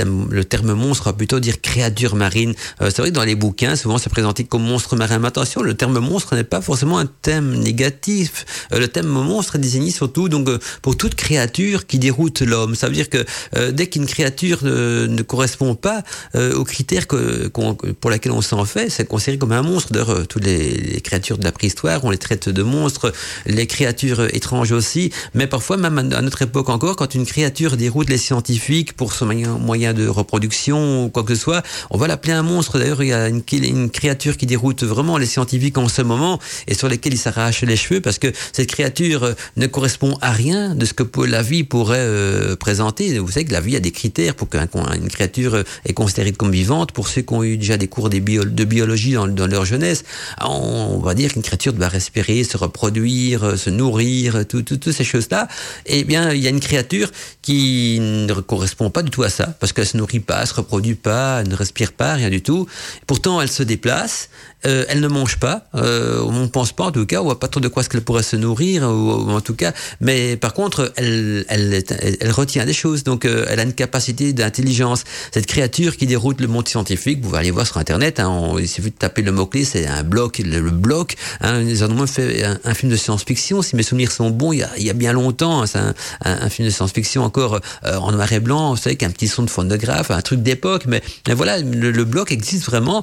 terme, 0.44 0.72
monstre, 0.72 1.04
on 1.06 1.10
va 1.10 1.12
plutôt 1.16 1.38
dire 1.38 1.60
créature 1.60 2.16
marine. 2.16 2.54
C'est 2.80 2.98
vrai 2.98 3.10
que 3.10 3.14
dans 3.14 3.22
les 3.22 3.36
bouquins, 3.36 3.76
souvent 3.76 3.98
c'est 3.98 4.10
présenté 4.10 4.42
comme 4.42 4.64
monstre 4.64 4.96
marin. 4.96 5.20
Mais 5.20 5.28
attention, 5.28 5.62
le 5.62 5.74
terme 5.74 6.00
monstre 6.00 6.34
n'est 6.34 6.42
pas 6.42 6.62
forcément 6.62 6.98
un 6.98 7.06
thème 7.06 7.54
négatif. 7.54 8.66
le 8.72 8.88
terme 8.88 9.06
monstre 9.06 9.54
est 9.54 9.60
désigné 9.60 9.92
surtout 9.92 10.28
donc 10.28 10.48
pour 10.82 10.96
toute 10.96 11.14
créature 11.14 11.86
qui 11.86 12.00
déroute 12.00 12.40
l'homme. 12.40 12.74
Ça 12.74 12.88
veut 12.88 12.94
dire 12.94 13.08
que 13.08 13.24
dès 13.70 13.86
qu'une 13.86 14.06
créature 14.06 14.64
ne 14.64 15.22
correspond 15.22 15.76
pas 15.76 16.02
aux 16.34 16.64
critères 16.64 17.06
que 17.06 17.51
pour 17.52 18.10
laquelle 18.10 18.32
on 18.32 18.42
s'en 18.42 18.64
fait, 18.64 18.88
c'est 18.90 19.06
considéré 19.06 19.38
comme 19.38 19.52
un 19.52 19.62
monstre. 19.62 19.92
D'ailleurs, 19.92 20.10
euh, 20.10 20.24
toutes 20.24 20.44
les, 20.44 21.00
créatures 21.02 21.38
de 21.38 21.44
la 21.44 21.52
préhistoire, 21.52 22.04
on 22.04 22.10
les 22.10 22.18
traite 22.18 22.48
de 22.48 22.62
monstres, 22.62 23.12
les 23.46 23.66
créatures 23.66 24.34
étranges 24.34 24.72
aussi, 24.72 25.12
mais 25.34 25.46
parfois, 25.46 25.76
même 25.76 25.98
à 25.98 26.22
notre 26.22 26.42
époque 26.42 26.68
encore, 26.68 26.96
quand 26.96 27.14
une 27.14 27.26
créature 27.26 27.76
déroute 27.76 28.08
les 28.08 28.18
scientifiques 28.18 28.92
pour 28.94 29.12
son 29.12 29.26
moyen, 29.26 29.92
de 29.92 30.06
reproduction 30.06 31.04
ou 31.04 31.08
quoi 31.08 31.24
que 31.24 31.34
ce 31.34 31.40
soit, 31.40 31.62
on 31.90 31.98
va 31.98 32.06
l'appeler 32.06 32.32
un 32.32 32.42
monstre. 32.42 32.78
D'ailleurs, 32.78 33.02
il 33.02 33.08
y 33.08 33.12
a 33.12 33.28
une, 33.28 33.42
créature 33.90 34.36
qui 34.36 34.46
déroute 34.46 34.84
vraiment 34.84 35.18
les 35.18 35.26
scientifiques 35.26 35.76
en 35.76 35.88
ce 35.88 36.02
moment 36.02 36.38
et 36.66 36.74
sur 36.74 36.88
lesquels 36.88 37.14
ils 37.14 37.18
s'arrachent 37.18 37.62
les 37.62 37.76
cheveux 37.76 38.00
parce 38.00 38.18
que 38.18 38.32
cette 38.52 38.68
créature 38.68 39.24
euh, 39.24 39.32
ne 39.56 39.66
correspond 39.66 40.16
à 40.20 40.30
rien 40.30 40.74
de 40.74 40.84
ce 40.84 40.94
que 40.94 41.02
la 41.22 41.42
vie 41.42 41.64
pourrait 41.64 41.98
euh, 41.98 42.56
présenter. 42.56 43.18
Vous 43.18 43.30
savez 43.30 43.44
que 43.44 43.52
la 43.52 43.60
vie 43.60 43.76
a 43.76 43.80
des 43.80 43.90
critères 43.90 44.34
pour 44.34 44.48
qu'une 44.48 45.08
créature 45.08 45.62
est 45.84 45.92
considérée 45.92 46.32
comme 46.32 46.50
vivante. 46.50 46.92
Pour 46.92 47.08
ceux 47.08 47.22
qui 47.22 47.34
ont 47.34 47.41
eu 47.44 47.56
déjà 47.56 47.76
des 47.76 47.88
cours 47.88 48.10
de 48.10 48.18
biologie 48.18 49.12
dans, 49.12 49.46
leur 49.46 49.64
jeunesse, 49.64 50.04
on, 50.40 50.98
va 50.98 51.14
dire 51.14 51.32
qu'une 51.32 51.42
créature 51.42 51.72
doit 51.72 51.88
respirer, 51.88 52.44
se 52.44 52.56
reproduire, 52.56 53.58
se 53.58 53.70
nourrir, 53.70 54.46
toutes 54.46 54.90
ces 54.90 55.04
choses-là. 55.04 55.48
Eh 55.86 56.04
bien, 56.04 56.32
il 56.32 56.40
y 56.40 56.46
a 56.46 56.50
une 56.50 56.60
créature 56.60 57.10
qui 57.42 57.98
ne 58.00 58.32
correspond 58.34 58.90
pas 58.90 59.02
du 59.02 59.10
tout 59.10 59.22
à 59.22 59.28
ça, 59.28 59.46
parce 59.60 59.72
qu'elle 59.72 59.86
se 59.86 59.96
nourrit 59.96 60.20
pas, 60.20 60.44
se 60.46 60.54
reproduit 60.54 60.94
pas, 60.94 61.40
elle 61.40 61.48
ne 61.48 61.56
respire 61.56 61.92
pas, 61.92 62.14
rien 62.14 62.30
du 62.30 62.42
tout. 62.42 62.66
Pourtant, 63.06 63.40
elle 63.40 63.50
se 63.50 63.62
déplace, 63.62 64.28
euh, 64.66 64.84
elle 64.88 65.00
ne 65.00 65.08
mange 65.08 65.38
pas. 65.38 65.66
Euh, 65.74 66.22
on 66.24 66.32
ne 66.32 66.46
pense 66.46 66.72
pas 66.72 66.84
en 66.84 66.92
tout 66.92 67.06
cas, 67.06 67.20
on 67.20 67.24
voit 67.24 67.40
pas 67.40 67.48
trop 67.48 67.60
de 67.60 67.68
quoi 67.68 67.82
ce 67.82 67.88
qu'elle 67.88 68.02
pourrait 68.02 68.22
se 68.22 68.36
nourrir, 68.36 68.84
ou, 68.84 69.30
en 69.30 69.40
tout 69.40 69.54
cas. 69.54 69.72
Mais 70.00 70.36
par 70.36 70.54
contre, 70.54 70.92
elle, 70.96 71.44
elle, 71.48 71.82
elle, 72.20 72.30
retient 72.30 72.64
des 72.64 72.72
choses, 72.72 73.02
donc 73.02 73.24
euh, 73.24 73.46
elle 73.48 73.60
a 73.60 73.64
une 73.64 73.72
capacité 73.72 74.32
d'intelligence. 74.32 75.04
Cette 75.32 75.46
créature 75.46 75.96
qui 75.96 76.06
déroute 76.06 76.40
le 76.40 76.46
monde 76.46 76.68
scientifique, 76.68 77.20
vous 77.22 77.34
allez 77.34 77.50
voir 77.50 77.66
sur 77.66 77.78
Internet, 77.78 78.20
hein, 78.20 78.54
il 78.58 78.68
suffit 78.68 78.90
de 78.90 78.96
taper 78.96 79.22
le 79.22 79.32
mot-clé, 79.32 79.64
c'est 79.64 79.86
un 79.86 80.04
bloc, 80.04 80.38
le, 80.38 80.60
bloc. 80.70 81.16
Hein, 81.40 81.62
ils 81.62 81.84
ont 81.84 82.06
fait 82.06 82.44
un, 82.44 82.74
film 82.74 82.90
de 82.90 82.96
science-fiction, 82.96 83.62
si 83.62 83.76
mes 83.76 83.82
souvenirs 83.82 84.12
sont 84.12 84.30
bons, 84.30 84.52
il 84.52 84.60
y 84.60 84.62
a, 84.62 84.70
il 84.76 84.84
y 84.84 84.90
a 84.90 84.94
bien 84.94 85.12
longtemps, 85.12 85.62
hein, 85.62 85.66
c'est 85.66 85.78
un, 85.78 85.94
un, 86.24 86.48
film 86.48 86.68
de 86.68 86.72
science-fiction 86.72 87.22
encore 87.24 87.60
en 87.84 88.12
noir 88.12 88.32
et 88.32 88.40
blanc, 88.40 88.70
vous 88.70 88.80
savez, 88.80 88.96
qu'un 88.96 89.10
petit 89.10 89.28
son 89.28 89.42
de 89.42 89.50
phonographe, 89.50 90.10
un 90.10 90.20
truc 90.20 90.42
d'époque, 90.42 90.84
mais, 90.86 91.02
voilà, 91.34 91.58
le, 91.58 91.90
le, 91.90 92.04
bloc 92.04 92.32
existe 92.32 92.64
vraiment, 92.64 93.02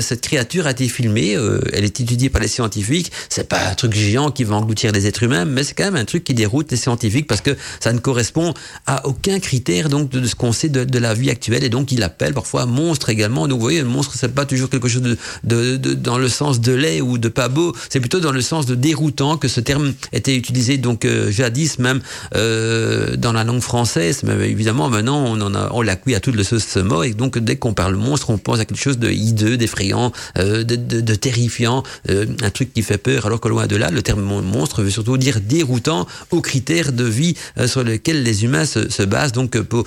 cette 0.00 0.20
créature 0.20 0.66
filmée, 0.96 1.36
euh, 1.36 1.60
elle 1.72 1.84
est 1.84 2.00
étudiée 2.00 2.30
par 2.30 2.40
les 2.40 2.48
scientifiques. 2.48 3.12
C'est 3.28 3.48
pas 3.48 3.68
un 3.70 3.74
truc 3.74 3.92
géant 3.92 4.30
qui 4.30 4.44
va 4.44 4.56
engloutir 4.56 4.92
les 4.92 5.06
êtres 5.06 5.22
humains, 5.22 5.44
mais 5.44 5.62
c'est 5.62 5.74
quand 5.74 5.84
même 5.84 5.96
un 5.96 6.04
truc 6.04 6.24
qui 6.24 6.34
déroute 6.34 6.70
les 6.70 6.76
scientifiques 6.78 7.26
parce 7.26 7.42
que 7.42 7.50
ça 7.80 7.92
ne 7.92 7.98
correspond 7.98 8.54
à 8.86 9.06
aucun 9.06 9.38
critère 9.38 9.88
donc 9.88 10.08
de, 10.08 10.26
ce 10.26 10.34
qu'on 10.34 10.52
sait 10.52 10.68
de, 10.68 10.98
la 10.98 11.12
vie 11.12 11.28
actuelle 11.28 11.62
et 11.64 11.68
donc 11.68 11.92
il 11.92 12.02
appelle 12.02 12.32
parfois 12.32 12.64
monstre 12.64 13.10
également. 13.10 13.46
Donc 13.46 13.58
vous 13.58 13.64
voyez, 13.64 13.82
le 13.82 13.88
monstre 13.88 14.14
c'est 14.16 14.34
pas 14.34 14.46
toujours 14.46 14.70
quelque 14.70 14.88
chose 14.88 15.02
de, 15.02 15.16
de, 15.44 15.94
dans 15.94 16.16
le 16.16 16.28
sens 16.28 16.60
de 16.60 16.72
laid 16.72 17.02
ou 17.02 17.18
de 17.18 17.28
pas 17.28 17.48
beau, 17.48 17.74
c'est 17.90 18.00
plutôt 18.00 18.20
dans 18.20 18.32
le 18.32 18.40
sens 18.40 18.64
de 18.64 18.74
déroutant 18.74 19.36
que 19.36 19.48
ce 19.48 19.60
terme 19.60 19.92
était 20.12 20.34
utilisé 20.34 20.78
donc 20.78 21.04
euh, 21.04 21.30
jadis 21.30 21.78
même 21.78 22.00
euh, 22.34 23.16
dans 23.16 23.34
la 23.34 23.44
langue 23.44 23.60
française. 23.60 24.22
Mais 24.24 24.48
évidemment 24.48 24.88
maintenant 24.88 25.22
on 25.26 25.38
en 25.42 25.54
a 25.54 25.70
on 25.72 25.82
l'a 25.82 25.96
cuit 25.96 26.14
à 26.14 26.20
toute 26.20 26.36
le 26.36 26.44
ce 26.44 26.78
mot 26.78 27.02
et 27.02 27.12
donc 27.12 27.38
dès 27.38 27.56
qu'on 27.56 27.74
parle 27.74 27.96
monstre 27.96 28.30
on 28.30 28.38
pense 28.38 28.60
à 28.60 28.64
quelque 28.64 28.82
chose 28.82 28.98
de 28.98 29.10
hideux, 29.10 29.58
d'effrayant, 29.58 30.12
de, 30.36 30.76
de, 30.86 31.14
terrifiant, 31.14 31.82
euh, 32.10 32.26
un 32.42 32.50
truc 32.50 32.72
qui 32.72 32.82
fait 32.82 32.98
peur, 32.98 33.26
alors 33.26 33.40
que 33.40 33.48
loin 33.48 33.66
de 33.66 33.76
là, 33.76 33.90
le 33.90 34.02
terme 34.02 34.22
monstre 34.42 34.82
veut 34.82 34.90
surtout 34.90 35.16
dire 35.18 35.40
déroutant 35.40 36.06
aux 36.30 36.40
critères 36.40 36.92
de 36.92 37.04
vie 37.04 37.34
euh, 37.58 37.66
sur 37.66 37.82
lesquels 37.82 38.22
les 38.22 38.44
humains 38.44 38.64
se, 38.64 39.02
basent. 39.02 39.32
Donc, 39.32 39.56
euh, 39.56 39.62
pour 39.62 39.84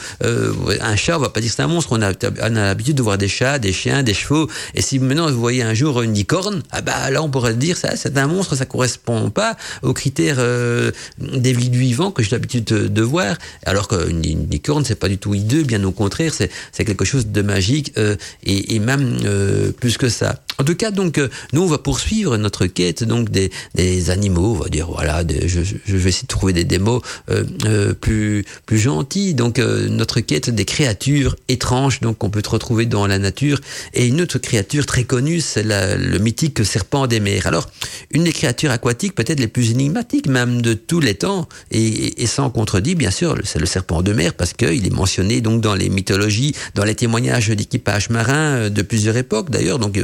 un 0.82 0.96
chat, 0.96 1.18
on 1.18 1.22
va 1.22 1.30
pas 1.30 1.42
dire 1.42 1.52
c'est 1.56 1.62
un 1.62 1.68
monstre. 1.68 1.94
On 1.94 2.02
a, 2.02 2.12
on 2.12 2.56
a 2.56 2.66
l'habitude 2.66 2.96
de 2.96 3.02
voir 3.02 3.18
des 3.18 3.28
chats, 3.28 3.60
des 3.60 3.74
chiens, 3.74 4.04
des 4.04 4.14
chevaux. 4.14 4.48
Et 4.76 4.82
si 4.82 5.00
maintenant 5.00 5.30
vous 5.30 5.40
voyez 5.40 5.64
un 5.64 5.74
jour 5.74 6.02
une 6.02 6.14
licorne, 6.14 6.62
ah 6.72 6.82
bah 6.82 7.10
là 7.12 7.22
on 7.24 7.30
pourrait 7.30 7.54
dire 7.54 7.78
ça, 7.78 7.96
c'est 7.96 8.18
un 8.18 8.28
monstre, 8.28 8.56
ça 8.56 8.66
correspond 8.66 9.30
pas 9.30 9.58
aux 9.82 9.94
critères 9.94 10.38
des 11.18 11.54
vies 11.54 11.70
vivants 11.70 12.12
que 12.12 12.24
j'ai 12.24 12.32
l'habitude 12.32 12.66
de, 12.66 13.02
voir. 13.02 13.38
Alors 13.66 13.88
qu'une 13.88 14.24
une 14.24 14.50
licorne, 14.50 14.86
c'est 14.86 14.96
pas 15.00 15.10
du 15.10 15.18
tout 15.18 15.34
hideux, 15.34 15.64
bien 15.64 15.84
au 15.84 15.92
contraire, 15.92 16.34
c'est 16.34 16.86
quelque 16.86 17.06
chose 17.06 17.28
de 17.28 17.42
magique 17.42 17.94
et, 18.44 18.76
et 18.76 18.80
même 18.80 19.18
plus 19.80 19.98
que 19.98 20.10
ça. 20.10 20.40
En 20.60 20.66
tout 20.66 20.76
cas, 20.76 20.92
donc, 20.92 21.18
euh, 21.18 21.30
nous, 21.54 21.62
on 21.62 21.68
va 21.68 21.78
poursuivre 21.78 22.36
notre 22.36 22.66
quête 22.66 23.06
donc 23.06 23.30
des, 23.30 23.50
des 23.76 24.10
animaux, 24.10 24.58
on 24.58 24.64
va 24.64 24.70
dire, 24.70 24.88
voilà, 24.88 25.24
je, 25.30 25.62
je, 25.64 25.96
vais 25.96 26.10
essayer 26.10 26.24
de 26.24 26.28
trouver 26.28 26.52
des, 26.52 26.66
des 26.66 26.80
mots 26.80 27.02
euh, 27.30 27.46
euh, 27.66 27.94
plus, 27.94 28.44
plus 28.66 28.78
gentils. 28.78 29.34
Donc, 29.34 29.58
notre 29.60 30.20
quête 30.20 30.50
des 30.50 30.66
créatures 30.66 31.38
étranges, 31.48 32.02
donc, 32.02 32.18
qu'on 32.18 32.30
peut 32.30 32.42
retrouver 32.46 32.86
dans 32.86 33.08
la 33.08 33.20
nature. 33.20 33.62
Et 33.94 34.08
une 34.08 34.22
autre 34.22 34.38
créature 34.38 34.86
très 34.86 35.06
connue, 35.06 35.40
c'est 35.40 35.64
le 35.64 36.18
mythique 36.18 36.66
serpent 36.66 37.08
des 37.08 37.22
mers. 37.22 37.48
Alors, 37.48 37.70
une 38.12 38.26
des 38.26 38.34
créatures 38.34 38.72
aquatiques 38.72 39.16
peut-être 39.16 39.40
les 39.40 39.48
plus 39.48 39.72
énigmatiques, 39.72 40.28
même 40.28 40.62
de 40.62 40.74
tous 40.74 41.00
les 41.00 41.16
temps, 41.16 41.48
et, 41.72 42.22
et 42.22 42.28
sans 42.28 42.50
contredit, 42.50 42.96
bien 42.96 43.12
sûr, 43.12 43.36
c'est 43.46 43.60
le 43.60 43.66
serpent 43.66 44.02
de 44.02 44.12
mer, 44.12 44.34
parce 44.34 44.52
qu'il 44.52 44.86
est 44.86 44.94
mentionné 44.94 45.40
donc 45.40 45.62
dans 45.62 45.76
les 45.76 45.88
mythologies, 45.88 46.54
dans 46.76 46.84
les 46.84 46.96
témoignages 46.96 47.48
d'équipage 47.48 48.10
marin 48.10 48.70
de 48.70 48.82
plusieurs 48.82 49.16
époques, 49.16 49.50
d'ailleurs. 49.52 49.80
Donc, 49.80 49.98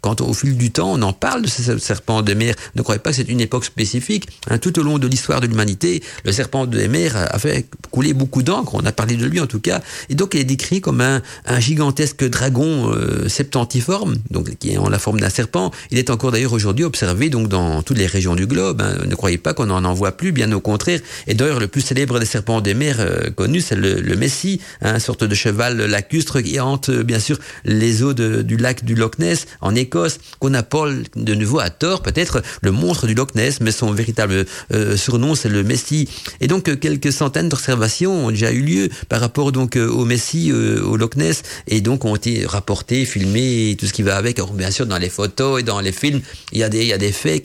quand 0.00 0.20
au 0.20 0.32
fil 0.32 0.56
du 0.56 0.70
temps, 0.70 0.92
on 0.92 1.02
en 1.02 1.12
parle 1.12 1.42
de 1.42 1.48
ce 1.48 1.78
serpent 1.78 2.22
de 2.22 2.34
mer. 2.34 2.54
Ne 2.74 2.82
croyez 2.82 2.98
pas 2.98 3.10
que 3.10 3.16
c'est 3.16 3.28
une 3.28 3.40
époque 3.40 3.64
spécifique. 3.64 4.28
Hein, 4.48 4.58
tout 4.58 4.78
au 4.78 4.82
long 4.82 4.98
de 4.98 5.06
l'histoire 5.06 5.40
de 5.40 5.46
l'humanité, 5.46 6.02
le 6.24 6.32
serpent 6.32 6.66
de 6.66 6.86
mer 6.86 7.16
a 7.16 7.38
fait 7.38 7.66
couler 7.90 8.12
beaucoup 8.12 8.42
d'encre. 8.42 8.74
On 8.74 8.84
a 8.84 8.92
parlé 8.92 9.16
de 9.16 9.26
lui 9.26 9.40
en 9.40 9.46
tout 9.46 9.60
cas. 9.60 9.80
Et 10.08 10.14
donc, 10.14 10.34
il 10.34 10.40
est 10.40 10.44
décrit 10.44 10.80
comme 10.80 11.00
un, 11.00 11.22
gigantesque 11.58 12.24
dragon 12.28 12.90
euh, 12.92 13.28
septentiforme, 13.28 14.16
donc 14.30 14.56
qui 14.58 14.72
est 14.72 14.76
en 14.76 14.88
la 14.88 14.98
forme 14.98 15.20
d'un 15.20 15.30
serpent. 15.30 15.70
Il 15.90 15.98
est 15.98 16.10
encore 16.10 16.32
d'ailleurs 16.32 16.52
aujourd'hui 16.52 16.84
observé 16.84 17.30
donc 17.30 17.48
dans 17.48 17.82
toutes 17.82 17.98
les 17.98 18.06
régions 18.06 18.34
du 18.34 18.46
globe. 18.46 18.82
Hein. 18.82 19.06
Ne 19.06 19.14
croyez 19.14 19.38
pas 19.38 19.54
qu'on 19.54 19.70
en 19.70 19.84
en 19.84 19.94
voit 19.94 20.12
plus, 20.12 20.32
bien 20.32 20.50
au 20.52 20.60
contraire. 20.60 21.00
Et 21.26 21.34
d'ailleurs, 21.34 21.60
le 21.60 21.68
plus 21.68 21.80
célèbre 21.80 22.18
des 22.18 22.26
serpents 22.26 22.60
de 22.60 22.72
mer 22.72 22.96
euh, 22.98 23.30
connus, 23.30 23.62
c'est 23.62 23.76
le, 23.76 24.14
Messie, 24.14 24.60
hein, 24.80 25.00
sorte 25.00 25.24
de 25.24 25.34
cheval 25.34 25.76
lacustre 25.86 26.40
qui 26.40 26.60
hante 26.60 26.90
bien 26.90 27.18
sûr 27.18 27.38
les 27.64 28.02
eaux 28.02 28.14
du 28.14 28.56
lac 28.56 28.84
du 28.84 28.94
Loch 28.94 29.18
Ness 29.18 29.46
Qu'on 29.88 30.54
appelle 30.54 31.04
de 31.16 31.34
nouveau 31.34 31.60
à 31.60 31.70
tort 31.70 32.02
peut-être 32.02 32.42
le 32.62 32.70
monstre 32.70 33.06
du 33.06 33.14
Loch 33.14 33.34
Ness, 33.34 33.60
mais 33.60 33.72
son 33.72 33.92
véritable 33.92 34.46
euh, 34.72 34.96
surnom 34.96 35.34
c'est 35.34 35.48
le 35.48 35.62
Messie. 35.62 36.08
Et 36.40 36.46
donc 36.46 36.68
euh, 36.68 36.76
quelques 36.76 37.12
centaines 37.12 37.48
d'observations 37.48 38.26
ont 38.26 38.30
déjà 38.30 38.52
eu 38.52 38.60
lieu 38.60 38.88
par 39.08 39.20
rapport 39.20 39.52
donc 39.52 39.76
euh, 39.76 39.88
au 39.88 40.04
Messie, 40.04 40.52
au 40.52 40.96
Loch 40.96 41.16
Ness, 41.16 41.42
et 41.68 41.80
donc 41.80 42.04
ont 42.04 42.16
été 42.16 42.44
rapportés, 42.46 43.04
filmés, 43.04 43.70
et 43.70 43.76
tout 43.76 43.86
ce 43.86 43.92
qui 43.92 44.02
va 44.02 44.16
avec. 44.16 44.38
Alors, 44.38 44.52
bien 44.52 44.70
sûr, 44.70 44.86
dans 44.86 44.98
les 44.98 45.08
photos 45.08 45.60
et 45.60 45.62
dans 45.62 45.80
les 45.80 45.92
films, 45.92 46.20
il 46.52 46.58
y 46.58 46.62
a 46.62 46.68
des, 46.68 46.82
il 46.82 46.88
y 46.88 46.92
a 46.92 46.98
des 46.98 47.12
faits 47.12 47.44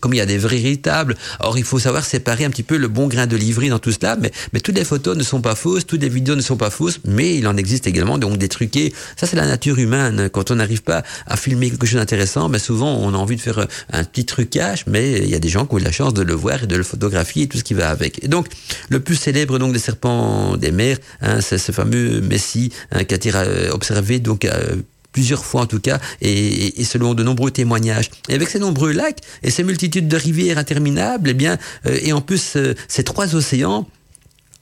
comme 0.00 0.14
il 0.14 0.18
y 0.18 0.20
a 0.20 0.26
des 0.26 0.38
véritables. 0.38 1.16
Or, 1.40 1.58
il 1.58 1.64
faut 1.64 1.78
savoir 1.78 2.04
séparer 2.04 2.44
un 2.44 2.50
petit 2.50 2.62
peu 2.62 2.76
le 2.76 2.88
bon 2.88 3.06
grain 3.06 3.26
de 3.26 3.36
livret 3.36 3.68
dans 3.68 3.78
tout 3.78 3.92
cela, 3.92 4.16
mais, 4.20 4.30
mais 4.52 4.60
toutes 4.60 4.76
les 4.76 4.84
photos 4.84 5.16
ne 5.16 5.22
sont 5.22 5.40
pas 5.40 5.54
fausses, 5.54 5.86
toutes 5.86 6.02
les 6.02 6.08
vidéos 6.08 6.36
ne 6.36 6.42
sont 6.42 6.56
pas 6.56 6.70
fausses, 6.70 7.00
mais 7.04 7.36
il 7.36 7.46
en 7.46 7.56
existe 7.56 7.86
également 7.86 8.18
donc 8.18 8.36
des 8.38 8.48
truqués. 8.48 8.92
Ça, 9.16 9.26
c'est 9.26 9.36
la 9.36 9.46
nature 9.46 9.78
humaine. 9.78 10.28
Quand 10.32 10.50
on 10.50 10.56
n'arrive 10.56 10.82
pas 10.82 11.02
à 11.26 11.36
filmer 11.36 11.53
quelque 11.60 11.86
chose 11.86 11.98
d'intéressant, 11.98 12.48
mais 12.48 12.58
souvent 12.58 12.96
on 12.96 13.14
a 13.14 13.16
envie 13.16 13.36
de 13.36 13.40
faire 13.40 13.58
euh, 13.58 13.66
un 13.92 14.04
petit 14.04 14.24
trucage, 14.24 14.84
mais 14.86 15.18
il 15.18 15.28
y 15.28 15.34
a 15.34 15.38
des 15.38 15.48
gens 15.48 15.66
qui 15.66 15.74
ont 15.74 15.78
eu 15.78 15.82
la 15.82 15.92
chance 15.92 16.14
de 16.14 16.22
le 16.22 16.34
voir 16.34 16.64
et 16.64 16.66
de 16.66 16.76
le 16.76 16.82
photographier 16.82 17.44
et 17.44 17.48
tout 17.48 17.58
ce 17.58 17.64
qui 17.64 17.74
va 17.74 17.90
avec. 17.90 18.22
Et 18.24 18.28
donc 18.28 18.46
le 18.88 19.00
plus 19.00 19.16
célèbre 19.16 19.58
donc 19.58 19.72
des 19.72 19.78
serpents 19.78 20.56
des 20.56 20.70
mers, 20.70 20.98
hein, 21.20 21.40
c'est 21.40 21.58
ce 21.58 21.72
fameux 21.72 22.20
Messie 22.20 22.72
hein, 22.92 23.04
qui 23.04 23.14
a 23.14 23.16
été 23.16 23.30
euh, 23.34 23.70
observé 23.72 24.18
donc 24.18 24.44
euh, 24.44 24.76
plusieurs 25.12 25.44
fois 25.44 25.62
en 25.62 25.66
tout 25.66 25.80
cas, 25.80 26.00
et, 26.20 26.82
selon 26.84 27.14
de 27.14 27.22
nombreux 27.22 27.52
témoignages. 27.52 28.10
Et 28.28 28.34
avec 28.34 28.48
ces 28.48 28.58
nombreux 28.58 28.92
lacs 28.92 29.20
et 29.44 29.50
ces 29.50 29.62
multitudes 29.62 30.08
de 30.08 30.16
rivières 30.16 30.58
interminables, 30.58 31.30
eh 31.30 31.34
bien, 31.34 31.56
et 31.84 32.12
en 32.12 32.20
plus 32.20 32.58
ces 32.88 33.04
trois 33.04 33.36
océans, 33.36 33.86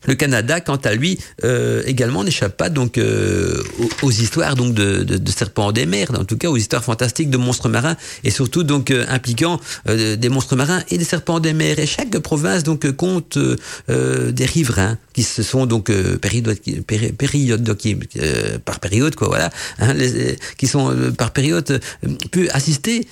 le 0.04 0.14
Canada, 0.14 0.60
quant 0.60 0.76
à 0.76 0.94
lui, 0.94 1.18
euh, 1.44 1.82
également 1.86 2.24
n'échappe 2.24 2.56
pas 2.56 2.68
donc 2.68 2.98
euh, 2.98 3.62
aux, 4.02 4.10
histoires 4.10 4.56
donc 4.56 4.74
de, 4.74 5.20
serpents 5.30 5.72
des 5.72 5.86
mers, 5.86 6.10
en 6.18 6.24
tout 6.24 6.36
cas 6.36 6.48
aux 6.48 6.56
histoires 6.56 6.84
fantastiques 6.84 7.30
de 7.30 7.36
monstres 7.36 7.68
marins 7.68 7.96
et 8.24 8.30
surtout 8.30 8.62
donc 8.62 8.90
euh, 8.90 9.04
impliquant 9.08 9.60
des 9.86 10.28
monstres 10.28 10.56
marins 10.56 10.82
et 10.90 10.98
des 10.98 11.04
serpents 11.04 11.40
des 11.40 11.52
mers. 11.52 11.78
Et 11.78 11.86
chaque 11.86 12.18
province 12.18 12.62
donc 12.62 12.90
compte 12.92 13.38
des 13.88 14.44
riverains 14.44 14.98
qui 15.12 15.22
se 15.22 15.42
sont 15.42 15.66
donc 15.66 15.90
période, 16.20 16.58
par 18.64 18.80
période 18.80 19.14
quoi 19.14 19.28
voilà, 19.28 19.50
hein, 19.78 19.94
qui 20.56 20.66
sont 20.66 20.94
par 21.16 21.30
période 21.32 21.80
pu 22.30 22.48
assister 22.50 23.06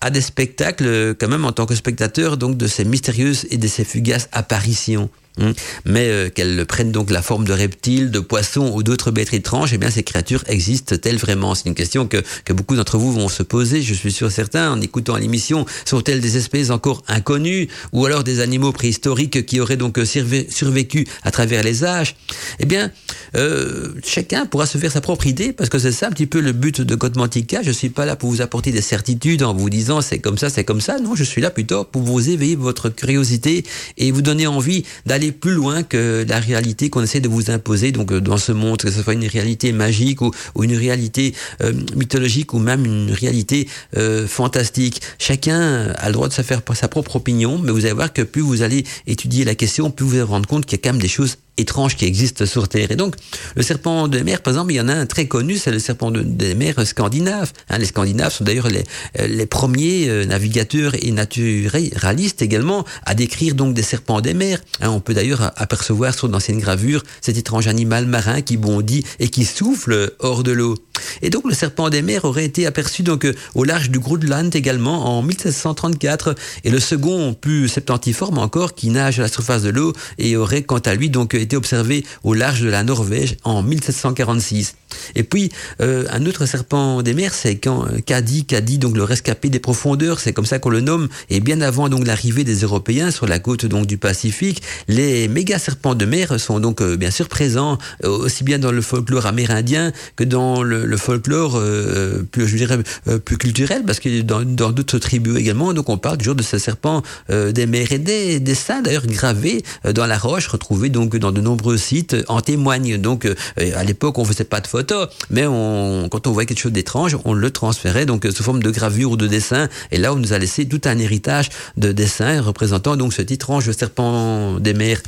à 0.00 0.10
des 0.10 0.20
spectacles 0.20 1.14
quand 1.18 1.28
même 1.28 1.44
en 1.44 1.52
tant 1.52 1.66
que 1.66 1.74
spectateur 1.74 2.36
donc 2.36 2.56
de 2.56 2.66
ces 2.66 2.84
mystérieuses 2.84 3.46
et 3.50 3.56
de 3.56 3.66
ces 3.66 3.84
fugaces 3.84 4.28
apparitions. 4.32 5.10
Hein. 5.40 5.52
mais 5.84 6.08
euh, 6.08 6.28
qu'elles 6.30 6.66
prennent 6.66 6.92
donc 6.92 7.10
la 7.10 7.22
forme 7.22 7.44
de 7.44 7.52
reptiles, 7.52 8.10
de 8.10 8.20
poissons 8.20 8.72
ou 8.74 8.82
d'autres 8.82 9.10
bêtes 9.10 9.32
étranges, 9.32 9.72
eh 9.72 9.78
bien 9.78 9.90
ces 9.90 10.02
créatures 10.02 10.42
existent-elles 10.46 11.16
vraiment? 11.16 11.54
C'est 11.54 11.68
une 11.68 11.74
question 11.74 12.06
que, 12.06 12.18
que 12.44 12.52
beaucoup 12.52 12.76
d'entre 12.76 12.98
vous 12.98 13.12
vont 13.12 13.28
se 13.28 13.42
poser, 13.42 13.82
je 13.82 13.94
suis 13.94 14.12
sûr 14.12 14.30
certains, 14.30 14.72
en 14.72 14.80
écoutant 14.80 15.16
l'émission. 15.16 15.66
Sont-elles 15.84 16.20
des 16.20 16.36
espèces 16.36 16.70
encore 16.70 17.02
inconnues 17.08 17.68
ou 17.92 18.06
alors 18.06 18.24
des 18.24 18.40
animaux 18.40 18.72
préhistoriques 18.72 19.46
qui 19.46 19.60
auraient 19.60 19.76
donc 19.76 19.98
survécu 20.04 21.06
à 21.22 21.30
travers 21.30 21.62
les 21.62 21.84
âges? 21.84 22.16
Eh 22.60 22.66
bien, 22.66 22.90
euh, 23.36 23.92
chacun 24.04 24.46
pourra 24.46 24.66
se 24.66 24.78
faire 24.78 24.92
sa 24.92 25.00
propre 25.00 25.26
idée 25.26 25.52
parce 25.52 25.68
que 25.68 25.78
c'est 25.78 25.92
ça 25.92 26.08
un 26.08 26.10
petit 26.10 26.26
peu 26.26 26.40
le 26.40 26.52
but 26.52 26.80
de 26.80 26.94
Codmantica. 26.94 27.62
Je 27.62 27.70
suis 27.70 27.90
pas 27.90 28.06
là 28.06 28.16
pour 28.16 28.30
vous 28.30 28.40
apporter 28.40 28.72
des 28.72 28.82
certitudes 28.82 29.42
en 29.42 29.54
vous 29.54 29.70
disant 29.70 30.00
c'est 30.00 30.18
comme 30.18 30.38
ça, 30.38 30.50
c'est 30.50 30.64
comme 30.64 30.80
ça. 30.80 30.98
Non, 30.98 31.14
je 31.14 31.24
suis 31.24 31.40
là 31.40 31.50
plutôt 31.50 31.84
pour 31.84 32.02
vous 32.02 32.28
éveiller 32.28 32.56
votre 32.56 32.88
curiosité 32.88 33.64
et 33.96 34.10
vous 34.10 34.22
donner 34.22 34.46
envie 34.46 34.84
d'aller 35.06 35.27
plus 35.32 35.52
loin 35.52 35.82
que 35.82 36.24
la 36.28 36.40
réalité 36.40 36.90
qu'on 36.90 37.02
essaie 37.02 37.20
de 37.20 37.28
vous 37.28 37.50
imposer 37.50 37.92
donc 37.92 38.12
euh, 38.12 38.20
dans 38.20 38.38
ce 38.38 38.52
monde, 38.52 38.78
que 38.78 38.90
ce 38.90 39.02
soit 39.02 39.14
une 39.14 39.26
réalité 39.26 39.72
magique 39.72 40.20
ou, 40.20 40.32
une 40.60 40.76
réalité 40.76 41.34
euh, 41.62 41.72
mythologique 41.96 42.54
ou 42.54 42.58
même 42.58 42.84
une 42.84 43.12
réalité 43.12 43.68
euh, 43.96 44.26
fantastique. 44.26 45.00
Chacun 45.18 45.88
a 45.96 46.06
le 46.06 46.12
droit 46.12 46.28
de 46.28 46.32
se 46.32 46.42
faire 46.42 46.62
sa 46.74 46.88
propre 46.88 47.16
opinion, 47.16 47.58
mais 47.58 47.72
vous 47.72 47.84
allez 47.84 47.94
voir 47.94 48.12
que 48.12 48.22
plus 48.22 48.42
vous 48.42 48.62
allez 48.62 48.84
étudier 49.06 49.44
la 49.44 49.54
question, 49.54 49.90
plus 49.90 50.04
vous 50.04 50.14
allez 50.14 50.22
vous 50.22 50.32
rendre 50.32 50.48
compte 50.48 50.66
qu'il 50.66 50.78
y 50.78 50.80
a 50.80 50.82
quand 50.82 50.92
même 50.92 51.02
des 51.02 51.08
choses 51.08 51.36
étranges 51.58 51.96
qui 51.96 52.04
existent 52.04 52.46
sur 52.46 52.68
Terre. 52.68 52.90
Et 52.90 52.96
donc, 52.96 53.14
le 53.54 53.62
serpent 53.62 54.08
de 54.08 54.18
mer, 54.20 54.40
par 54.40 54.54
exemple, 54.54 54.72
il 54.72 54.76
y 54.76 54.80
en 54.80 54.88
a 54.88 54.94
un 54.94 55.06
très 55.06 55.26
connu, 55.26 55.56
c'est 55.56 55.70
le 55.70 55.78
serpent 55.78 56.10
de, 56.10 56.54
mer 56.54 56.86
scandinave. 56.86 57.52
Hein, 57.68 57.78
les 57.78 57.86
Scandinaves 57.86 58.32
sont 58.32 58.44
d'ailleurs 58.44 58.68
les, 58.68 58.84
les 59.26 59.46
premiers 59.46 60.26
navigateurs 60.26 60.94
et 61.00 61.10
naturalistes 61.10 62.42
également 62.42 62.84
à 63.04 63.14
décrire 63.14 63.54
donc 63.54 63.74
des 63.74 63.82
serpents 63.82 64.20
des 64.20 64.34
mers. 64.34 64.60
Hein, 64.80 64.90
on 64.90 65.00
peut 65.00 65.14
d'ailleurs 65.14 65.52
apercevoir 65.56 66.14
sur 66.14 66.28
d'anciennes 66.28 66.58
gravures 66.58 67.02
cet 67.20 67.36
étrange 67.36 67.66
animal 67.66 68.06
marin 68.06 68.40
qui 68.40 68.56
bondit 68.56 69.04
et 69.18 69.28
qui 69.28 69.44
souffle 69.44 70.12
hors 70.20 70.42
de 70.42 70.52
l'eau. 70.52 70.76
Et 71.22 71.30
donc 71.30 71.44
le 71.46 71.54
serpent 71.54 71.90
des 71.90 72.02
mers 72.02 72.24
aurait 72.24 72.44
été 72.44 72.66
aperçu 72.66 73.02
donc 73.02 73.24
euh, 73.24 73.34
au 73.54 73.64
large 73.64 73.90
du 73.90 73.98
Groenland 73.98 74.54
également 74.54 75.16
en 75.16 75.22
1734 75.22 76.34
et 76.64 76.70
le 76.70 76.80
second 76.80 77.34
plus 77.34 77.68
septentiforme 77.68 78.38
encore 78.38 78.74
qui 78.74 78.90
nage 78.90 79.18
à 79.18 79.22
la 79.22 79.28
surface 79.28 79.62
de 79.62 79.70
l'eau 79.70 79.92
et 80.18 80.36
aurait 80.36 80.62
quant 80.62 80.78
à 80.78 80.94
lui 80.94 81.10
donc 81.10 81.34
été 81.34 81.47
observé 81.56 82.04
au 82.22 82.34
large 82.34 82.62
de 82.62 82.68
la 82.68 82.84
Norvège 82.84 83.36
en 83.44 83.62
1746. 83.62 84.74
Et 85.14 85.22
puis 85.22 85.50
euh, 85.80 86.06
un 86.10 86.24
autre 86.26 86.46
serpent 86.46 87.02
des 87.02 87.12
mers 87.12 87.34
c'est 87.34 87.56
quand 87.56 87.86
euh, 87.86 87.98
Caddy, 88.04 88.46
Caddy 88.46 88.78
donc 88.78 88.96
le 88.96 89.04
rescapé 89.04 89.50
des 89.50 89.58
profondeurs, 89.60 90.18
c'est 90.18 90.32
comme 90.32 90.46
ça 90.46 90.58
qu'on 90.58 90.70
le 90.70 90.80
nomme 90.80 91.08
et 91.28 91.40
bien 91.40 91.60
avant 91.60 91.88
donc 91.88 92.06
l'arrivée 92.06 92.44
des 92.44 92.60
Européens 92.60 93.10
sur 93.10 93.26
la 93.26 93.38
côte 93.38 93.66
donc 93.66 93.86
du 93.86 93.98
Pacifique, 93.98 94.62
les 94.88 95.28
méga 95.28 95.58
serpents 95.58 95.94
de 95.94 96.06
mer 96.06 96.40
sont 96.40 96.58
donc 96.60 96.82
bien 96.82 97.10
sûr 97.10 97.28
présents 97.28 97.78
aussi 98.02 98.44
bien 98.44 98.58
dans 98.58 98.72
le 98.72 98.80
folklore 98.80 99.26
amérindien 99.26 99.92
que 100.16 100.24
dans 100.24 100.62
le, 100.62 100.96
folklore 100.96 101.56
euh, 101.56 102.22
plus, 102.30 102.46
je 102.46 102.56
dirais, 102.56 102.78
euh, 103.08 103.18
plus 103.18 103.38
culturel, 103.38 103.82
parce 103.84 104.00
que 104.00 104.22
dans 104.22 104.44
d'autres 104.44 104.98
tribus 104.98 105.36
également, 105.36 105.72
donc 105.72 105.88
on 105.88 105.98
parle 105.98 106.18
toujours 106.18 106.34
de 106.34 106.42
ce 106.42 106.58
serpent 106.58 107.02
euh, 107.30 107.52
des 107.52 107.66
mers 107.66 107.92
et 107.92 107.98
des, 107.98 108.40
des 108.40 108.54
saints, 108.54 108.82
d'ailleurs 108.82 109.06
gravés 109.06 109.62
dans 109.94 110.06
la 110.06 110.18
roche, 110.18 110.46
retrouvés 110.48 110.88
donc 110.88 111.16
dans 111.16 111.32
de 111.32 111.37
nombreux 111.40 111.76
sites, 111.76 112.16
en 112.28 112.40
témoignent. 112.40 112.98
Donc 112.98 113.26
à 113.56 113.84
l'époque, 113.84 114.18
on 114.18 114.24
faisait 114.24 114.44
pas 114.44 114.60
de 114.60 114.66
photos, 114.66 115.08
mais 115.30 115.46
on, 115.46 116.08
quand 116.10 116.26
on 116.26 116.32
voyait 116.32 116.46
quelque 116.46 116.60
chose 116.60 116.72
d'étrange, 116.72 117.16
on 117.24 117.34
le 117.34 117.50
transférait 117.50 118.06
donc 118.06 118.26
sous 118.34 118.42
forme 118.42 118.62
de 118.62 118.70
gravure 118.70 119.12
ou 119.12 119.16
de 119.16 119.26
dessin. 119.26 119.68
Et 119.90 119.98
là, 119.98 120.12
on 120.12 120.16
nous 120.16 120.32
a 120.32 120.38
laissé 120.38 120.66
tout 120.66 120.80
un 120.84 120.98
héritage 120.98 121.48
de 121.76 121.92
dessins 121.92 122.40
représentant 122.40 122.96
donc 122.96 123.12
cet 123.12 123.30
étrange 123.30 123.70
serpent 123.72 124.58
des 124.60 124.74
mers. 124.74 125.00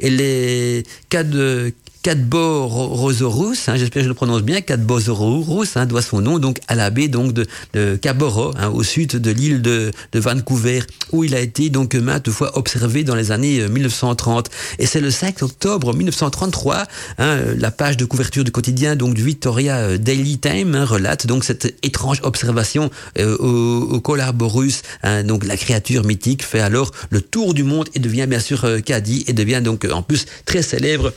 Et 0.00 0.10
les 0.10 0.84
cas 1.08 1.22
de 1.22 1.72
Cadborosaurus, 2.06 3.68
hein, 3.68 3.74
j'espère 3.74 4.02
que 4.02 4.04
je 4.04 4.08
le 4.08 4.14
prononce 4.14 4.42
bien, 4.42 4.60
Cadborosaurus 4.60 5.76
hein, 5.76 5.86
doit 5.86 6.02
son 6.02 6.20
nom 6.20 6.38
donc 6.38 6.60
à 6.68 6.76
la 6.76 6.90
baie 6.90 7.08
donc 7.08 7.32
de, 7.32 7.44
de 7.72 7.96
Caboro, 7.96 8.52
hein, 8.56 8.68
au 8.68 8.84
sud 8.84 9.16
de 9.16 9.30
l'île 9.32 9.60
de, 9.60 9.90
Vancouver, 10.14 10.84
où 11.10 11.24
il 11.24 11.34
a 11.34 11.40
été 11.40 11.68
donc 11.68 11.96
maintes 11.96 12.30
fois 12.30 12.56
observé 12.56 13.02
dans 13.02 13.16
les 13.16 13.32
années 13.32 13.68
1930. 13.68 14.46
Euh, 14.46 14.76
Et 14.78 14.86
c'est 14.86 15.00
le 15.00 15.10
5 15.10 15.42
octobre 15.42 15.92
1933, 15.94 16.84
hein, 17.18 17.38
la 17.58 17.72
page 17.72 17.96
de 17.96 18.04
couverture 18.04 18.44
du 18.44 18.52
quotidien 18.52 18.94
donc 18.94 19.14
du 19.14 19.24
Victoria 19.24 19.78
euh, 19.78 19.98
Daily 19.98 20.38
Time 20.38 20.76
relate 20.76 21.26
donc 21.26 21.42
cette 21.42 21.74
étrange 21.82 22.20
observation 22.22 22.88
euh, 23.18 23.36
au, 23.38 23.96
au 23.96 25.22
donc 25.24 25.44
la 25.44 25.56
créature 25.56 26.04
mythique 26.04 26.44
fait 26.44 26.60
alors 26.60 26.92
le 27.10 27.20
tour 27.20 27.52
du 27.52 27.64
monde 27.64 27.88
et 27.94 27.98
devient 27.98 28.26
bien 28.28 28.38
sûr 28.38 28.64
euh, 28.64 28.78
et 28.78 29.32
devient 29.32 29.60
donc 29.60 29.84
en 29.92 30.02
plus 30.02 30.26
très 30.44 30.62
célèbre. 30.62 31.12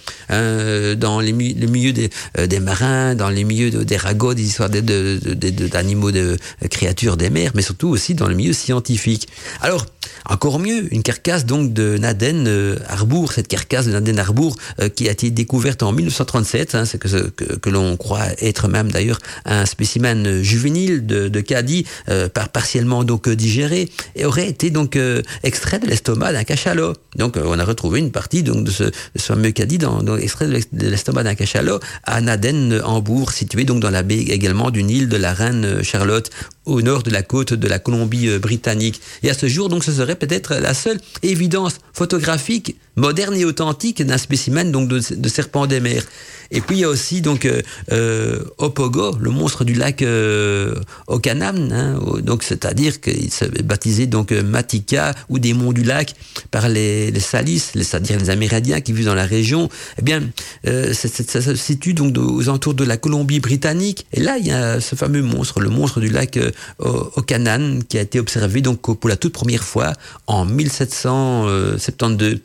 Dans 0.95 1.19
les, 1.19 1.31
le 1.31 1.67
milieu 1.67 1.93
des, 1.93 2.09
des 2.47 2.59
marins, 2.59 3.15
dans 3.15 3.29
les 3.29 3.43
milieux 3.43 3.71
des 3.71 3.97
ragots, 3.97 4.33
des 4.33 4.43
histoires 4.43 4.69
d'animaux, 4.69 6.11
de, 6.11 6.37
de, 6.61 6.67
créatures 6.67 7.17
des 7.17 7.29
mers, 7.29 7.51
mais 7.55 7.61
surtout 7.61 7.89
aussi 7.89 8.13
dans 8.13 8.27
le 8.27 8.35
milieu 8.35 8.53
scientifique. 8.53 9.27
Alors, 9.61 9.85
encore 10.25 10.59
mieux, 10.59 10.93
une 10.93 11.03
carcasse 11.03 11.45
donc 11.45 11.73
de 11.73 11.97
Naden 11.97 12.47
euh, 12.47 12.77
Harbour, 12.87 13.31
cette 13.33 13.47
carcasse 13.47 13.85
de 13.85 13.91
Naden 13.91 14.19
Harbour 14.19 14.55
euh, 14.79 14.89
qui 14.89 15.07
a 15.07 15.11
été 15.11 15.31
découverte 15.31 15.83
en 15.83 15.91
1937, 15.91 16.75
hein, 16.75 16.85
c'est 16.85 16.97
que, 16.97 17.29
que, 17.29 17.69
l'on 17.69 17.97
croit 17.97 18.27
être 18.39 18.67
même 18.67 18.91
d'ailleurs 18.91 19.19
un 19.45 19.65
spécimen 19.65 20.41
juvénile 20.41 21.05
de, 21.05 21.27
de 21.29 21.41
caddie, 21.41 21.85
euh, 22.09 22.29
par, 22.29 22.49
partiellement 22.49 23.03
donc 23.03 23.29
digéré, 23.29 23.89
et 24.15 24.25
aurait 24.25 24.47
été 24.47 24.69
donc 24.69 24.97
extrait 25.43 25.79
de 25.79 25.87
l'estomac 25.87 26.33
d'un 26.33 26.43
cachalot. 26.43 26.93
Donc 27.15 27.37
on 27.37 27.57
a 27.57 27.65
retrouvé 27.65 27.99
une 27.99 28.11
partie 28.11 28.43
donc 28.43 28.63
de 28.63 28.71
ce, 28.71 28.83
fameux 29.17 29.51
caddie 29.51 29.77
dans, 29.77 30.01
dans 30.03 30.15
de 30.15 30.21
l'estomac 30.21 30.68
d'un 30.71 31.35
cachalot 31.35 31.79
à 32.03 32.21
Naden 32.21 32.81
Hambourg, 32.83 33.31
situé 33.31 33.63
donc 33.63 33.79
dans 33.79 33.89
la 33.89 34.03
baie 34.03 34.19
également 34.19 34.71
d'une 34.71 34.89
île 34.89 35.09
de 35.09 35.17
la 35.17 35.33
reine 35.33 35.83
Charlotte 35.83 36.29
au 36.69 36.81
nord 36.81 37.03
de 37.03 37.11
la 37.11 37.23
côte 37.23 37.53
de 37.53 37.67
la 37.67 37.79
Colombie-Britannique. 37.79 39.01
Et 39.23 39.29
à 39.29 39.33
ce 39.33 39.47
jour, 39.47 39.69
donc, 39.69 39.83
ce 39.83 39.91
serait 39.91 40.15
peut-être 40.15 40.55
la 40.55 40.73
seule 40.73 40.99
évidence 41.23 41.77
photographique 41.93 42.75
moderne 42.99 43.35
et 43.35 43.45
authentique 43.45 44.03
d'un 44.03 44.17
spécimen 44.17 44.71
donc 44.71 44.87
de, 44.89 45.29
serpent 45.29 45.65
des 45.65 45.79
mers. 45.79 46.03
Et 46.51 46.61
puis 46.61 46.77
il 46.77 46.79
y 46.79 46.83
a 46.83 46.89
aussi 46.89 47.21
donc 47.21 47.45
euh, 47.45 47.61
euh 47.91 48.43
Opogo, 48.57 49.15
le 49.19 49.29
monstre 49.29 49.63
du 49.63 49.75
lac 49.75 50.01
euh, 50.01 50.73
Okanam, 51.05 51.69
hein, 51.71 51.99
donc 52.23 52.41
c'est-à-dire 52.41 52.99
qu'il 53.01 53.31
se 53.31 53.45
baptisé 53.61 54.07
donc 54.07 54.31
euh, 54.31 54.41
Matika 54.41 55.13
ou 55.29 55.37
démon 55.37 55.73
du 55.73 55.83
lac 55.83 56.15
par 56.49 56.67
les, 56.67 57.13
Salis, 57.19 57.59
c'est-à-dire 57.59 58.17
les 58.17 58.31
Amérindiens 58.31 58.81
qui 58.81 58.93
vivent 58.93 59.05
dans 59.05 59.13
la 59.13 59.25
région. 59.25 59.69
Eh 59.99 60.01
bien, 60.01 60.23
euh, 60.67 60.93
ça, 60.93 61.41
se 61.41 61.55
situe 61.55 61.93
donc 61.93 62.17
aux 62.17 62.49
alentours 62.49 62.73
de 62.73 62.83
la 62.83 62.97
Colombie-Britannique. 62.97 64.07
Et 64.13 64.19
là, 64.19 64.37
il 64.39 64.47
y 64.47 64.51
a 64.51 64.81
ce 64.81 64.95
fameux 64.95 65.21
monstre, 65.21 65.59
le 65.59 65.69
monstre 65.69 65.99
du 65.99 66.09
lac 66.09 66.39
euh, 66.81 67.03
Okanam, 67.15 67.83
qui 67.83 67.97
a 67.97 68.01
été 68.01 68.19
observé 68.19 68.61
donc 68.61 68.81
pour 68.81 69.09
la 69.09 69.15
toute 69.15 69.33
première 69.33 69.63
fois 69.63 69.93
en 70.27 70.45
1772 70.45 72.39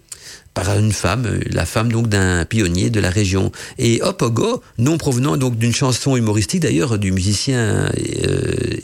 par 0.55 0.79
une 0.79 0.93
femme, 0.93 1.41
la 1.51 1.67
femme 1.67 1.91
donc 1.91 2.09
d'un 2.09 2.45
pionnier 2.45 2.89
de 2.89 3.01
la 3.01 3.11
région. 3.11 3.51
Et 3.79 4.01
Opogo, 4.03 4.63
nom 4.79 4.99
provenant 4.99 5.37
donc 5.37 5.59
d'une 5.59 5.75
chanson 5.75 6.17
humoristique 6.17 6.61
d'ailleurs 6.61 6.97
du 6.99 7.11
musicien 7.11 7.59
euh, 7.59 8.77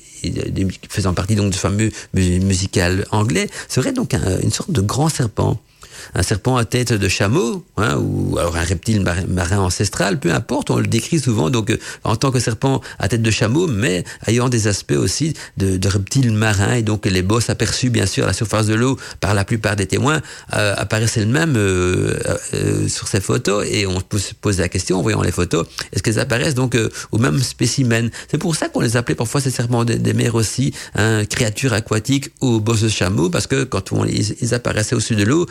faisant 0.88 1.14
partie 1.14 1.36
donc 1.36 1.52
du 1.52 1.58
fameux 1.58 1.90
musical 2.14 3.06
anglais, 3.12 3.48
serait 3.68 3.92
donc 3.92 4.14
un, 4.14 4.40
une 4.42 4.50
sorte 4.50 4.72
de 4.72 4.80
grand 4.80 5.08
serpent 5.08 5.60
un 6.14 6.22
serpent 6.22 6.56
à 6.56 6.64
tête 6.64 6.92
de 6.92 7.08
chameau, 7.08 7.64
hein, 7.76 7.96
ou 7.96 8.38
alors 8.38 8.56
un 8.56 8.64
reptile 8.64 9.02
marin 9.28 9.58
ancestral, 9.58 10.18
peu 10.18 10.32
importe, 10.32 10.70
on 10.70 10.78
le 10.78 10.86
décrit 10.86 11.18
souvent 11.18 11.50
donc 11.50 11.76
en 12.04 12.16
tant 12.16 12.30
que 12.30 12.40
serpent 12.40 12.80
à 12.98 13.08
tête 13.08 13.22
de 13.22 13.30
chameau, 13.30 13.66
mais 13.66 14.04
ayant 14.26 14.48
des 14.48 14.66
aspects 14.66 14.92
aussi 14.92 15.34
de, 15.56 15.76
de 15.76 15.88
reptile 15.88 16.32
marin, 16.32 16.74
et 16.74 16.82
donc 16.82 17.06
les 17.06 17.22
bosses 17.22 17.50
aperçues 17.50 17.90
bien 17.90 18.06
sûr 18.06 18.24
à 18.24 18.28
la 18.28 18.32
surface 18.32 18.66
de 18.66 18.74
l'eau 18.74 18.98
par 19.20 19.34
la 19.34 19.44
plupart 19.44 19.76
des 19.76 19.86
témoins 19.86 20.20
euh, 20.54 20.74
apparaissaient 20.76 21.20
elles-mêmes 21.20 21.56
euh, 21.56 22.18
euh, 22.54 22.88
sur 22.88 23.08
ces 23.08 23.20
photos, 23.20 23.66
et 23.68 23.86
on 23.86 24.00
se 24.00 24.34
poser 24.34 24.62
la 24.62 24.68
question 24.68 24.98
en 24.98 25.02
voyant 25.02 25.22
les 25.22 25.32
photos, 25.32 25.66
est-ce 25.92 26.02
qu'elles 26.02 26.18
apparaissent 26.18 26.54
donc 26.54 26.74
euh, 26.74 26.88
au 27.12 27.18
même 27.18 27.40
spécimen? 27.40 28.10
C'est 28.30 28.38
pour 28.38 28.56
ça 28.56 28.68
qu'on 28.68 28.80
les 28.80 28.96
appelait 28.96 29.14
parfois 29.14 29.40
ces 29.40 29.50
serpents 29.50 29.84
des, 29.84 29.98
des 29.98 30.12
mers 30.12 30.34
aussi, 30.34 30.72
hein, 30.94 31.24
créatures 31.24 31.72
aquatiques 31.72 32.30
ou 32.40 32.60
bosses 32.60 32.82
de 32.82 32.88
chameau, 32.88 33.30
parce 33.30 33.46
que 33.46 33.64
quand 33.64 33.92
on, 33.92 34.04
ils, 34.04 34.36
ils 34.40 34.54
apparaissaient 34.54 34.94
au-dessus 34.94 35.16
de 35.16 35.24
l'eau, 35.24 35.46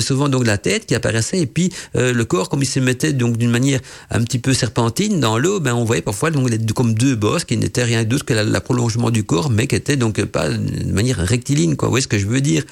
souvent 0.00 0.28
donc 0.28 0.46
la 0.46 0.58
tête 0.58 0.86
qui 0.86 0.94
apparaissait 0.94 1.40
et 1.40 1.46
puis 1.46 1.72
euh, 1.96 2.12
le 2.12 2.24
corps 2.24 2.48
comme 2.48 2.62
il 2.62 2.66
se 2.66 2.80
mettait 2.80 3.12
donc 3.12 3.36
d'une 3.36 3.50
manière 3.50 3.80
un 4.10 4.22
petit 4.22 4.38
peu 4.38 4.54
serpentine 4.54 5.20
dans 5.20 5.38
l'eau 5.38 5.60
ben 5.60 5.74
on 5.74 5.84
voyait 5.84 6.02
parfois 6.02 6.30
donc 6.30 6.50
comme 6.74 6.94
deux 6.94 7.16
bosses 7.16 7.44
qui 7.44 7.56
n'étaient 7.56 7.84
rien 7.84 8.04
d'autre 8.04 8.24
que 8.24 8.34
la, 8.34 8.60
prolongement 8.60 9.10
du 9.10 9.24
corps 9.24 9.50
mais 9.50 9.66
qui 9.66 9.76
étaient 9.76 9.96
donc 9.96 10.22
pas 10.24 10.48
de 10.48 10.92
manière 10.92 11.18
rectiligne 11.18 11.76
quoi. 11.76 11.88
Vous 11.88 11.92
voyez 11.92 12.02
ce 12.02 12.08
que 12.08 12.18
je 12.18 12.26
veux 12.26 12.40
dire? 12.40 12.64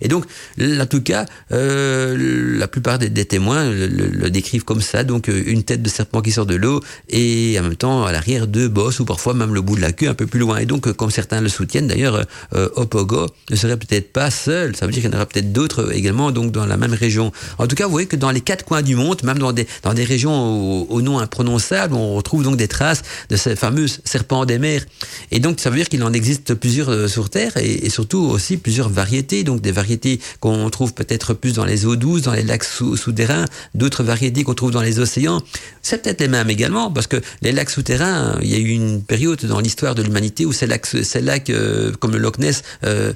Et 0.00 0.08
donc 0.08 0.24
en 0.60 0.86
tout 0.86 1.02
cas 1.02 1.26
euh, 1.52 2.56
la 2.58 2.68
plupart 2.68 2.98
des, 2.98 3.24
témoins 3.24 3.70
le, 3.70 4.30
décrivent 4.30 4.64
comme 4.64 4.80
ça. 4.80 5.04
Donc 5.04 5.28
une 5.28 5.62
tête 5.62 5.82
de 5.82 5.88
serpent 5.88 6.20
qui 6.20 6.32
sort 6.32 6.46
de 6.46 6.54
l'eau 6.54 6.80
et 7.08 7.56
en 7.58 7.62
même 7.62 7.76
temps 7.76 8.04
à 8.04 8.12
l'arrière 8.12 8.46
deux 8.46 8.68
bosses 8.68 9.00
ou 9.00 9.04
parfois 9.04 9.34
même 9.34 9.54
le 9.54 9.60
bout 9.60 9.76
de 9.76 9.80
la 9.80 9.92
queue 9.92 10.08
un 10.08 10.14
peu 10.14 10.26
plus 10.26 10.40
loin. 10.40 10.58
Et 10.58 10.66
donc 10.66 10.92
comme 10.92 11.10
certains 11.10 11.40
le 11.40 11.48
soutiennent 11.48 11.88
d'ailleurs 11.88 12.24
euh, 12.54 12.68
Opogo 12.76 13.26
ne 13.50 13.56
serait 13.56 13.76
peut-être 13.76 14.12
pas 14.12 14.30
seul. 14.30 14.76
Ça 14.76 14.86
veut 14.86 14.92
dire 14.92 15.02
qu'il 15.02 15.10
y 15.10 15.14
en 15.14 15.16
aura 15.16 15.26
peut-être 15.26 15.52
d'autres 15.52 15.94
également 15.94 16.30
donc 16.30 16.52
dans 16.52 16.66
la 16.70 16.78
même 16.78 16.94
région. 16.94 17.32
En 17.58 17.66
tout 17.66 17.76
cas, 17.76 17.84
vous 17.84 17.92
voyez 17.92 18.06
que 18.06 18.16
dans 18.16 18.30
les 18.30 18.40
quatre 18.40 18.64
coins 18.64 18.82
du 18.82 18.96
monde, 18.96 19.22
même 19.22 19.38
dans 19.38 19.52
des, 19.52 19.66
dans 19.82 19.94
des 19.94 20.04
régions 20.04 20.32
au, 20.32 20.86
au 20.88 21.02
nom 21.02 21.18
imprononçable, 21.18 21.94
on 21.94 22.14
retrouve 22.14 22.42
donc 22.42 22.56
des 22.56 22.68
traces 22.68 23.02
de 23.28 23.36
ces 23.36 23.56
fameux 23.56 23.86
serpents 23.86 24.44
des 24.46 24.58
mers. 24.58 24.84
Et 25.30 25.40
donc, 25.40 25.60
ça 25.60 25.70
veut 25.70 25.76
dire 25.76 25.88
qu'il 25.88 26.02
en 26.02 26.12
existe 26.12 26.54
plusieurs 26.54 26.90
euh, 26.90 27.08
sur 27.08 27.28
Terre 27.30 27.56
et, 27.56 27.90
surtout 27.90 28.18
aussi 28.18 28.56
plusieurs 28.56 28.88
variétés. 28.88 29.44
Donc, 29.44 29.60
des 29.60 29.72
variétés 29.72 30.20
qu'on 30.40 30.70
trouve 30.70 30.94
peut-être 30.94 31.34
plus 31.34 31.54
dans 31.54 31.64
les 31.64 31.86
eaux 31.86 31.96
douces, 31.96 32.22
dans 32.22 32.32
les 32.32 32.42
lacs 32.42 32.64
souterrains, 32.64 33.44
d'autres 33.74 34.02
variétés 34.02 34.44
qu'on 34.44 34.54
trouve 34.54 34.70
dans 34.70 34.82
les 34.82 34.98
océans. 35.00 35.42
C'est 35.82 36.02
peut-être 36.02 36.20
les 36.20 36.28
mêmes 36.28 36.50
également, 36.50 36.90
parce 36.90 37.06
que 37.06 37.20
les 37.42 37.52
lacs 37.52 37.70
souterrains, 37.70 38.38
il 38.42 38.48
y 38.48 38.54
a 38.54 38.58
eu 38.58 38.68
une 38.68 39.02
période 39.02 39.44
dans 39.44 39.60
l'histoire 39.60 39.94
de 39.94 40.02
l'humanité 40.02 40.46
où 40.46 40.52
ces 40.52 40.66
lacs, 40.66 40.86
ces 40.86 41.20
lacs 41.20 41.50
euh, 41.50 41.92
comme 41.98 42.12
le 42.12 42.18
Loch 42.18 42.38
Ness, 42.38 42.62
euh, 42.84 43.12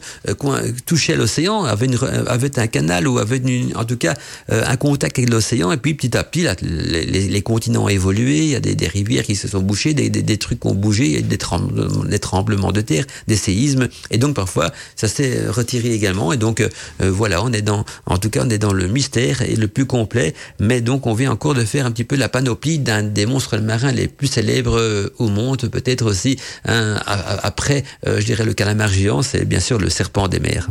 touchaient 0.87 1.17
l'océan, 1.17 1.65
avaient, 1.65 1.91
avaient 2.27 2.59
un 2.59 2.67
canal 2.67 3.07
ou 3.09 3.19
avaient 3.19 3.39
en 3.75 3.85
tout 3.85 3.97
cas 3.97 4.15
euh, 4.51 4.63
un 4.67 4.77
contact 4.77 5.19
avec 5.19 5.31
l'océan. 5.31 5.73
Et 5.73 5.77
puis 5.77 5.95
petit 5.95 6.17
à 6.17 6.25
petit 6.25 6.43
là, 6.43 6.55
les, 6.63 7.05
les, 7.05 7.43
continents 7.43 7.85
ont 7.85 7.89
évolué, 7.89 8.39
il 8.39 8.49
y 8.49 8.55
a 8.55 8.61
des, 8.61 8.75
des, 8.75 8.89
rivières 8.89 9.25
qui 9.25 9.37
se 9.37 9.49
sont 9.49 9.61
bouchées, 9.61 9.95
des, 9.95 10.11
des, 10.11 10.39
trucs 10.39 10.61
qui 10.61 10.67
ont 10.67 10.75
bougé, 10.75 11.23
des 11.23 11.39
tremblements, 11.39 12.05
des 12.05 12.19
tremblements 12.19 12.73
de 12.73 12.81
terre, 12.81 13.05
des 13.29 13.37
séismes. 13.37 13.89
Et 14.11 14.19
donc 14.19 14.35
parfois 14.35 14.73
ça 14.97 15.09
s'est 15.09 15.49
retiré 15.49 15.93
également. 15.93 16.33
Et 16.33 16.37
donc 16.37 16.61
euh, 16.61 16.69
voilà, 17.01 17.43
on 17.43 17.53
est 17.53 17.63
dans 17.63 17.85
en 18.07 18.19
tout 18.19 18.31
cas 18.31 18.43
on 18.45 18.51
est 18.51 18.59
dans 18.59 18.73
le 18.73 18.89
mystère 18.89 19.43
et 19.43 19.57
le 19.57 19.69
plus 19.69 19.87
complet, 19.87 20.35
mais 20.61 20.81
donc 20.81 21.07
on 21.07 21.15
vient 21.15 21.33
encore 21.33 21.55
de 21.55 21.65
faire 21.65 21.87
un 21.87 21.91
petit 21.91 22.05
peu 22.05 22.17
la 22.17 22.29
panoplie 22.29 22.79
d'un 22.79 23.03
des 23.03 23.27
monstres 23.27 23.59
marins 23.59 23.93
les 23.93 24.09
plus 24.09 24.29
célèbres 24.29 24.79
euh, 24.79 25.13
au 25.19 25.29
monde, 25.29 25.69
peut-être 25.69 26.07
aussi 26.07 26.39
hein, 26.67 27.01
après 27.43 27.85
je 28.07 28.25
dirais 28.25 28.45
le 28.45 28.55
calamar 28.55 28.89
géant, 28.89 29.23
c'est 29.23 29.45
bien 29.45 29.61
sûr 29.61 29.79
le 29.79 29.91
serpent 29.91 30.29
des 30.29 30.41
mers. 30.41 30.69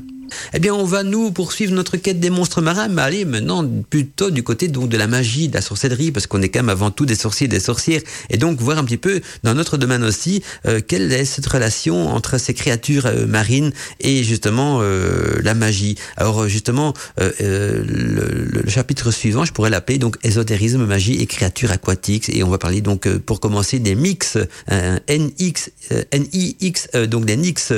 Eh 0.53 0.59
bien, 0.59 0.73
on 0.73 0.85
va 0.85 1.03
nous 1.03 1.31
poursuivre 1.31 1.73
notre 1.73 1.97
quête 1.97 2.19
des 2.19 2.29
monstres 2.29 2.61
marins, 2.61 2.87
mais 2.87 3.01
aller 3.01 3.25
maintenant 3.25 3.67
plutôt 3.89 4.31
du 4.31 4.43
côté 4.43 4.67
donc 4.67 4.89
de 4.89 4.97
la 4.97 5.07
magie, 5.07 5.47
de 5.47 5.53
la 5.53 5.61
sorcellerie, 5.61 6.11
parce 6.11 6.27
qu'on 6.27 6.41
est 6.41 6.49
quand 6.49 6.59
même 6.59 6.69
avant 6.69 6.91
tout 6.91 7.05
des 7.05 7.15
sorciers 7.15 7.45
et 7.45 7.49
des 7.49 7.59
sorcières, 7.59 8.01
et 8.29 8.37
donc 8.37 8.59
voir 8.59 8.77
un 8.77 8.83
petit 8.83 8.97
peu 8.97 9.21
dans 9.43 9.53
notre 9.53 9.77
domaine 9.77 10.03
aussi 10.03 10.43
euh, 10.65 10.81
quelle 10.85 11.11
est 11.11 11.25
cette 11.25 11.47
relation 11.47 12.07
entre 12.09 12.37
ces 12.37 12.53
créatures 12.53 13.05
euh, 13.05 13.25
marines 13.25 13.71
et 13.99 14.23
justement 14.23 14.79
euh, 14.81 15.39
la 15.43 15.53
magie. 15.53 15.95
Alors 16.17 16.47
justement, 16.47 16.93
euh, 17.19 17.31
euh, 17.41 17.83
le, 17.85 18.61
le, 18.61 18.69
chapitre 18.69 19.11
suivant, 19.11 19.45
je 19.45 19.53
pourrais 19.53 19.69
l'appeler 19.69 19.97
donc 19.97 20.17
ésotérisme, 20.23 20.85
magie 20.85 21.21
et 21.21 21.25
créatures 21.25 21.71
aquatiques, 21.71 22.29
et 22.29 22.43
on 22.43 22.49
va 22.49 22.57
parler 22.57 22.81
donc 22.81 23.07
pour 23.19 23.39
commencer 23.39 23.79
des 23.79 23.95
mix, 23.95 24.37
NX, 24.69 25.71
NIX, 26.13 26.87
donc 27.07 27.25
des 27.25 27.37
nix. 27.37 27.73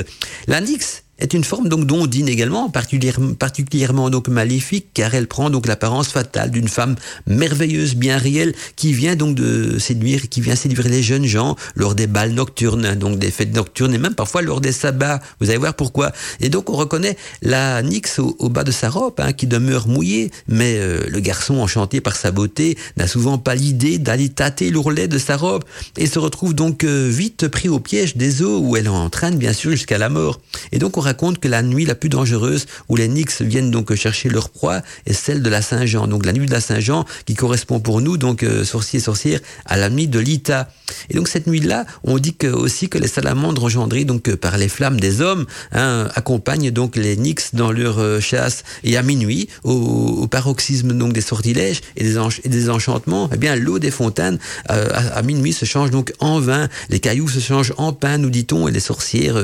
La 0.46 0.60
nix 0.60 1.02
est 1.18 1.32
une 1.32 1.44
forme 1.44 1.68
donc 1.68 1.86
d'ondine 1.86 2.28
également 2.28 2.68
particulièrement, 2.68 3.34
particulièrement 3.34 4.10
donc 4.10 4.28
maléfique 4.28 4.88
car 4.92 5.14
elle 5.14 5.26
prend 5.26 5.50
donc 5.50 5.66
l'apparence 5.66 6.08
fatale 6.08 6.50
d'une 6.50 6.68
femme 6.68 6.96
merveilleuse 7.26 7.94
bien 7.94 8.18
réelle 8.18 8.54
qui 8.76 8.92
vient 8.92 9.16
donc 9.16 9.34
de 9.34 9.78
séduire 9.78 10.28
qui 10.28 10.40
vient 10.40 10.56
séduire 10.56 10.88
les 10.88 11.02
jeunes 11.02 11.24
gens 11.24 11.56
lors 11.74 11.94
des 11.94 12.06
balles 12.06 12.32
nocturnes 12.32 12.94
donc 12.94 13.18
des 13.18 13.30
fêtes 13.30 13.54
nocturnes 13.54 13.94
et 13.94 13.98
même 13.98 14.14
parfois 14.14 14.42
lors 14.42 14.60
des 14.60 14.72
sabbats. 14.72 15.20
Vous 15.40 15.48
allez 15.48 15.58
voir 15.58 15.74
pourquoi. 15.74 16.12
Et 16.40 16.48
donc 16.48 16.70
on 16.70 16.74
reconnaît 16.74 17.16
la 17.42 17.82
nix 17.82 18.18
au, 18.18 18.48
bas 18.48 18.64
de 18.64 18.72
sa 18.72 18.90
robe 18.90 19.14
hein, 19.18 19.32
qui 19.32 19.46
demeure 19.46 19.88
mouillée 19.88 20.30
mais 20.48 20.76
euh, 20.78 21.06
le 21.08 21.20
garçon 21.20 21.58
enchanté 21.58 22.00
par 22.00 22.16
sa 22.16 22.30
beauté 22.30 22.76
n'a 22.96 23.06
souvent 23.06 23.38
pas 23.38 23.54
l'idée 23.54 23.98
d'aller 23.98 24.28
tâter 24.28 24.70
l'ourlet 24.70 25.08
de 25.08 25.18
sa 25.18 25.36
robe 25.36 25.64
et 25.96 26.06
se 26.06 26.18
retrouve 26.18 26.54
donc 26.54 26.84
euh, 26.84 27.08
vite 27.10 27.48
pris 27.48 27.68
au 27.68 27.80
piège 27.80 28.16
des 28.16 28.42
eaux 28.42 28.60
où 28.60 28.76
elle 28.76 28.88
entraîne 28.88 29.36
bien 29.36 29.52
sûr 29.52 29.70
jusqu'à 29.70 29.98
la 29.98 30.08
mort. 30.08 30.40
Et 30.72 30.78
donc 30.78 30.96
on 30.96 31.05
raconte 31.06 31.38
que 31.38 31.48
la 31.48 31.62
nuit 31.62 31.86
la 31.86 31.94
plus 31.94 32.08
dangereuse 32.08 32.66
où 32.88 32.96
les 32.96 33.08
Nix 33.08 33.42
viennent 33.42 33.70
donc 33.70 33.94
chercher 33.94 34.28
leur 34.28 34.50
proie 34.50 34.82
est 35.06 35.12
celle 35.12 35.42
de 35.42 35.48
la 35.48 35.62
Saint-Jean. 35.62 36.06
Donc 36.06 36.26
la 36.26 36.32
nuit 36.32 36.46
de 36.46 36.52
la 36.52 36.60
Saint-Jean 36.60 37.04
qui 37.26 37.34
correspond 37.34 37.80
pour 37.80 38.00
nous, 38.00 38.16
donc 38.16 38.42
euh, 38.42 38.64
sorciers 38.64 38.98
et 38.98 39.02
sorcières, 39.02 39.40
à 39.64 39.76
la 39.76 39.88
nuit 39.88 40.08
de 40.08 40.18
l'Ita. 40.18 40.68
Et 41.10 41.14
donc 41.14 41.28
cette 41.28 41.46
nuit-là, 41.46 41.86
on 42.04 42.18
dit 42.18 42.34
que, 42.34 42.48
aussi 42.48 42.88
que 42.88 42.98
les 42.98 43.08
salamandres 43.08 43.64
engendrés 43.64 44.04
donc 44.04 44.28
euh, 44.28 44.36
par 44.36 44.58
les 44.58 44.68
flammes 44.68 45.00
des 45.00 45.20
hommes 45.20 45.46
hein, 45.72 46.08
accompagnent 46.14 46.70
donc 46.70 46.96
les 46.96 47.16
Nix 47.16 47.54
dans 47.54 47.72
leur 47.72 47.98
euh, 47.98 48.20
chasse. 48.20 48.64
Et 48.84 48.96
à 48.96 49.02
minuit, 49.02 49.48
au, 49.64 49.72
au, 49.72 50.26
paroxysme 50.26 50.92
donc 50.92 51.12
des 51.12 51.20
sortilèges 51.20 51.80
et 51.96 52.04
des, 52.04 52.18
des 52.44 52.70
enchantements, 52.70 53.30
eh 53.32 53.36
bien 53.36 53.56
l'eau 53.56 53.78
des 53.78 53.90
fontaines 53.90 54.38
euh, 54.70 54.88
à, 54.92 55.18
à, 55.18 55.22
minuit 55.22 55.52
se 55.52 55.64
change 55.64 55.90
donc 55.90 56.12
en 56.20 56.40
vin, 56.40 56.68
les 56.90 57.00
cailloux 57.00 57.28
se 57.28 57.40
changent 57.40 57.74
en 57.76 57.92
pain, 57.92 58.18
nous 58.18 58.30
dit-on, 58.30 58.68
et 58.68 58.72
les 58.72 58.80
sorcières 58.80 59.36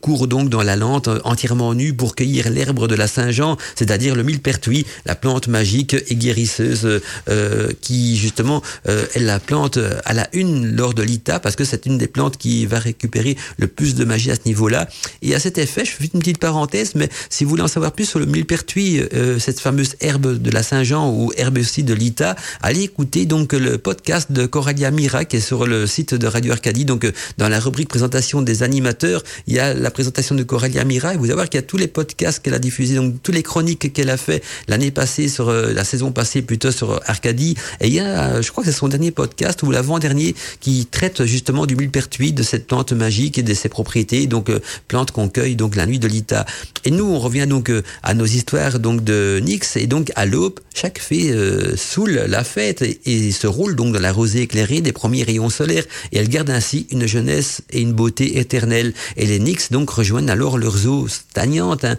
courent 0.00 0.26
donc 0.26 0.48
dans 0.48 0.62
la 0.62 0.76
langue 0.76 0.87
entièrement 0.96 1.74
nue 1.74 1.92
pour 1.92 2.14
cueillir 2.14 2.50
l'herbe 2.50 2.86
de 2.86 2.94
la 2.94 3.06
Saint-Jean, 3.06 3.56
c'est-à-dire 3.74 4.14
le 4.14 4.22
millepertuis, 4.22 4.86
la 5.06 5.14
plante 5.14 5.48
magique 5.48 5.96
et 6.08 6.14
guérisseuse 6.14 7.00
euh, 7.28 7.68
qui 7.80 8.16
justement 8.16 8.62
euh, 8.88 9.06
est 9.14 9.20
la 9.20 9.40
plante 9.40 9.78
à 10.04 10.14
la 10.14 10.28
une 10.32 10.76
lors 10.76 10.94
de 10.94 11.02
l'ITA 11.02 11.40
parce 11.40 11.56
que 11.56 11.64
c'est 11.64 11.86
une 11.86 11.98
des 11.98 12.06
plantes 12.06 12.36
qui 12.36 12.66
va 12.66 12.78
récupérer 12.78 13.36
le 13.56 13.66
plus 13.66 13.94
de 13.94 14.04
magie 14.04 14.30
à 14.30 14.34
ce 14.34 14.40
niveau-là. 14.46 14.88
Et 15.22 15.34
à 15.34 15.40
cet 15.40 15.58
effet, 15.58 15.84
je 15.84 15.92
fais 15.92 16.10
une 16.12 16.20
petite 16.20 16.38
parenthèse, 16.38 16.94
mais 16.94 17.08
si 17.30 17.44
vous 17.44 17.50
voulez 17.50 17.62
en 17.62 17.68
savoir 17.68 17.92
plus 17.92 18.06
sur 18.06 18.18
le 18.18 18.26
millepertuis, 18.26 19.00
euh, 19.14 19.38
cette 19.38 19.60
fameuse 19.60 19.96
herbe 20.00 20.40
de 20.40 20.50
la 20.50 20.62
Saint-Jean 20.62 21.10
ou 21.10 21.32
herbe 21.36 21.58
aussi 21.58 21.82
de 21.82 21.94
l'ITA, 21.94 22.36
allez 22.62 22.82
écouter 22.82 23.26
donc 23.26 23.52
le 23.52 23.78
podcast 23.78 24.32
de 24.32 24.46
Coralia 24.46 24.90
Mira 24.90 25.24
qui 25.24 25.36
est 25.36 25.40
sur 25.40 25.66
le 25.66 25.86
site 25.86 26.14
de 26.14 26.26
Radio 26.26 26.52
Arcadie. 26.52 26.84
Donc 26.84 27.04
euh, 27.04 27.12
dans 27.36 27.48
la 27.48 27.60
rubrique 27.60 27.88
présentation 27.88 28.42
des 28.42 28.62
animateurs, 28.62 29.22
il 29.46 29.54
y 29.54 29.58
a 29.58 29.74
la 29.74 29.90
présentation 29.90 30.34
de 30.34 30.42
Coralia 30.42 30.77
Mira 30.84 31.14
et 31.14 31.16
vous 31.16 31.30
allez 31.30 31.48
qu'il 31.48 31.58
y 31.58 31.62
a 31.62 31.66
tous 31.66 31.76
les 31.76 31.88
podcasts 31.88 32.40
qu'elle 32.40 32.54
a 32.54 32.58
diffusés, 32.58 32.96
donc 32.96 33.22
tous 33.22 33.32
les 33.32 33.42
chroniques 33.42 33.92
qu'elle 33.92 34.10
a 34.10 34.16
fait 34.16 34.42
l'année 34.68 34.90
passée 34.90 35.28
sur 35.28 35.48
euh, 35.48 35.72
la 35.72 35.84
saison 35.84 36.12
passée 36.12 36.42
plutôt 36.42 36.70
sur 36.70 37.00
Arcadie. 37.06 37.56
Et 37.80 37.88
il 37.88 37.94
y 37.94 38.00
a, 38.00 38.40
je 38.40 38.50
crois 38.50 38.64
que 38.64 38.70
c'est 38.70 38.76
son 38.76 38.88
dernier 38.88 39.10
podcast 39.10 39.62
ou 39.62 39.70
l'avant-dernier 39.70 40.34
qui 40.60 40.86
traite 40.86 41.24
justement 41.24 41.66
du 41.66 41.76
millepertuis, 41.76 42.32
de 42.32 42.42
cette 42.42 42.66
plante 42.66 42.92
magique 42.92 43.38
et 43.38 43.42
de 43.42 43.54
ses 43.54 43.68
propriétés. 43.68 44.26
Donc 44.26 44.50
plante 44.88 45.10
qu'on 45.10 45.28
cueille 45.28 45.56
donc 45.56 45.76
la 45.76 45.86
nuit 45.86 45.98
de 45.98 46.08
l'Ita. 46.08 46.46
Et 46.84 46.90
nous, 46.90 47.04
on 47.04 47.18
revient 47.18 47.46
donc 47.46 47.70
à 48.02 48.14
nos 48.14 48.26
histoires 48.26 48.78
donc 48.78 49.04
de 49.04 49.40
Nix 49.42 49.76
et 49.76 49.86
donc 49.86 50.12
à 50.16 50.26
l'aube, 50.26 50.60
chaque 50.74 50.98
fée 51.00 51.30
euh, 51.30 51.76
saoule 51.76 52.24
la 52.28 52.44
fête 52.44 52.82
et, 52.82 53.32
se 53.32 53.46
roule 53.46 53.76
donc 53.76 53.92
dans 53.92 54.00
la 54.00 54.12
rosée 54.12 54.42
éclairée 54.42 54.80
des 54.80 54.92
premiers 54.92 55.22
rayons 55.22 55.50
solaires 55.50 55.84
et 56.12 56.18
elle 56.18 56.28
garde 56.28 56.50
ainsi 56.50 56.86
une 56.90 57.06
jeunesse 57.06 57.62
et 57.70 57.80
une 57.80 57.92
beauté 57.92 58.38
éternelle. 58.38 58.94
Et 59.16 59.26
les 59.26 59.38
Nix 59.38 59.70
donc 59.70 59.90
rejoignent 59.90 60.30
alors 60.30 60.58
leurs 60.68 60.86
eaux 60.86 61.08
stagnantes, 61.08 61.84
hein, 61.84 61.96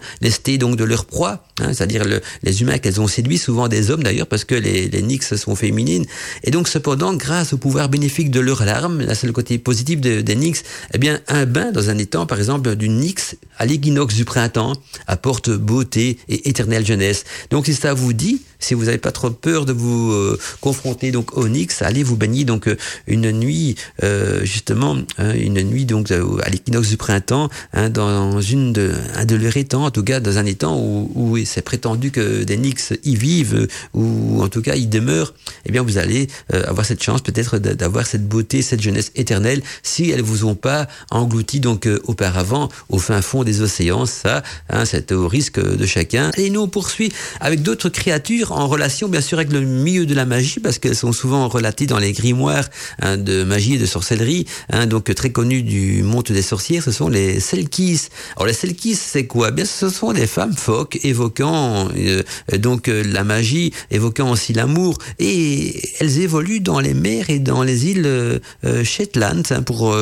donc 0.58 0.76
de 0.76 0.84
leur 0.84 1.04
proie, 1.04 1.44
hein, 1.60 1.72
c'est-à-dire 1.72 2.04
les 2.42 2.62
humains 2.62 2.78
qu'elles 2.78 3.00
ont 3.00 3.08
séduits, 3.08 3.38
souvent 3.38 3.68
des 3.68 3.90
hommes 3.90 4.02
d'ailleurs 4.02 4.26
parce 4.26 4.44
que 4.44 4.54
les, 4.54 4.88
les 4.88 5.02
Nix 5.02 5.34
sont 5.36 5.56
féminines. 5.56 6.06
Et 6.44 6.50
donc 6.50 6.68
cependant, 6.68 7.14
grâce 7.14 7.52
au 7.52 7.56
pouvoir 7.56 7.88
bénéfique 7.88 8.30
de 8.30 8.40
leurs 8.40 8.64
larmes, 8.64 9.00
là 9.00 9.14
c'est 9.14 9.26
le 9.26 9.32
côté 9.32 9.58
positif 9.58 10.00
de, 10.00 10.20
des 10.20 10.36
Nix, 10.36 10.62
eh 10.94 10.98
bien 10.98 11.20
un 11.28 11.46
bain 11.46 11.72
dans 11.72 11.90
un 11.90 11.98
étang 11.98 12.26
par 12.26 12.38
exemple 12.38 12.74
d'une 12.76 12.98
Nix 12.98 13.36
à 13.58 13.66
l'équinoxe 13.66 14.14
du 14.14 14.24
printemps 14.24 14.72
apporte 15.06 15.50
beauté 15.50 16.18
et 16.28 16.48
éternelle 16.48 16.86
jeunesse. 16.86 17.24
Donc 17.50 17.66
si 17.66 17.74
ça 17.74 17.92
vous 17.94 18.12
dit, 18.12 18.42
si 18.58 18.74
vous 18.74 18.84
n'avez 18.84 18.98
pas 18.98 19.12
trop 19.12 19.30
peur 19.30 19.64
de 19.64 19.72
vous 19.72 20.12
euh, 20.12 20.38
confronter 20.60 21.10
donc 21.10 21.36
au 21.36 21.48
Nix, 21.48 21.82
allez 21.82 22.02
vous 22.02 22.16
baigner 22.16 22.44
donc 22.44 22.68
euh, 22.68 22.76
une 23.06 23.32
nuit 23.32 23.74
euh, 24.02 24.44
justement 24.44 24.96
hein, 25.18 25.32
une 25.34 25.62
nuit 25.62 25.86
donc 25.86 26.10
à 26.10 26.50
l'équinoxe 26.50 26.88
du 26.88 26.96
printemps 26.96 27.48
hein, 27.72 27.88
dans 27.90 28.40
une 28.40 28.59
de 28.72 29.36
leurs 29.36 29.56
étangs, 29.56 29.84
en 29.84 29.90
tout 29.90 30.02
cas 30.04 30.20
dans 30.20 30.38
un 30.38 30.46
étang 30.46 30.76
où, 30.78 31.36
c'est 31.44 31.62
prétendu 31.62 32.10
que 32.10 32.44
des 32.44 32.56
Nix 32.56 32.92
y 33.04 33.16
vivent 33.16 33.66
ou 33.94 34.42
en 34.42 34.48
tout 34.48 34.62
cas 34.62 34.76
y 34.76 34.86
demeurent. 34.86 35.34
Eh 35.66 35.72
bien 35.72 35.82
vous 35.82 35.98
allez 35.98 36.28
avoir 36.52 36.86
cette 36.86 37.02
chance 37.02 37.22
peut-être 37.22 37.58
d'avoir 37.58 38.06
cette 38.06 38.28
beauté, 38.28 38.62
cette 38.62 38.80
jeunesse 38.80 39.12
éternelle 39.16 39.62
si 39.82 40.10
elles 40.10 40.22
vous 40.22 40.44
ont 40.44 40.54
pas 40.54 40.86
englouti 41.10 41.60
donc 41.60 41.88
auparavant 42.04 42.68
au 42.88 42.98
fin 42.98 43.22
fond 43.22 43.44
des 43.44 43.62
océans. 43.62 44.06
Ça, 44.06 44.42
hein, 44.68 44.84
c'est 44.84 45.12
au 45.12 45.28
risque 45.28 45.60
de 45.60 45.86
chacun. 45.86 46.30
Et 46.36 46.50
nous 46.50 46.60
on 46.60 46.68
poursuit 46.68 47.12
avec 47.40 47.62
d'autres 47.62 47.88
créatures 47.88 48.52
en 48.52 48.68
relation 48.68 49.08
bien 49.08 49.20
sûr 49.20 49.38
avec 49.38 49.52
le 49.52 49.60
milieu 49.60 50.06
de 50.06 50.14
la 50.14 50.26
magie, 50.26 50.60
parce 50.60 50.78
qu'elles 50.78 50.96
sont 50.96 51.12
souvent 51.12 51.48
relatées 51.48 51.86
dans 51.86 51.98
les 51.98 52.12
grimoires 52.12 52.68
hein, 53.00 53.16
de 53.16 53.42
magie 53.42 53.74
et 53.74 53.78
de 53.78 53.86
sorcellerie, 53.86 54.46
hein, 54.70 54.86
donc 54.86 55.12
très 55.14 55.30
connus 55.30 55.62
du 55.62 56.02
monde 56.02 56.20
des 56.28 56.42
sorcières, 56.42 56.82
ce 56.82 56.92
sont 56.92 57.08
les 57.08 57.40
Selkis. 57.40 58.08
Alors 58.40 58.46
les 58.46 58.54
Selkis, 58.54 58.94
c'est 58.94 59.26
quoi? 59.26 59.50
Bien, 59.50 59.66
ce 59.66 59.90
sont 59.90 60.14
des 60.14 60.26
femmes 60.26 60.54
phoques 60.54 60.98
évoquant 61.02 61.90
euh, 61.94 62.22
donc 62.56 62.88
euh, 62.88 63.04
la 63.04 63.22
magie, 63.22 63.70
évoquant 63.90 64.30
aussi 64.30 64.54
l'amour, 64.54 64.96
et 65.18 65.78
elles 66.00 66.20
évoluent 66.20 66.60
dans 66.60 66.80
les 66.80 66.94
mers 66.94 67.28
et 67.28 67.38
dans 67.38 67.62
les 67.62 67.88
îles 67.88 68.06
euh, 68.06 68.38
Shetland 68.82 69.42
hein, 69.50 69.60
pour 69.60 69.94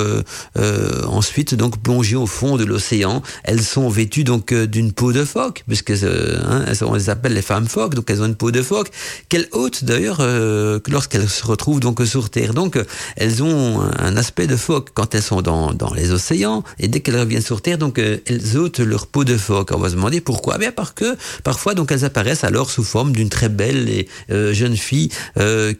ensuite 1.08 1.56
donc 1.56 1.82
plonger 1.82 2.14
au 2.14 2.26
fond 2.26 2.56
de 2.56 2.62
l'océan. 2.62 3.24
Elles 3.42 3.60
sont 3.60 3.88
vêtues 3.88 4.22
donc 4.22 4.54
d'une 4.54 4.92
peau 4.92 5.12
de 5.12 5.24
phoque, 5.24 5.64
puisque 5.66 5.90
hein, 5.90 6.64
on 6.82 6.94
les 6.94 7.10
appelle 7.10 7.34
les 7.34 7.42
femmes 7.42 7.66
phoques, 7.66 7.96
donc 7.96 8.08
elles 8.08 8.22
ont 8.22 8.26
une 8.26 8.36
peau 8.36 8.52
de 8.52 8.62
phoque, 8.62 8.92
qu'elles 9.28 9.48
ôtent 9.50 9.82
d'ailleurs 9.82 10.18
euh, 10.20 10.78
lorsqu'elles 10.86 11.28
se 11.28 11.44
retrouvent 11.44 11.80
donc 11.80 12.06
sur 12.06 12.30
Terre. 12.30 12.54
Donc 12.54 12.76
euh, 12.76 12.84
elles 13.16 13.42
ont 13.42 13.80
un 13.80 14.16
aspect 14.16 14.46
de 14.46 14.54
phoque 14.54 14.90
quand 14.94 15.16
elles 15.16 15.22
sont 15.22 15.42
dans, 15.42 15.72
dans 15.72 15.92
les 15.92 16.12
océans 16.12 16.62
et 16.78 16.86
dès 16.86 17.00
qu'elles 17.00 17.18
reviennent 17.18 17.42
sur 17.42 17.62
Terre, 17.62 17.78
donc 17.78 17.98
euh, 17.98 18.18
elles 18.30 18.56
ôtent 18.56 18.80
leur 18.80 19.06
peau 19.06 19.24
de 19.24 19.36
phoque. 19.36 19.70
On 19.74 19.78
va 19.78 19.90
se 19.90 19.94
demander 19.94 20.20
pourquoi. 20.20 20.58
Bien 20.58 20.72
parce 20.72 20.92
que 20.92 21.16
parfois 21.44 21.74
donc 21.74 21.92
elles 21.92 22.04
apparaissent 22.04 22.44
alors 22.44 22.70
sous 22.70 22.84
forme 22.84 23.12
d'une 23.12 23.28
très 23.28 23.48
belle 23.48 23.88
et 23.88 24.08
jeune 24.28 24.76
fille 24.76 25.10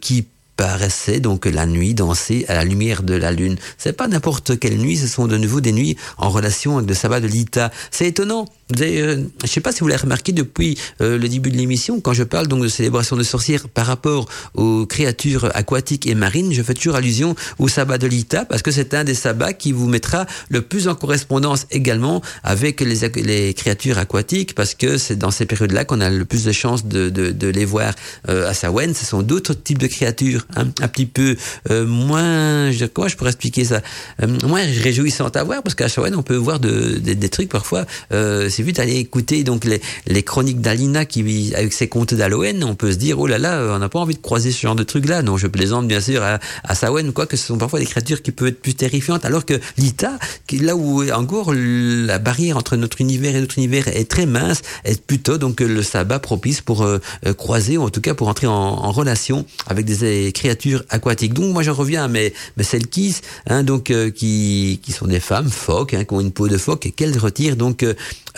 qui 0.01 0.27
paraissait 0.59 1.21
donc 1.21 1.47
la 1.47 1.67
nuit 1.67 1.95
danser 1.95 2.45
à 2.49 2.55
la 2.55 2.65
lumière 2.65 3.05
de 3.05 3.15
la 3.15 3.31
lune. 3.31 3.57
C'est 3.79 3.93
pas 3.93 4.09
n'importe 4.09 4.59
quelle 4.59 4.77
nuit, 4.77 4.97
ce 4.97 5.07
sont 5.07 5.29
de 5.29 5.37
nouveau 5.37 5.61
des 5.61 5.71
nuits 5.71 5.97
en 6.19 6.31
relation 6.31 6.79
avec 6.79 6.89
le 6.89 6.97
sabbat 6.97 7.21
de 7.21 7.29
l'Ita. 7.29 7.71
C'est 7.93 8.09
étonnant. 8.09 8.47
Vous 8.75 8.83
euh, 8.83 9.25
je 9.45 9.49
sais 9.49 9.61
pas 9.61 9.73
si 9.73 9.81
vous 9.81 9.87
l'avez 9.87 10.03
remarqué 10.03 10.33
depuis 10.33 10.77
euh, 11.01 11.17
le 11.17 11.29
début 11.29 11.51
de 11.51 11.57
l'émission, 11.57 12.01
quand 12.01 12.13
je 12.13 12.25
parle 12.25 12.49
donc 12.49 12.63
de 12.63 12.69
célébration 12.69 13.17
de 13.17 13.23
sorcières 13.23 13.69
par 13.69 13.87
rapport 13.87 14.29
aux 14.55 14.85
créatures 14.85 15.49
aquatiques 15.55 16.07
et 16.07 16.15
marines, 16.15 16.53
je 16.53 16.63
fais 16.63 16.75
toujours 16.75 16.97
allusion 16.97 17.37
au 17.61 17.69
sabbat 17.69 17.97
de 17.97 18.09
l'Ita 18.09 18.45
parce 18.45 18.63
que 18.63 18.73
c'est 18.73 18.95
un 18.95 19.05
des 19.05 19.15
sabbats 19.15 19.53
qui 19.53 19.71
vous 19.71 19.87
mettra 19.87 20.27
le 20.51 20.61
plus 20.61 20.89
en 20.89 20.97
correspondance 20.97 21.67
également 21.71 22.21
avec 22.43 22.81
les, 22.81 23.55
créatures 23.55 23.99
aquatiques 23.99 24.55
parce 24.57 24.75
que 24.75 24.99
c'est 24.99 25.17
dans 25.17 25.31
ces 25.31 25.47
périodes-là 25.47 25.85
qu'on 25.85 26.01
a 26.01 26.11
le 26.11 26.25
plus 26.25 26.45
de 26.45 26.53
chances 26.53 26.85
de 26.85 27.49
les 27.49 27.65
voir 27.65 27.95
euh, 28.29 28.51
à 28.51 28.55
Sawen. 28.55 28.93
Ce 28.93 29.07
sont 29.07 29.23
d'autres 29.23 29.55
types 29.55 29.79
de 29.79 29.87
créatures 29.87 30.48
un, 30.57 30.89
petit 30.89 31.07
peu 31.07 31.37
euh, 31.71 31.87
moins, 31.87 32.71
je, 32.71 32.87
comment 32.87 33.09
je 33.09 33.17
pourrais 33.17 33.31
expliquer 33.31 33.65
ça, 33.65 33.81
euh, 34.23 34.27
moins 34.47 34.63
réjouissante 34.63 35.37
à 35.37 35.45
voir, 35.45 35.63
parce 35.63 35.75
qu'à 35.75 35.89
Shawen, 35.89 36.15
on 36.15 36.23
peut 36.23 36.37
voir 36.37 36.61
de, 36.61 36.99
des 36.99 37.29
trucs 37.29 37.49
parfois, 37.49 37.85
euh, 38.13 38.49
c'est 38.49 38.63
vite 38.63 38.79
aller 38.79 38.97
écouter 38.97 39.45
donc 39.45 39.65
les, 39.65 40.23
chroniques 40.23 40.61
d'Alina 40.61 41.05
qui, 41.05 41.53
avec 41.55 41.73
ses 41.73 41.89
contes 41.89 42.15
d'Halloween, 42.15 42.65
on 42.65 42.75
peut 42.75 42.93
se 42.93 42.97
dire, 42.97 43.19
oh 43.19 43.27
là 43.27 43.39
là, 43.39 43.75
on 43.75 43.79
n'a 43.79 43.89
pas 43.89 43.99
envie 43.99 44.15
de 44.15 44.21
croiser 44.21 44.51
ce 44.51 44.61
genre 44.61 44.75
de 44.75 44.83
trucs-là. 44.83 45.23
Non, 45.23 45.37
je 45.37 45.47
plaisante 45.47 45.87
bien 45.87 46.01
sûr 46.01 46.23
à, 46.23 46.39
à 46.65 46.75
Sawen, 46.75 47.13
quoi 47.13 47.27
que 47.27 47.37
ce 47.37 47.47
sont 47.47 47.59
parfois 47.59 47.79
des 47.79 47.87
créatures 47.87 48.23
qui 48.23 48.33
peuvent 48.33 48.49
être 48.49 48.61
plus 48.61 48.75
terrifiantes, 48.75 49.25
alors 49.25 49.45
que 49.45 49.55
l'Ita, 49.77 50.19
là 50.61 50.77
où 50.77 51.09
encore 51.13 51.53
la 51.55 52.19
barrière 52.19 52.57
entre 52.57 52.77
notre 52.77 53.01
univers 53.01 53.37
et 53.37 53.41
notre 53.41 53.59
univers 53.59 53.89
est 53.89 54.11
très 54.11 54.27
mince, 54.27 54.63
est 54.85 55.01
plutôt 55.01 55.39
donc 55.39 55.61
le 55.61 55.83
sabbat 55.83 56.19
propice 56.19 56.61
pour 56.61 56.83
euh, 56.83 56.99
croiser, 57.37 57.77
ou 57.77 57.83
en 57.83 57.91
tout 57.91 58.01
cas 58.01 58.15
pour 58.15 58.29
entrer 58.29 58.47
en, 58.47 58.53
en 58.53 58.91
relation 58.91 59.47
avec 59.67 59.85
des 59.85 60.33
créatures 60.39 60.85
aquatiques. 60.89 61.35
Donc 61.35 61.53
moi 61.53 61.63
je 61.63 61.71
reviens 61.71 62.05
à 62.05 62.09
mes, 62.09 62.33
mes 62.57 62.65
selkies, 62.65 63.17
hein, 63.47 63.63
donc 63.65 63.91
euh, 63.91 64.11
qui, 64.11 64.81
qui 64.83 64.93
sont 64.93 65.07
des 65.07 65.21
femmes 65.21 65.51
phoques, 65.51 65.95
hein, 65.95 66.05
qui 66.05 66.15
ont 66.15 66.21
une 66.21 66.33
peau 66.33 66.49
de 66.49 66.57
phoque 66.57 66.87
et 66.87 66.93
qu'elles 66.93 67.19
retirent 67.19 67.57
donc 67.57 67.85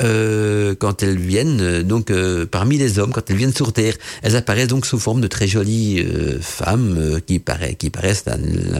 euh, 0.02 0.60
euh, 0.70 0.74
quand 0.78 1.02
elles 1.02 1.18
viennent 1.18 1.60
euh, 1.60 1.82
donc 1.82 2.10
euh, 2.10 2.46
parmi 2.46 2.78
les 2.78 2.98
hommes, 2.98 3.12
quand 3.12 3.28
elles 3.28 3.36
viennent 3.36 3.54
sur 3.54 3.72
Terre. 3.72 3.94
Elles 4.22 4.36
apparaissent 4.36 4.68
donc 4.68 4.86
sous 4.86 4.98
forme 4.98 5.20
de 5.20 5.26
très 5.26 5.46
jolies 5.46 6.04
femmes 6.40 7.20
qui, 7.26 7.38
paraissent, 7.38 7.74
qui 7.78 7.90
paraissent 7.90 8.24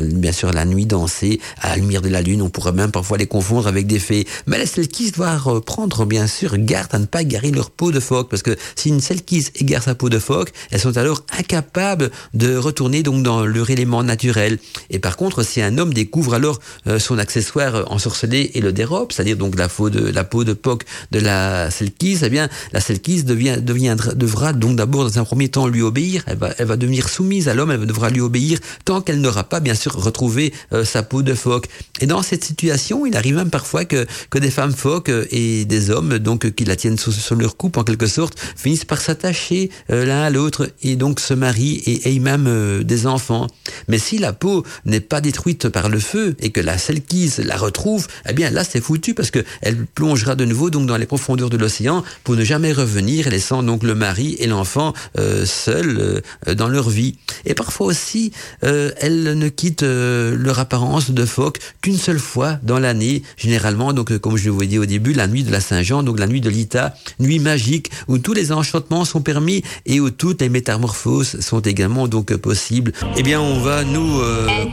bien 0.03 0.33
sûr 0.33 0.53
la 0.53 0.65
nuit 0.65 0.87
danser 0.87 1.41
à 1.61 1.71
la 1.71 1.77
lumière 1.77 2.03
de 2.03 2.09
la 2.09 2.23
lune. 2.23 2.43
On 2.43 2.51
pourrait 2.51 2.73
même 2.73 2.91
parfois 2.91 3.19
les 3.19 3.27
confondre 3.27 3.67
avec 3.67 3.87
des 3.87 3.99
fées. 3.99 4.27
Mais 4.47 4.59
les 4.59 4.67
Selkis 4.67 5.13
doivent 5.13 5.61
prendre 5.61 6.05
bien 6.05 6.27
sûr 6.27 6.57
garde 6.59 6.95
à 6.95 6.99
ne 6.99 7.07
pas 7.07 7.23
égarer 7.23 7.51
leur 7.51 7.71
peau 7.71 7.93
de 7.93 8.01
phoque 8.01 8.29
parce 8.29 8.43
que 8.43 8.57
si 8.77 8.89
une 8.89 9.01
Selkis 9.01 9.47
égare 9.57 9.83
sa 9.83 9.95
peau 9.95 10.09
de 10.09 10.19
phoque, 10.19 10.53
elles 10.71 10.81
sont 10.81 10.97
alors 10.97 11.25
incapables 11.39 12.11
de 12.35 12.57
retourner 12.57 13.03
donc 13.03 13.23
dans 13.23 13.45
leur 13.45 13.71
élément 13.71 14.03
naturel. 14.03 14.59
Et 14.91 14.99
par 14.99 15.17
contre, 15.17 15.43
si 15.43 15.61
un 15.63 15.79
homme 15.79 15.95
découvre 15.95 16.35
alors 16.35 16.61
son 16.99 17.19
accessoire 17.19 17.91
ensorcelé 17.91 18.51
et 18.55 18.61
le 18.61 18.73
dérobe, 18.73 19.13
c'est-à-dire 19.13 19.37
donc 19.37 19.57
la 19.59 19.69
peau 19.69 19.91
de 19.91 20.11
la 20.11 20.25
peau 20.25 20.45
de 20.45 20.57
phoque 20.61 20.85
de 21.11 21.19
la 21.19 21.71
Selkis, 21.71 22.19
eh 22.23 22.29
bien, 22.29 22.49
la 22.73 22.81
Selkis 22.81 23.25
devient, 23.25 23.59
devra 23.63 24.53
donc 24.53 24.77
d'abord 24.77 25.05
dans 25.05 25.19
un 25.19 25.25
premier 25.25 25.49
temps 25.49 25.67
lui 25.67 25.83
obéir. 25.83 26.23
Elle 26.27 26.39
va, 26.39 26.51
elle 26.59 26.67
va 26.67 26.77
devenir 26.77 27.09
soumise 27.09 27.49
à 27.49 27.55
l'homme. 27.55 27.71
Elle 27.71 27.87
devra 27.87 28.11
lui 28.11 28.21
obéir 28.21 28.59
tant 28.85 29.01
qu'elle 29.01 29.21
n'aura 29.21 29.45
pas, 29.45 29.61
bien 29.61 29.75
sûr, 29.75 29.93
retrouvé 29.95 30.53
euh, 30.73 30.85
sa 30.85 31.03
peau 31.03 31.23
de 31.23 31.35
phoque. 31.35 31.67
Et 32.01 32.07
dans 32.07 32.23
cette 32.23 32.45
situation, 32.45 33.07
il 33.07 33.17
arrive 33.17 33.37
même 33.37 33.51
parfois 33.51 33.85
que, 33.85 34.07
que 34.31 34.39
des 34.39 34.51
femmes 34.51 34.73
phoques 34.73 35.09
euh, 35.09 35.27
et 35.31 35.65
des 35.65 35.91
hommes, 35.91 36.19
donc, 36.19 36.51
qui 36.55 36.65
la 36.65 36.77
tiennent 36.77 36.99
sur, 36.99 37.37
leur 37.37 37.57
coupe 37.57 37.77
en 37.77 37.85
quelque 37.85 38.07
sorte, 38.07 38.39
finissent 38.57 38.85
par 38.85 39.01
s'attacher 39.01 39.71
euh, 39.91 40.05
l'un 40.05 40.23
à 40.23 40.31
l'autre 40.31 40.71
et 40.83 40.97
donc 40.97 41.21
se 41.21 41.35
marient 41.35 41.83
et 41.87 42.15
aient 42.15 42.19
même 42.19 42.83
des 42.85 43.07
enfants. 43.07 43.47
Mais 43.89 43.99
si 43.99 44.19
la 44.19 44.33
peau 44.33 44.65
n'est 44.85 45.01
pas 45.01 45.21
détruite 45.21 45.69
par 45.69 45.89
le 45.89 45.99
feu 45.99 46.37
et 46.41 46.51
que 46.51 46.61
la 46.61 46.79
selkise 46.79 47.39
la 47.39 47.57
retrouve, 47.57 48.07
eh 48.29 48.33
bien 48.33 48.51
là 48.51 48.65
c'est 48.65 48.81
foutu 48.81 49.15
parce 49.15 49.31
que 49.31 49.45
elle 49.61 49.87
plongera 49.87 50.35
de 50.35 50.45
nouveau 50.45 50.71
donc 50.71 50.87
dans 50.87 50.97
les 51.01 51.07
profondeurs 51.07 51.51
de 51.51 51.57
l'océan 51.57 52.05
pour 52.25 52.37
ne 52.37 52.45
jamais 52.45 52.73
revenir, 52.73 53.29
laissant 53.29 53.63
donc 53.63 53.83
le 53.83 53.95
mari 53.95 54.37
et 54.39 54.47
l'enfant 54.47 54.93
euh, 55.19 55.45
seuls 55.45 56.23
euh, 56.47 56.55
dans 56.55 56.69
leur 56.69 56.89
vie. 56.91 57.17
Et 57.45 57.55
parfois 57.55 57.89
aussi, 57.89 58.33
euh, 58.65 58.91
elle 58.99 59.37
ne 59.37 59.49
quitte 59.49 59.83
euh, 59.83 60.37
leur 60.37 60.59
apparence 60.59 61.11
de 61.11 61.25
phoque 61.25 61.59
qu'une 61.81 61.97
seule 61.97 62.19
fois 62.19 62.59
dans 62.63 62.79
l'année, 62.79 63.23
généralement 63.37 63.93
donc 63.93 64.17
comme 64.19 64.37
je 64.37 64.51
vous 64.51 64.63
ai 64.63 64.67
dit 64.67 64.79
au 64.79 64.87
début, 64.87 65.13
la 65.13 65.27
nuit 65.27 65.43
de 65.43 65.51
la 65.51 65.61
Saint-Jean, 65.61 66.03
donc 66.03 66.19
la 66.19 66.27
nuit 66.27 66.41
de 66.41 66.51
l'Ita, 66.51 66.95
nuit 67.19 67.39
magique 67.39 67.91
où 68.09 68.19
tous 68.19 68.33
les 68.33 68.53
enchantements 68.53 69.05
sont 69.05 69.23
permis 69.23 69.63
et 69.87 70.01
où 70.01 70.11
toutes 70.11 70.41
les 70.43 70.49
métamorphoses 70.49 71.41
sont 71.41 71.61
également 71.61 72.07
donc 72.09 72.35
possibles. 72.37 72.93
Eh 73.17 73.23
bien, 73.23 73.41
on 73.41 73.61
va 73.61 73.85
nous 73.85 74.21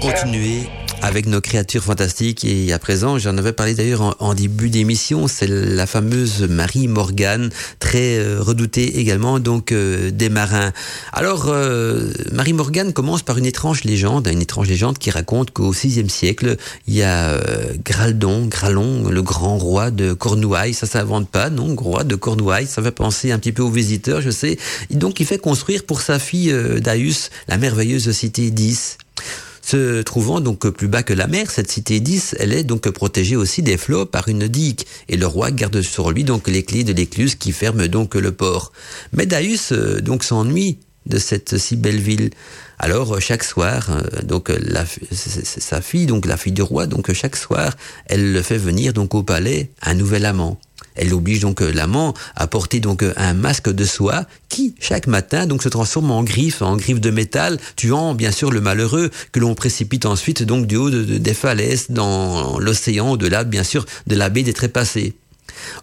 continuer 0.01 0.69
avec 1.01 1.25
nos 1.27 1.41
créatures 1.41 1.83
fantastiques 1.83 2.43
et 2.43 2.73
à 2.73 2.79
présent, 2.79 3.17
j'en 3.17 3.37
avais 3.37 3.53
parlé 3.53 3.73
d'ailleurs 3.73 4.15
en, 4.19 4.33
début 4.33 4.69
d'émission, 4.69 5.27
c'est 5.27 5.47
la 5.47 5.85
fameuse 5.85 6.43
Marie 6.49 6.87
Morgane, 6.87 7.49
très 7.79 8.17
euh, 8.17 8.41
redoutée 8.41 8.99
également 8.99 9.39
donc 9.39 9.71
euh, 9.71 10.11
des 10.11 10.29
marins. 10.29 10.71
Alors 11.13 11.45
euh, 11.47 12.11
Marie 12.31 12.53
Morgane 12.53 12.93
commence 12.93 13.21
par 13.21 13.37
une 13.37 13.45
étrange 13.45 13.83
légende, 13.83 14.27
une 14.27 14.41
étrange 14.41 14.67
légende 14.67 14.97
qui 14.97 15.09
raconte 15.09 15.51
qu'au 15.51 15.71
VIe 15.71 16.09
siècle, 16.09 16.57
il 16.87 16.95
y 16.95 17.03
a 17.03 17.29
euh, 17.29 17.73
Graldon, 17.85 18.45
Gralon, 18.45 19.09
le 19.09 19.21
grand 19.21 19.57
roi 19.57 19.91
de 19.91 20.13
Cornouailles, 20.13 20.73
ça 20.73 20.87
s'invente 20.87 21.29
pas, 21.29 21.49
non, 21.49 21.75
roi 21.75 22.03
de 22.03 22.15
Cornouailles, 22.15 22.67
ça 22.67 22.81
fait 22.81 22.91
penser 22.91 23.31
un 23.31 23.39
petit 23.39 23.51
peu 23.51 23.63
aux 23.63 23.71
visiteurs, 23.71 24.21
je 24.21 24.29
sais. 24.29 24.57
Et 24.89 24.95
donc 24.95 25.19
il 25.19 25.25
fait 25.25 25.37
construire 25.37 25.83
pour 25.85 26.01
sa 26.01 26.19
fille 26.19 26.51
euh, 26.51 26.79
Daïus 26.79 27.29
la 27.47 27.57
merveilleuse 27.57 28.11
cité 28.11 28.51
d'Is. 28.51 28.97
Se 29.69 30.01
trouvant 30.01 30.39
donc 30.39 30.65
plus 30.69 30.87
bas 30.87 31.03
que 31.03 31.11
la 31.11 31.27
mer, 31.27 31.51
cette 31.51 31.69
cité 31.69 31.99
10, 31.99 32.37
elle 32.39 32.53
est 32.53 32.63
donc 32.63 32.89
protégée 32.89 33.35
aussi 33.35 33.61
des 33.61 33.75
flots 33.75 34.05
par 34.05 34.29
une 34.29 34.47
digue, 34.47 34.83
et 35.09 35.17
le 35.17 35.27
roi 35.27 35.51
garde 35.51 35.81
sur 35.81 36.11
lui 36.11 36.23
donc 36.23 36.47
les 36.47 36.63
clés 36.63 36.85
de 36.85 36.93
l'écluse 36.93 37.35
qui 37.35 37.51
ferme 37.51 37.89
donc 37.89 38.15
le 38.15 38.31
port. 38.31 38.71
Mais 39.11 39.27
euh, 39.73 39.99
donc 39.99 40.23
s'ennuie 40.23 40.79
de 41.05 41.17
cette 41.17 41.57
si 41.57 41.75
belle 41.75 41.99
ville. 41.99 42.29
Alors 42.79 43.19
chaque 43.19 43.43
soir, 43.43 43.89
euh, 43.89 44.21
donc 44.21 44.49
sa 45.11 45.81
fille, 45.81 46.05
donc 46.05 46.25
la 46.25 46.37
fille 46.37 46.53
du 46.53 46.61
roi, 46.61 46.87
donc 46.87 47.11
chaque 47.11 47.35
soir, 47.35 47.75
elle 48.05 48.31
le 48.31 48.41
fait 48.41 48.57
venir 48.57 48.93
donc 48.93 49.15
au 49.15 49.23
palais 49.23 49.71
un 49.81 49.95
nouvel 49.95 50.25
amant. 50.25 50.61
Elle 50.97 51.13
oblige 51.13 51.39
donc 51.39 51.61
l'amant 51.61 52.13
à 52.35 52.47
porter 52.47 52.79
donc 52.79 53.03
un 53.15 53.33
masque 53.33 53.69
de 53.69 53.85
soie 53.85 54.25
qui, 54.49 54.75
chaque 54.79 55.07
matin, 55.07 55.45
donc 55.45 55.63
se 55.63 55.69
transforme 55.69 56.11
en 56.11 56.23
griffe, 56.23 56.61
en 56.61 56.75
griffe 56.75 56.99
de 56.99 57.09
métal, 57.09 57.59
tuant 57.75 58.13
bien 58.13 58.31
sûr 58.31 58.51
le 58.51 58.61
malheureux 58.61 59.11
que 59.31 59.39
l'on 59.39 59.55
précipite 59.55 60.05
ensuite 60.05 60.43
donc 60.43 60.67
du 60.67 60.75
haut 60.75 60.89
de, 60.89 61.03
de, 61.03 61.17
des 61.17 61.33
falaises 61.33 61.87
dans 61.89 62.59
l'océan, 62.59 63.11
au-delà 63.11 63.43
bien 63.43 63.63
sûr 63.63 63.85
de 64.07 64.15
la 64.15 64.29
baie 64.29 64.43
des 64.43 64.53
Trépassés. 64.53 65.13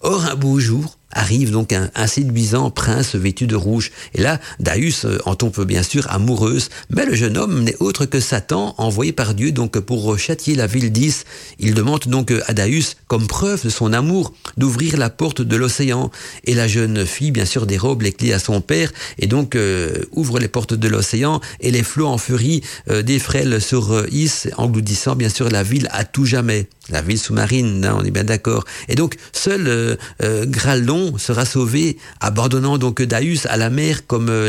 Or, 0.02 0.26
un 0.26 0.34
beau 0.34 0.60
jour, 0.60 0.98
arrive 1.14 1.50
donc 1.50 1.72
un, 1.72 1.90
un, 1.94 2.06
séduisant 2.06 2.70
prince 2.70 3.14
vêtu 3.14 3.46
de 3.46 3.56
rouge. 3.56 3.90
Et 4.14 4.20
là, 4.20 4.40
Daïus 4.60 5.06
en 5.24 5.34
tombe 5.34 5.64
bien 5.64 5.82
sûr 5.82 6.06
amoureuse, 6.10 6.68
mais 6.90 7.06
le 7.06 7.14
jeune 7.14 7.36
homme 7.36 7.62
n'est 7.62 7.76
autre 7.80 8.04
que 8.04 8.20
Satan, 8.20 8.74
envoyé 8.78 9.12
par 9.12 9.34
Dieu 9.34 9.52
donc 9.52 9.78
pour 9.80 10.18
châtier 10.18 10.54
la 10.54 10.66
ville 10.66 10.92
d'Is. 10.92 11.24
Il 11.58 11.74
demande 11.74 12.06
donc 12.06 12.32
à 12.46 12.52
Daïus, 12.52 12.96
comme 13.06 13.26
preuve 13.26 13.64
de 13.64 13.70
son 13.70 13.92
amour, 13.92 14.34
d'ouvrir 14.56 14.96
la 14.96 15.10
porte 15.10 15.42
de 15.42 15.56
l'océan. 15.56 16.10
Et 16.44 16.54
la 16.54 16.68
jeune 16.68 17.06
fille, 17.06 17.30
bien 17.30 17.44
sûr, 17.44 17.66
dérobe 17.66 18.02
les 18.02 18.12
clés 18.12 18.32
à 18.32 18.38
son 18.38 18.60
père, 18.60 18.92
et 19.18 19.26
donc 19.26 19.56
euh, 19.56 20.04
ouvre 20.12 20.38
les 20.38 20.48
portes 20.48 20.74
de 20.74 20.88
l'océan, 20.88 21.40
et 21.60 21.70
les 21.70 21.82
flots 21.82 22.06
en 22.06 22.18
furie 22.18 22.62
euh, 22.90 23.02
défrèlent 23.02 23.60
sur 23.60 23.92
euh, 23.92 24.06
Is, 24.10 24.48
engloutissant 24.56 25.16
bien 25.16 25.28
sûr 25.28 25.48
la 25.50 25.62
ville 25.62 25.88
à 25.92 26.04
tout 26.04 26.24
jamais. 26.24 26.68
La 26.90 27.00
ville 27.00 27.18
sous-marine, 27.18 27.84
hein, 27.84 27.96
on 27.98 28.04
est 28.04 28.10
bien 28.10 28.24
d'accord. 28.24 28.64
Et 28.88 28.94
donc, 28.94 29.16
seul 29.32 29.64
euh, 29.66 29.96
euh, 31.12 31.18
sera 31.18 31.44
sauvé, 31.44 31.96
abandonnant 32.20 32.78
donc 32.78 33.02
Daïus 33.02 33.46
à 33.46 33.56
la 33.56 33.70
mer, 33.70 34.06
comme 34.06 34.28
euh, 34.28 34.48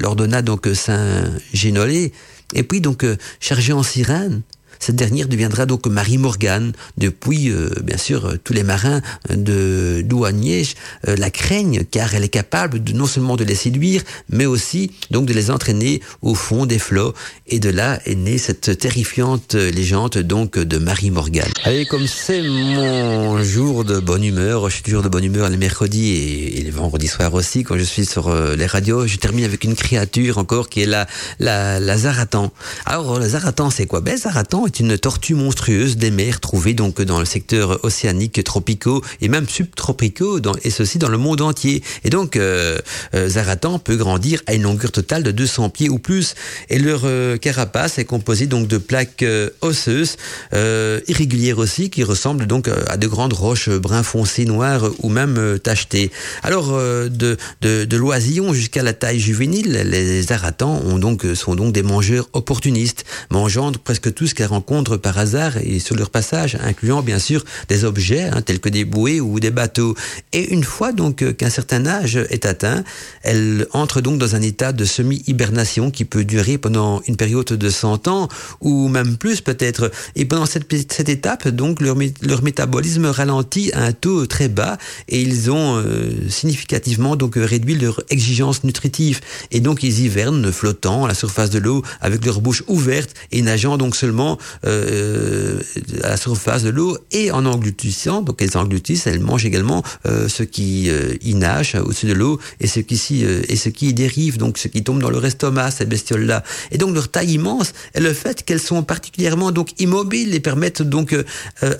l'ordonna 0.00 0.42
donc 0.42 0.68
Saint 0.74 1.24
Génolé. 1.52 2.12
Et 2.54 2.62
puis 2.62 2.80
donc 2.80 3.06
chargé 3.40 3.72
en 3.72 3.82
sirène, 3.82 4.42
cette 4.82 4.96
dernière 4.96 5.28
deviendra 5.28 5.64
donc 5.64 5.86
Marie 5.86 6.18
Morgane. 6.18 6.72
Depuis, 6.98 7.50
euh, 7.50 7.70
bien 7.84 7.96
sûr, 7.96 8.26
euh, 8.26 8.36
tous 8.42 8.52
les 8.52 8.64
marins 8.64 9.00
de 9.30 10.02
douaniers 10.04 10.64
euh, 11.06 11.14
la 11.14 11.30
craignent 11.30 11.84
car 11.88 12.16
elle 12.16 12.24
est 12.24 12.28
capable 12.28 12.82
de 12.82 12.92
non 12.92 13.06
seulement 13.06 13.36
de 13.36 13.44
les 13.44 13.54
séduire, 13.54 14.02
mais 14.28 14.44
aussi 14.44 14.90
donc 15.12 15.26
de 15.26 15.34
les 15.34 15.52
entraîner 15.52 16.00
au 16.20 16.34
fond 16.34 16.66
des 16.66 16.80
flots. 16.80 17.14
Et 17.46 17.60
de 17.60 17.70
là 17.70 18.00
est 18.06 18.16
née 18.16 18.38
cette 18.38 18.76
terrifiante 18.76 19.54
légende 19.54 20.18
donc 20.18 20.58
de 20.58 20.78
Marie 20.78 21.12
Morgane. 21.12 21.52
Allez, 21.62 21.86
comme 21.86 22.08
c'est 22.08 22.42
mon 22.42 23.40
jour 23.40 23.84
de 23.84 24.00
bonne 24.00 24.24
humeur, 24.24 24.68
je 24.68 24.74
suis 24.74 24.82
toujours 24.82 25.02
de 25.02 25.08
bonne 25.08 25.24
humeur 25.24 25.48
les 25.48 25.58
mercredis 25.58 26.10
et, 26.56 26.62
les 26.62 26.70
vendredis 26.72 27.06
soirs 27.06 27.34
aussi 27.34 27.62
quand 27.62 27.78
je 27.78 27.84
suis 27.84 28.04
sur 28.04 28.34
les 28.34 28.66
radios. 28.66 29.06
Je 29.06 29.16
termine 29.16 29.44
avec 29.44 29.62
une 29.62 29.76
créature 29.76 30.38
encore 30.38 30.68
qui 30.68 30.82
est 30.82 30.86
la 30.86 31.06
la, 31.38 31.78
la 31.78 31.98
Zaratan. 31.98 32.52
Alors 32.84 33.20
le 33.20 33.28
Zaratan 33.28 33.70
c'est 33.70 33.86
quoi? 33.86 34.00
Ben 34.00 34.16
Zaratan 34.16 34.66
est 34.72 34.80
une 34.80 34.96
tortue 34.96 35.34
monstrueuse 35.34 35.98
des 35.98 36.10
mers 36.10 36.40
trouvée 36.40 36.72
donc 36.72 37.02
dans 37.02 37.18
le 37.18 37.26
secteur 37.26 37.84
océanique 37.84 38.42
tropicaux 38.42 39.02
et 39.20 39.28
même 39.28 39.46
subtropicaux 39.46 40.40
et 40.64 40.70
ceci 40.70 40.98
dans 40.98 41.10
le 41.10 41.18
monde 41.18 41.42
entier. 41.42 41.82
Et 42.04 42.10
donc 42.10 42.36
euh, 42.36 42.78
euh, 43.14 43.28
Zaratan 43.28 43.78
peut 43.78 43.96
grandir 43.96 44.40
à 44.46 44.54
une 44.54 44.62
longueur 44.62 44.90
totale 44.90 45.22
de 45.24 45.30
200 45.30 45.68
pieds 45.68 45.90
ou 45.90 45.98
plus 45.98 46.34
et 46.70 46.78
leur 46.78 47.02
euh, 47.04 47.36
carapace 47.36 47.98
est 47.98 48.06
composée 48.06 48.46
donc 48.46 48.66
de 48.66 48.78
plaques 48.78 49.22
euh, 49.22 49.50
osseuses 49.60 50.16
irrégulières 50.52 51.58
aussi 51.58 51.90
qui 51.90 52.02
ressemblent 52.02 52.46
donc 52.46 52.68
à 52.68 52.96
de 52.96 53.06
grandes 53.06 53.32
roches 53.34 53.68
brun 53.68 54.02
foncé 54.02 54.44
noires 54.44 54.84
ou 55.00 55.08
même 55.08 55.58
tachetées. 55.62 56.10
Alors 56.42 56.72
de, 56.72 57.36
de, 57.60 57.84
de 57.84 57.96
l'oisillon 57.96 58.54
jusqu'à 58.54 58.82
la 58.82 58.92
taille 58.92 59.18
juvénile, 59.18 59.82
les 59.84 60.22
Zaratans 60.22 60.80
ont 60.84 60.98
donc 60.98 61.26
sont 61.34 61.54
donc 61.54 61.72
des 61.72 61.82
mangeurs 61.82 62.28
opportunistes, 62.32 63.04
mangeant 63.30 63.72
presque 63.72 64.12
tout 64.14 64.26
ce 64.26 64.34
qu'elles 64.34 64.46
rencontrent 64.62 64.96
par 64.96 65.18
hasard 65.18 65.56
et 65.56 65.80
sur 65.80 65.96
leur 65.96 66.10
passage, 66.10 66.56
incluant 66.62 67.02
bien 67.02 67.18
sûr 67.18 67.44
des 67.68 67.84
objets 67.84 68.22
hein, 68.22 68.42
tels 68.42 68.60
que 68.60 68.68
des 68.68 68.84
bouées 68.84 69.20
ou 69.20 69.40
des 69.40 69.50
bateaux. 69.50 69.96
Et 70.32 70.52
une 70.52 70.62
fois 70.62 70.92
donc 70.92 71.36
qu'un 71.36 71.50
certain 71.50 71.84
âge 71.84 72.16
est 72.30 72.46
atteint, 72.46 72.84
elles 73.22 73.66
entrent 73.72 74.00
donc 74.00 74.18
dans 74.18 74.36
un 74.36 74.42
état 74.42 74.72
de 74.72 74.84
semi-hibernation 74.84 75.90
qui 75.90 76.04
peut 76.04 76.24
durer 76.24 76.58
pendant 76.58 77.02
une 77.08 77.16
période 77.16 77.46
de 77.46 77.70
100 77.70 78.06
ans 78.06 78.28
ou 78.60 78.86
même 78.86 79.16
plus 79.16 79.40
peut-être. 79.40 79.90
Et 80.14 80.24
pendant 80.24 80.46
cette, 80.46 80.70
cette 80.92 81.08
étape, 81.08 81.48
donc 81.48 81.80
leur, 81.80 81.96
leur 82.22 82.42
métabolisme 82.44 83.06
ralentit 83.06 83.72
à 83.72 83.82
un 83.82 83.92
taux 83.92 84.26
très 84.26 84.48
bas 84.48 84.78
et 85.08 85.20
ils 85.20 85.50
ont 85.50 85.76
euh, 85.76 86.10
significativement 86.28 87.16
donc 87.16 87.34
réduit 87.36 87.74
leur 87.74 88.00
exigence 88.10 88.62
nutritive 88.62 89.20
et 89.50 89.58
donc 89.58 89.82
ils 89.82 90.00
hivernent 90.00 90.52
flottant 90.52 91.04
à 91.04 91.08
la 91.08 91.14
surface 91.14 91.50
de 91.50 91.58
l'eau 91.58 91.82
avec 92.00 92.24
leur 92.24 92.40
bouche 92.40 92.62
ouverte 92.68 93.10
et 93.32 93.42
nageant 93.42 93.76
donc 93.76 93.96
seulement 93.96 94.38
euh, 94.66 95.60
à 96.02 96.10
la 96.10 96.16
surface 96.16 96.62
de 96.62 96.70
l'eau 96.70 96.98
et 97.10 97.30
en 97.30 97.44
engloutissant. 97.46 98.22
Donc 98.22 98.42
elles 98.42 98.56
engloutissent, 98.56 99.06
elles 99.06 99.20
mangent 99.20 99.46
également 99.46 99.82
euh, 100.06 100.28
ce 100.28 100.42
qui 100.42 100.90
euh, 100.90 101.14
y 101.22 101.34
nage 101.34 101.74
au-dessus 101.74 102.06
de 102.06 102.12
l'eau 102.12 102.38
et 102.60 102.66
ce 102.66 102.80
qui 102.80 102.96
s'y, 102.96 103.24
euh, 103.24 103.42
et 103.48 103.56
ce 103.56 103.68
qui 103.68 103.88
y 103.88 103.94
dérive, 103.94 104.38
donc 104.38 104.58
ce 104.58 104.68
qui 104.68 104.82
tombe 104.82 105.00
dans 105.00 105.10
leur 105.10 105.24
estomac, 105.24 105.70
ces 105.70 105.86
bestioles-là. 105.86 106.42
Et 106.70 106.78
donc 106.78 106.94
leur 106.94 107.08
taille 107.08 107.32
immense 107.32 107.72
et 107.94 108.00
le 108.00 108.12
fait 108.12 108.44
qu'elles 108.44 108.60
sont 108.60 108.82
particulièrement 108.82 109.52
donc 109.52 109.80
immobiles 109.80 110.34
et 110.34 110.40
permettent 110.40 110.82
donc 110.82 111.12
euh, 111.12 111.24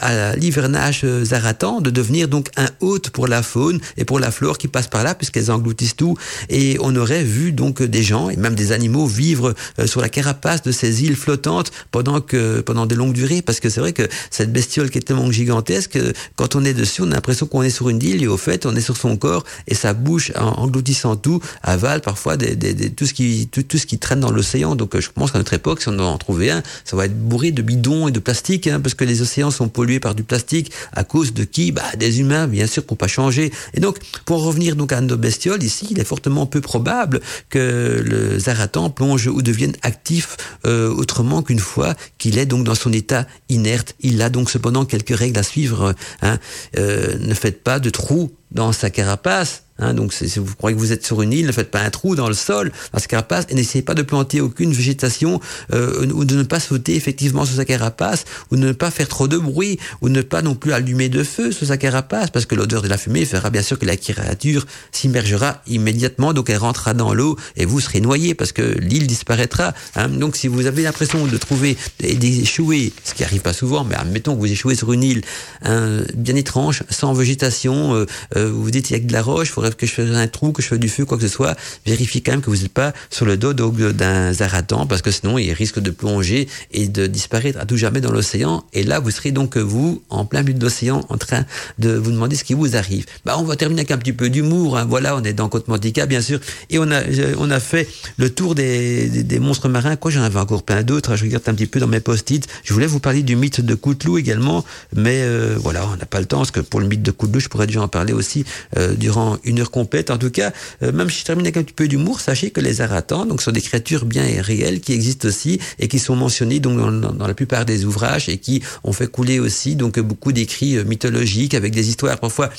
à 0.01 0.37
l'hivernage 0.37 1.05
zaratan 1.23 1.81
de 1.81 1.91
devenir 1.91 2.29
donc 2.29 2.49
un 2.57 2.69
hôte 2.81 3.11
pour 3.11 3.27
la 3.27 3.43
faune 3.43 3.81
et 3.97 4.05
pour 4.05 4.19
la 4.19 4.31
flore 4.31 4.59
qui 4.59 4.69
passe 4.69 4.89
par 4.89 5.05
là 5.05 5.15
puisqu'elles 5.15 5.51
engloutissent 5.51 5.97
tout. 5.97 6.17
Et 6.49 6.77
on 6.81 6.95
aurait 6.97 7.25
vu 7.25 7.53
donc 7.53 7.83
des 7.83 8.03
gens 8.03 8.31
et 8.31 8.37
même 8.37 8.55
des 8.55 8.73
animaux 8.73 9.07
vivre 9.07 9.55
sur 9.87 10.01
la 10.01 10.09
carapace 10.09 10.63
de 10.63 10.73
ces 10.73 11.05
îles 11.05 11.17
flottantes 11.17 11.71
pendant 11.91 12.21
que 12.21 12.52
pendant 12.61 12.87
des 12.87 12.95
longues 12.95 13.15
durées 13.15 13.41
parce 13.41 13.61
que 13.61 13.71
c'est 13.71 13.81
vrai 13.81 13.93
que 13.93 14.07
cette 14.31 14.53
bestiole 14.53 14.91
qui 14.91 14.99
est 14.99 15.03
tellement 15.03 15.31
gigantesque, 15.31 15.99
quand 16.37 16.57
on 16.57 16.65
est 16.65 16.75
dessus, 16.75 17.03
on 17.03 17.11
a 17.11 17.15
l'impression 17.15 17.47
qu'on 17.47 17.63
est 17.63 17.71
sur 17.71 17.89
une 17.89 18.03
île 18.03 18.23
et 18.23 18.27
au 18.27 18.37
fait 18.37 18.67
on 18.67 18.77
est 18.77 18.81
sur 18.81 18.97
son 18.97 19.17
corps 19.17 19.45
et 19.67 19.75
sa 19.75 19.95
bouche 19.95 20.33
en 20.37 20.53
engloutissant 20.63 21.17
tout 21.17 21.41
avale 21.63 22.01
parfois 22.01 22.37
des, 22.37 22.57
des, 22.57 22.75
des, 22.75 22.91
tout 22.91 23.07
ce 23.07 23.15
qui 23.15 23.49
tout, 23.49 23.79
ce 23.79 23.87
qui 23.87 23.99
traîne 23.99 24.21
dans 24.21 24.31
l'océan. 24.31 24.75
Donc 24.75 24.99
je 24.99 25.09
pense 25.11 25.31
qu'à 25.31 25.39
notre 25.39 25.55
époque, 25.55 25.83
si 25.83 25.89
on 25.89 25.99
en 25.99 26.19
trouvait 26.19 26.51
un, 26.51 26.63
ça 26.85 26.97
va 26.97 27.07
être 27.07 27.19
bourré 27.19 27.53
de 27.53 27.63
bidons 27.63 28.09
et 28.09 28.11
de 28.13 28.19
plastique 28.19 28.67
hein, 28.67 28.81
parce 28.81 28.95
que 28.95 29.05
les 29.05 29.23
océans 29.23 29.51
sont 29.51 29.69
pollués 29.69 30.01
par 30.01 30.15
du 30.15 30.23
plastique 30.23 30.73
à 30.93 31.05
cause 31.05 31.33
de 31.33 31.45
qui? 31.45 31.73
Bah, 31.73 31.83
Des 31.99 32.21
humains, 32.21 32.47
bien 32.47 32.67
sûr, 32.67 32.85
pour 32.85 32.97
pas 32.97 33.09
changer. 33.09 33.53
Et 33.75 33.81
donc 33.81 33.99
pour 34.25 34.43
revenir 34.43 34.77
donc 34.77 34.93
à 34.93 35.01
nos 35.01 35.17
bestioles 35.17 35.63
ici, 35.63 35.89
il 35.91 35.99
est 35.99 36.05
fortement 36.05 36.47
peu 36.47 36.61
probable 36.61 37.21
que 37.51 38.03
le 38.05 38.39
zaratan 38.39 38.91
plonge 38.91 39.27
ou 39.27 39.43
devienne 39.43 39.75
actif 39.83 40.37
euh, 40.67 40.89
autrement 40.93 41.43
qu'une 41.43 41.59
fois 41.59 41.95
qu'il 42.19 42.39
est 42.39 42.42
donc 42.47 42.65
dans 42.65 42.75
son 42.75 42.93
état 42.93 43.27
inerte. 43.49 43.95
Il 44.01 44.21
a 44.23 44.31
donc 44.31 44.51
cependant 44.51 44.85
quelques 44.85 45.17
règles 45.17 45.39
à 45.39 45.43
suivre. 45.43 45.95
Hein. 46.23 46.39
Euh, 46.79 47.19
ne 47.19 47.35
faites 47.35 47.63
pas 47.63 47.79
de 47.79 47.91
trous 47.91 48.33
dans 48.53 48.73
sa 48.73 48.91
carapace. 48.91 49.65
Hein, 49.79 49.95
donc, 49.95 50.13
si 50.13 50.39
vous 50.39 50.55
croyez 50.55 50.77
que 50.77 50.81
vous 50.81 50.93
êtes 50.93 51.05
sur 51.05 51.23
une 51.23 51.33
île, 51.33 51.47
ne 51.47 51.53
faites 51.53 51.71
pas 51.71 51.81
un 51.81 51.91
trou 51.91 52.15
dans 52.15 52.29
le 52.29 52.35
sol, 52.35 52.71
dans 52.93 53.01
sa 53.01 53.07
carapace, 53.07 53.47
et 53.49 53.55
n'essayez 53.55 53.83
pas 53.83 53.95
de 53.95 54.03
planter 54.03 54.41
aucune 54.41 54.73
végétation 54.73 55.41
euh, 55.73 56.07
ou 56.13 56.25
de 56.25 56.37
ne 56.37 56.43
pas 56.43 56.61
sauter 56.61 56.95
effectivement 56.95 57.45
sur 57.45 57.57
sa 57.57 57.65
carapace, 57.65 58.25
ou 58.51 58.57
de 58.57 58.61
ne 58.61 58.73
pas 58.73 58.91
faire 58.91 59.09
trop 59.09 59.29
de 59.29 59.39
bruit, 59.39 59.79
ou 60.01 60.09
ne 60.09 60.23
pas 60.23 60.43
non 60.43 60.55
plus 60.55 60.73
allumer 60.73 61.09
de 61.09 61.25
feu 61.25 61.53
sur 61.53 61.67
sa 61.67 61.79
carapace, 61.79 62.31
parce 62.31 62.47
que 62.47 62.55
l'odeur 62.55 62.83
de 62.83 62.89
la 62.89 62.99
fumée 62.99 63.25
fera 63.25 63.51
bien 63.51 63.63
sûr 63.63 63.79
que 63.79 63.87
la 63.87 63.97
créature 63.97 64.67
s'immergera 64.93 65.63
immédiatement, 65.67 66.33
donc 66.33 66.51
elle 66.51 66.59
rentrera 66.59 66.95
dans 66.95 67.15
l'eau 67.15 67.37
et 67.57 67.65
vous 67.65 67.81
serez 67.81 68.01
noyé 68.01 68.35
parce 68.35 68.53
que 68.53 68.63
l'île 68.79 69.07
disparaîtra. 69.07 69.73
Hein. 69.97 70.09
Donc, 70.09 70.37
si 70.37 70.49
vous 70.49 70.67
avez 70.67 70.83
l'impression 70.83 71.27
de 71.27 71.37
trouver 71.39 71.77
d'échouer, 71.99 72.93
ce 73.05 73.15
qui 73.15 73.25
arrive 73.25 73.41
pas 73.41 73.55
souvent, 73.55 73.85
mais 73.85 73.97
admettons 73.97 74.35
que 74.35 74.41
vous 74.41 74.53
échouez 74.53 74.75
sur 74.75 74.93
une 74.93 75.03
île 75.03 75.23
hein, 75.63 76.03
bien 76.15 76.37
étrange, 76.37 76.85
sans 76.91 77.15
végétation, 77.15 77.95
euh, 77.95 78.07
euh, 78.37 78.42
vous 78.47 78.63
vous 78.63 78.71
dites 78.71 78.91
il 78.91 78.95
y 78.95 78.97
a 78.97 79.01
que 79.01 79.07
de 79.07 79.13
la 79.13 79.23
roche, 79.23 79.49
il 79.49 79.53
faudrait 79.53 79.73
que 79.73 79.87
je 79.87 79.93
fasse 79.93 80.11
un 80.11 80.27
trou, 80.27 80.53
que 80.53 80.63
je 80.63 80.69
fasse 80.69 80.79
du 80.79 80.89
feu, 80.89 81.05
quoi 81.05 81.17
que 81.19 81.27
ce 81.27 81.33
soit, 81.33 81.57
vérifiez 81.87 82.21
quand 82.21 82.33
même 82.33 82.43
que 82.43 82.51
vous 82.51 82.57
n'êtes 82.57 82.73
pas 82.73 82.93
sur 83.11 83.27
le 83.27 83.37
dos 83.37 83.53
d'un 83.53 84.33
zaratan, 84.33 84.87
parce 84.87 85.03
que 85.03 85.11
sinon 85.11 85.39
il 85.39 85.53
risque 85.53 85.81
de 85.81 85.91
plonger 85.91 86.49
et 86.73 86.89
de 86.89 87.07
disparaître 87.07 87.59
à 87.61 87.67
tout 87.67 87.77
jamais 87.77 88.01
dans 88.01 88.13
l'océan. 88.13 88.65
Et 88.73 88.83
là, 88.83 89.01
vous 89.01 89.11
serez 89.11 89.33
donc 89.33 89.57
vous 89.57 90.03
en 90.11 90.25
plein 90.25 90.43
but 90.43 90.57
de 90.57 90.63
l'océan 90.63 91.05
en 91.09 91.17
train 91.17 91.45
de 91.79 91.91
vous 91.95 92.11
demander 92.11 92.37
ce 92.37 92.45
qui 92.45 92.55
vous 92.55 92.77
arrive. 92.77 93.07
Bah, 93.25 93.37
on 93.39 93.45
va 93.45 93.57
terminer 93.57 93.81
avec 93.81 93.91
un 93.91 93.99
petit 93.99 94.13
peu 94.13 94.31
d'humour. 94.31 94.77
Hein. 94.77 94.87
Voilà, 94.89 95.17
on 95.17 95.23
est 95.23 95.33
dans 95.33 95.49
Côte 95.49 95.69
Mantica, 95.69 96.07
bien 96.07 96.21
sûr, 96.21 96.41
et 96.71 96.79
on 96.79 96.91
a 96.91 97.03
on 97.39 97.51
a 97.51 97.61
fait 97.61 97.89
le 98.17 98.31
tour 98.31 98.55
des, 98.55 99.09
des, 99.09 99.39
monstres 99.39 99.69
marins. 99.69 99.97
Quoi, 99.97 100.11
j'en 100.11 100.23
avais 100.23 100.39
encore 100.39 100.63
plein 100.63 100.83
d'autres. 100.83 101.17
Je 101.17 101.25
regarde 101.25 101.45
un 101.47 101.55
petit 101.55 101.67
peu 101.67 101.81
dans 101.81 101.87
mes 101.87 102.01
post-it. 102.01 102.47
Je 102.65 102.73
voulais 102.73 102.87
vous 102.87 103.01
parler 103.01 103.23
du 103.23 103.37
mythe 103.37 103.61
de 103.61 103.75
Couteloup 103.75 104.19
également, 104.19 104.65
mais 104.95 105.23
euh, 105.23 105.57
voilà, 105.59 105.87
on 105.87 105.97
n'a 105.97 106.07
pas 106.07 106.21
le 106.21 106.27
temps 106.27 106.39
parce 106.39 106.51
que 106.51 106.61
pour 106.61 106.81
le 106.81 106.87
mythe 106.87 107.03
de 107.03 107.11
Couteloup, 107.11 107.41
je 107.41 107.49
pourrais 107.49 107.67
déjà 107.67 107.83
en 107.83 107.89
parler 107.89 108.13
aussi 108.13 108.32
euh, 108.77 108.95
durant 108.95 109.39
une 109.45 109.61
heure 109.61 109.71
complète. 109.71 110.11
En 110.11 110.19
tout 110.19 110.31
cas, 110.31 110.53
euh, 110.83 110.93
même 110.93 111.11
si 111.11 111.21
je 111.21 111.25
termine 111.25 111.47
avec 111.47 111.57
un 111.57 111.63
petit 111.63 111.75
peu 111.75 111.89
d'humour, 111.89 112.21
sachez 112.21 112.51
que 112.51 112.61
les 112.61 112.81
aratans 112.81 113.27
donc, 113.27 113.43
sont 113.43 113.53
des 113.53 113.61
créatures 113.61 114.05
bien 114.05 114.25
réelles 114.41 114.81
qui 114.81 114.93
existent 114.93 115.29
aussi 115.29 115.59
et 115.79 115.89
qui 115.89 115.99
sont 115.99 116.17
mentionnées 116.17 116.61
donc, 116.61 116.79
dans, 116.79 117.27
la 117.27 117.35
plupart 117.35 117.65
des 117.65 117.85
ouvrages 117.85 118.29
et 118.29 118.39
qui 118.39 118.63
ont 118.85 118.93
fait 118.93 119.07
couler 119.07 119.39
aussi 119.39 119.77
donc, 119.77 119.99
beaucoup 120.01 120.33
d'écrits 120.33 120.77
euh, 120.77 120.85
mythologiques 120.85 121.55
avec 121.55 121.73
des 121.73 121.89
histoires 121.89 122.19
parfois 122.19 122.51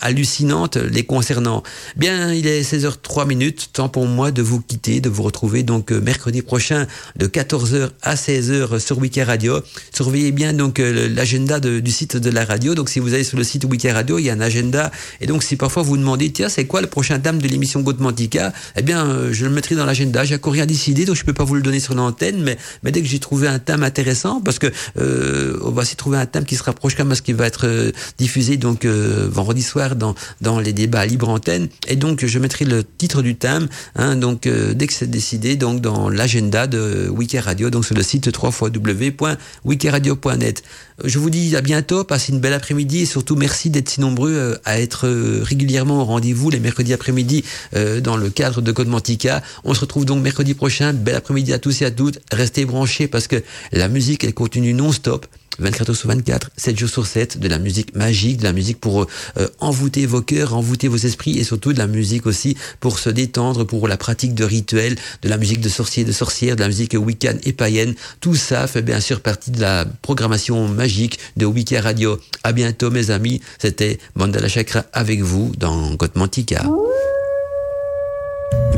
hallucinantes 0.00 0.76
les 0.76 1.04
concernant. 1.04 1.62
Bien, 1.96 2.32
il 2.32 2.46
est 2.46 2.62
16h03 2.62 3.26
minutes, 3.26 3.70
temps 3.72 3.88
pour 3.88 4.06
moi 4.06 4.30
de 4.30 4.42
vous 4.42 4.60
quitter, 4.60 5.00
de 5.00 5.08
vous 5.08 5.22
retrouver 5.22 5.62
donc 5.62 5.90
mercredi 5.90 6.42
prochain 6.42 6.86
de 7.16 7.26
14h 7.26 7.90
à 8.02 8.14
16h 8.14 8.78
sur 8.78 8.98
Wiki 8.98 9.22
Radio. 9.22 9.60
Surveillez 9.92 10.32
bien 10.32 10.52
donc 10.52 10.78
l'agenda 10.78 11.60
du 11.60 11.90
site 11.90 12.16
de 12.16 12.30
la 12.30 12.44
radio. 12.44 12.74
Donc 12.74 12.88
si 12.88 13.00
vous 13.00 13.14
allez 13.14 13.24
sur 13.24 13.38
le 13.38 13.44
site 13.44 13.64
Wiki 13.64 13.90
Radio, 13.90 14.18
il 14.18 14.24
y 14.24 14.30
a 14.30 14.32
un 14.32 14.40
agenda 14.40 14.85
et 15.20 15.26
donc 15.26 15.42
si 15.42 15.56
parfois 15.56 15.82
vous 15.82 15.96
demandez 15.96 16.32
tiens 16.32 16.48
c'est 16.48 16.66
quoi 16.66 16.80
le 16.80 16.86
prochain 16.86 17.18
thème 17.18 17.38
de 17.38 17.48
l'émission 17.48 17.80
Gaudmantica 17.80 18.52
Eh 18.76 18.82
bien, 18.82 19.06
euh, 19.06 19.32
je 19.32 19.44
le 19.44 19.50
mettrai 19.50 19.74
dans 19.74 19.84
l'agenda. 19.84 20.24
J'ai 20.24 20.36
encore 20.36 20.52
rien 20.52 20.66
décidé, 20.66 21.04
donc 21.04 21.16
je 21.16 21.24
peux 21.24 21.32
pas 21.32 21.44
vous 21.44 21.54
le 21.54 21.62
donner 21.62 21.80
sur 21.80 21.94
l'antenne, 21.94 22.42
mais, 22.42 22.58
dès 22.90 23.02
que 23.02 23.08
j'ai 23.08 23.18
trouvé 23.18 23.48
un 23.48 23.58
thème 23.58 23.82
intéressant, 23.82 24.40
parce 24.40 24.58
que 24.58 24.68
euh, 24.98 25.58
on 25.62 25.70
va 25.70 25.82
essayer 25.82 25.94
de 25.94 25.98
trouver 25.98 26.18
un 26.18 26.26
thème 26.26 26.44
qui 26.44 26.56
se 26.56 26.62
rapproche 26.62 26.94
quand 26.94 27.04
même 27.04 27.12
à 27.12 27.14
ce 27.14 27.22
qui 27.22 27.32
va 27.32 27.46
être 27.46 27.66
euh, 27.66 27.92
diffusé 28.18 28.56
donc 28.56 28.86
vendredi 28.86 29.62
soir 29.62 29.96
dans 29.96 30.14
dans 30.40 30.60
les 30.60 30.72
débats 30.72 31.04
libre 31.04 31.28
antenne, 31.28 31.68
et 31.86 31.96
donc 31.96 32.24
je 32.24 32.38
mettrai 32.38 32.64
le 32.64 32.84
titre 32.84 33.22
du 33.22 33.36
thème, 33.36 33.68
hein, 33.96 34.16
donc 34.16 34.48
dès 34.48 34.86
que 34.86 34.92
c'est 34.92 35.10
décidé, 35.10 35.56
donc 35.56 35.80
dans 35.80 36.08
l'agenda 36.08 36.66
de 36.66 37.08
Wiki 37.10 37.38
Radio, 37.38 37.70
donc 37.70 37.84
sur 37.84 37.94
le 37.94 38.02
site 38.02 38.30
www.wikiradio.net. 38.36 40.62
Je 41.04 41.18
vous 41.18 41.30
dis 41.30 41.54
à 41.56 41.60
bientôt, 41.60 42.04
passez 42.04 42.32
une 42.32 42.40
belle 42.40 42.54
après-midi 42.54 43.00
et 43.00 43.06
surtout 43.06 43.36
merci 43.36 43.68
d'être 43.70 43.90
si 43.90 44.00
nombreux 44.00 44.58
à 44.64 44.75
être 44.80 45.08
régulièrement 45.42 46.02
au 46.02 46.04
rendez-vous 46.04 46.50
les 46.50 46.60
mercredis 46.60 46.92
après-midi 46.92 47.44
euh, 47.74 48.00
dans 48.00 48.16
le 48.16 48.30
cadre 48.30 48.60
de 48.60 48.72
Code 48.72 48.88
Mantica. 48.88 49.42
On 49.64 49.74
se 49.74 49.80
retrouve 49.80 50.04
donc 50.04 50.22
mercredi 50.22 50.54
prochain. 50.54 50.92
Bel 50.92 51.14
après-midi 51.14 51.52
à 51.52 51.58
tous 51.58 51.82
et 51.82 51.84
à 51.84 51.90
toutes. 51.90 52.18
Restez 52.32 52.64
branchés 52.64 53.08
parce 53.08 53.26
que 53.26 53.42
la 53.72 53.88
musique, 53.88 54.24
elle 54.24 54.34
continue 54.34 54.74
non-stop. 54.74 55.26
24 55.58 55.90
heures 55.90 55.96
sur 55.96 56.08
24, 56.08 56.50
7 56.56 56.78
jours 56.78 56.88
sur 56.88 57.06
7, 57.06 57.38
de 57.38 57.48
la 57.48 57.58
musique 57.58 57.94
magique, 57.94 58.38
de 58.38 58.44
la 58.44 58.52
musique 58.52 58.80
pour 58.80 59.06
euh, 59.38 59.48
envoûter 59.60 60.06
vos 60.06 60.22
cœurs, 60.22 60.54
envoûter 60.54 60.88
vos 60.88 60.96
esprits 60.96 61.38
et 61.38 61.44
surtout 61.44 61.72
de 61.72 61.78
la 61.78 61.86
musique 61.86 62.26
aussi 62.26 62.56
pour 62.80 62.98
se 62.98 63.10
détendre, 63.10 63.64
pour 63.64 63.88
la 63.88 63.96
pratique 63.96 64.34
de 64.34 64.44
rituels, 64.44 64.96
de 65.22 65.28
la 65.28 65.36
musique 65.36 65.60
de 65.60 65.68
sorciers, 65.68 66.04
de 66.04 66.12
sorcières, 66.12 66.56
de 66.56 66.62
la 66.62 66.68
musique 66.68 66.94
wiccan 66.98 67.36
et 67.44 67.52
païenne. 67.52 67.94
Tout 68.20 68.34
ça 68.34 68.66
fait 68.66 68.82
bien 68.82 69.00
sûr 69.00 69.20
partie 69.20 69.50
de 69.50 69.60
la 69.60 69.84
programmation 70.02 70.68
magique 70.68 71.18
de 71.36 71.46
Wicca 71.46 71.80
Radio. 71.80 72.18
À 72.44 72.52
bientôt 72.52 72.90
mes 72.90 73.10
amis, 73.10 73.40
c'était 73.58 73.98
Mandala 74.14 74.48
Chakra 74.48 74.84
avec 74.92 75.20
vous 75.20 75.52
dans 75.58 75.94
Gotmantika. 75.94 76.64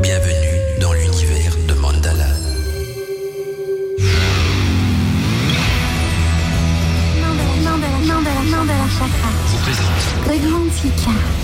Bienvenue 0.01 0.58
Mandala, 10.81 10.95
Mandala, 10.95 11.38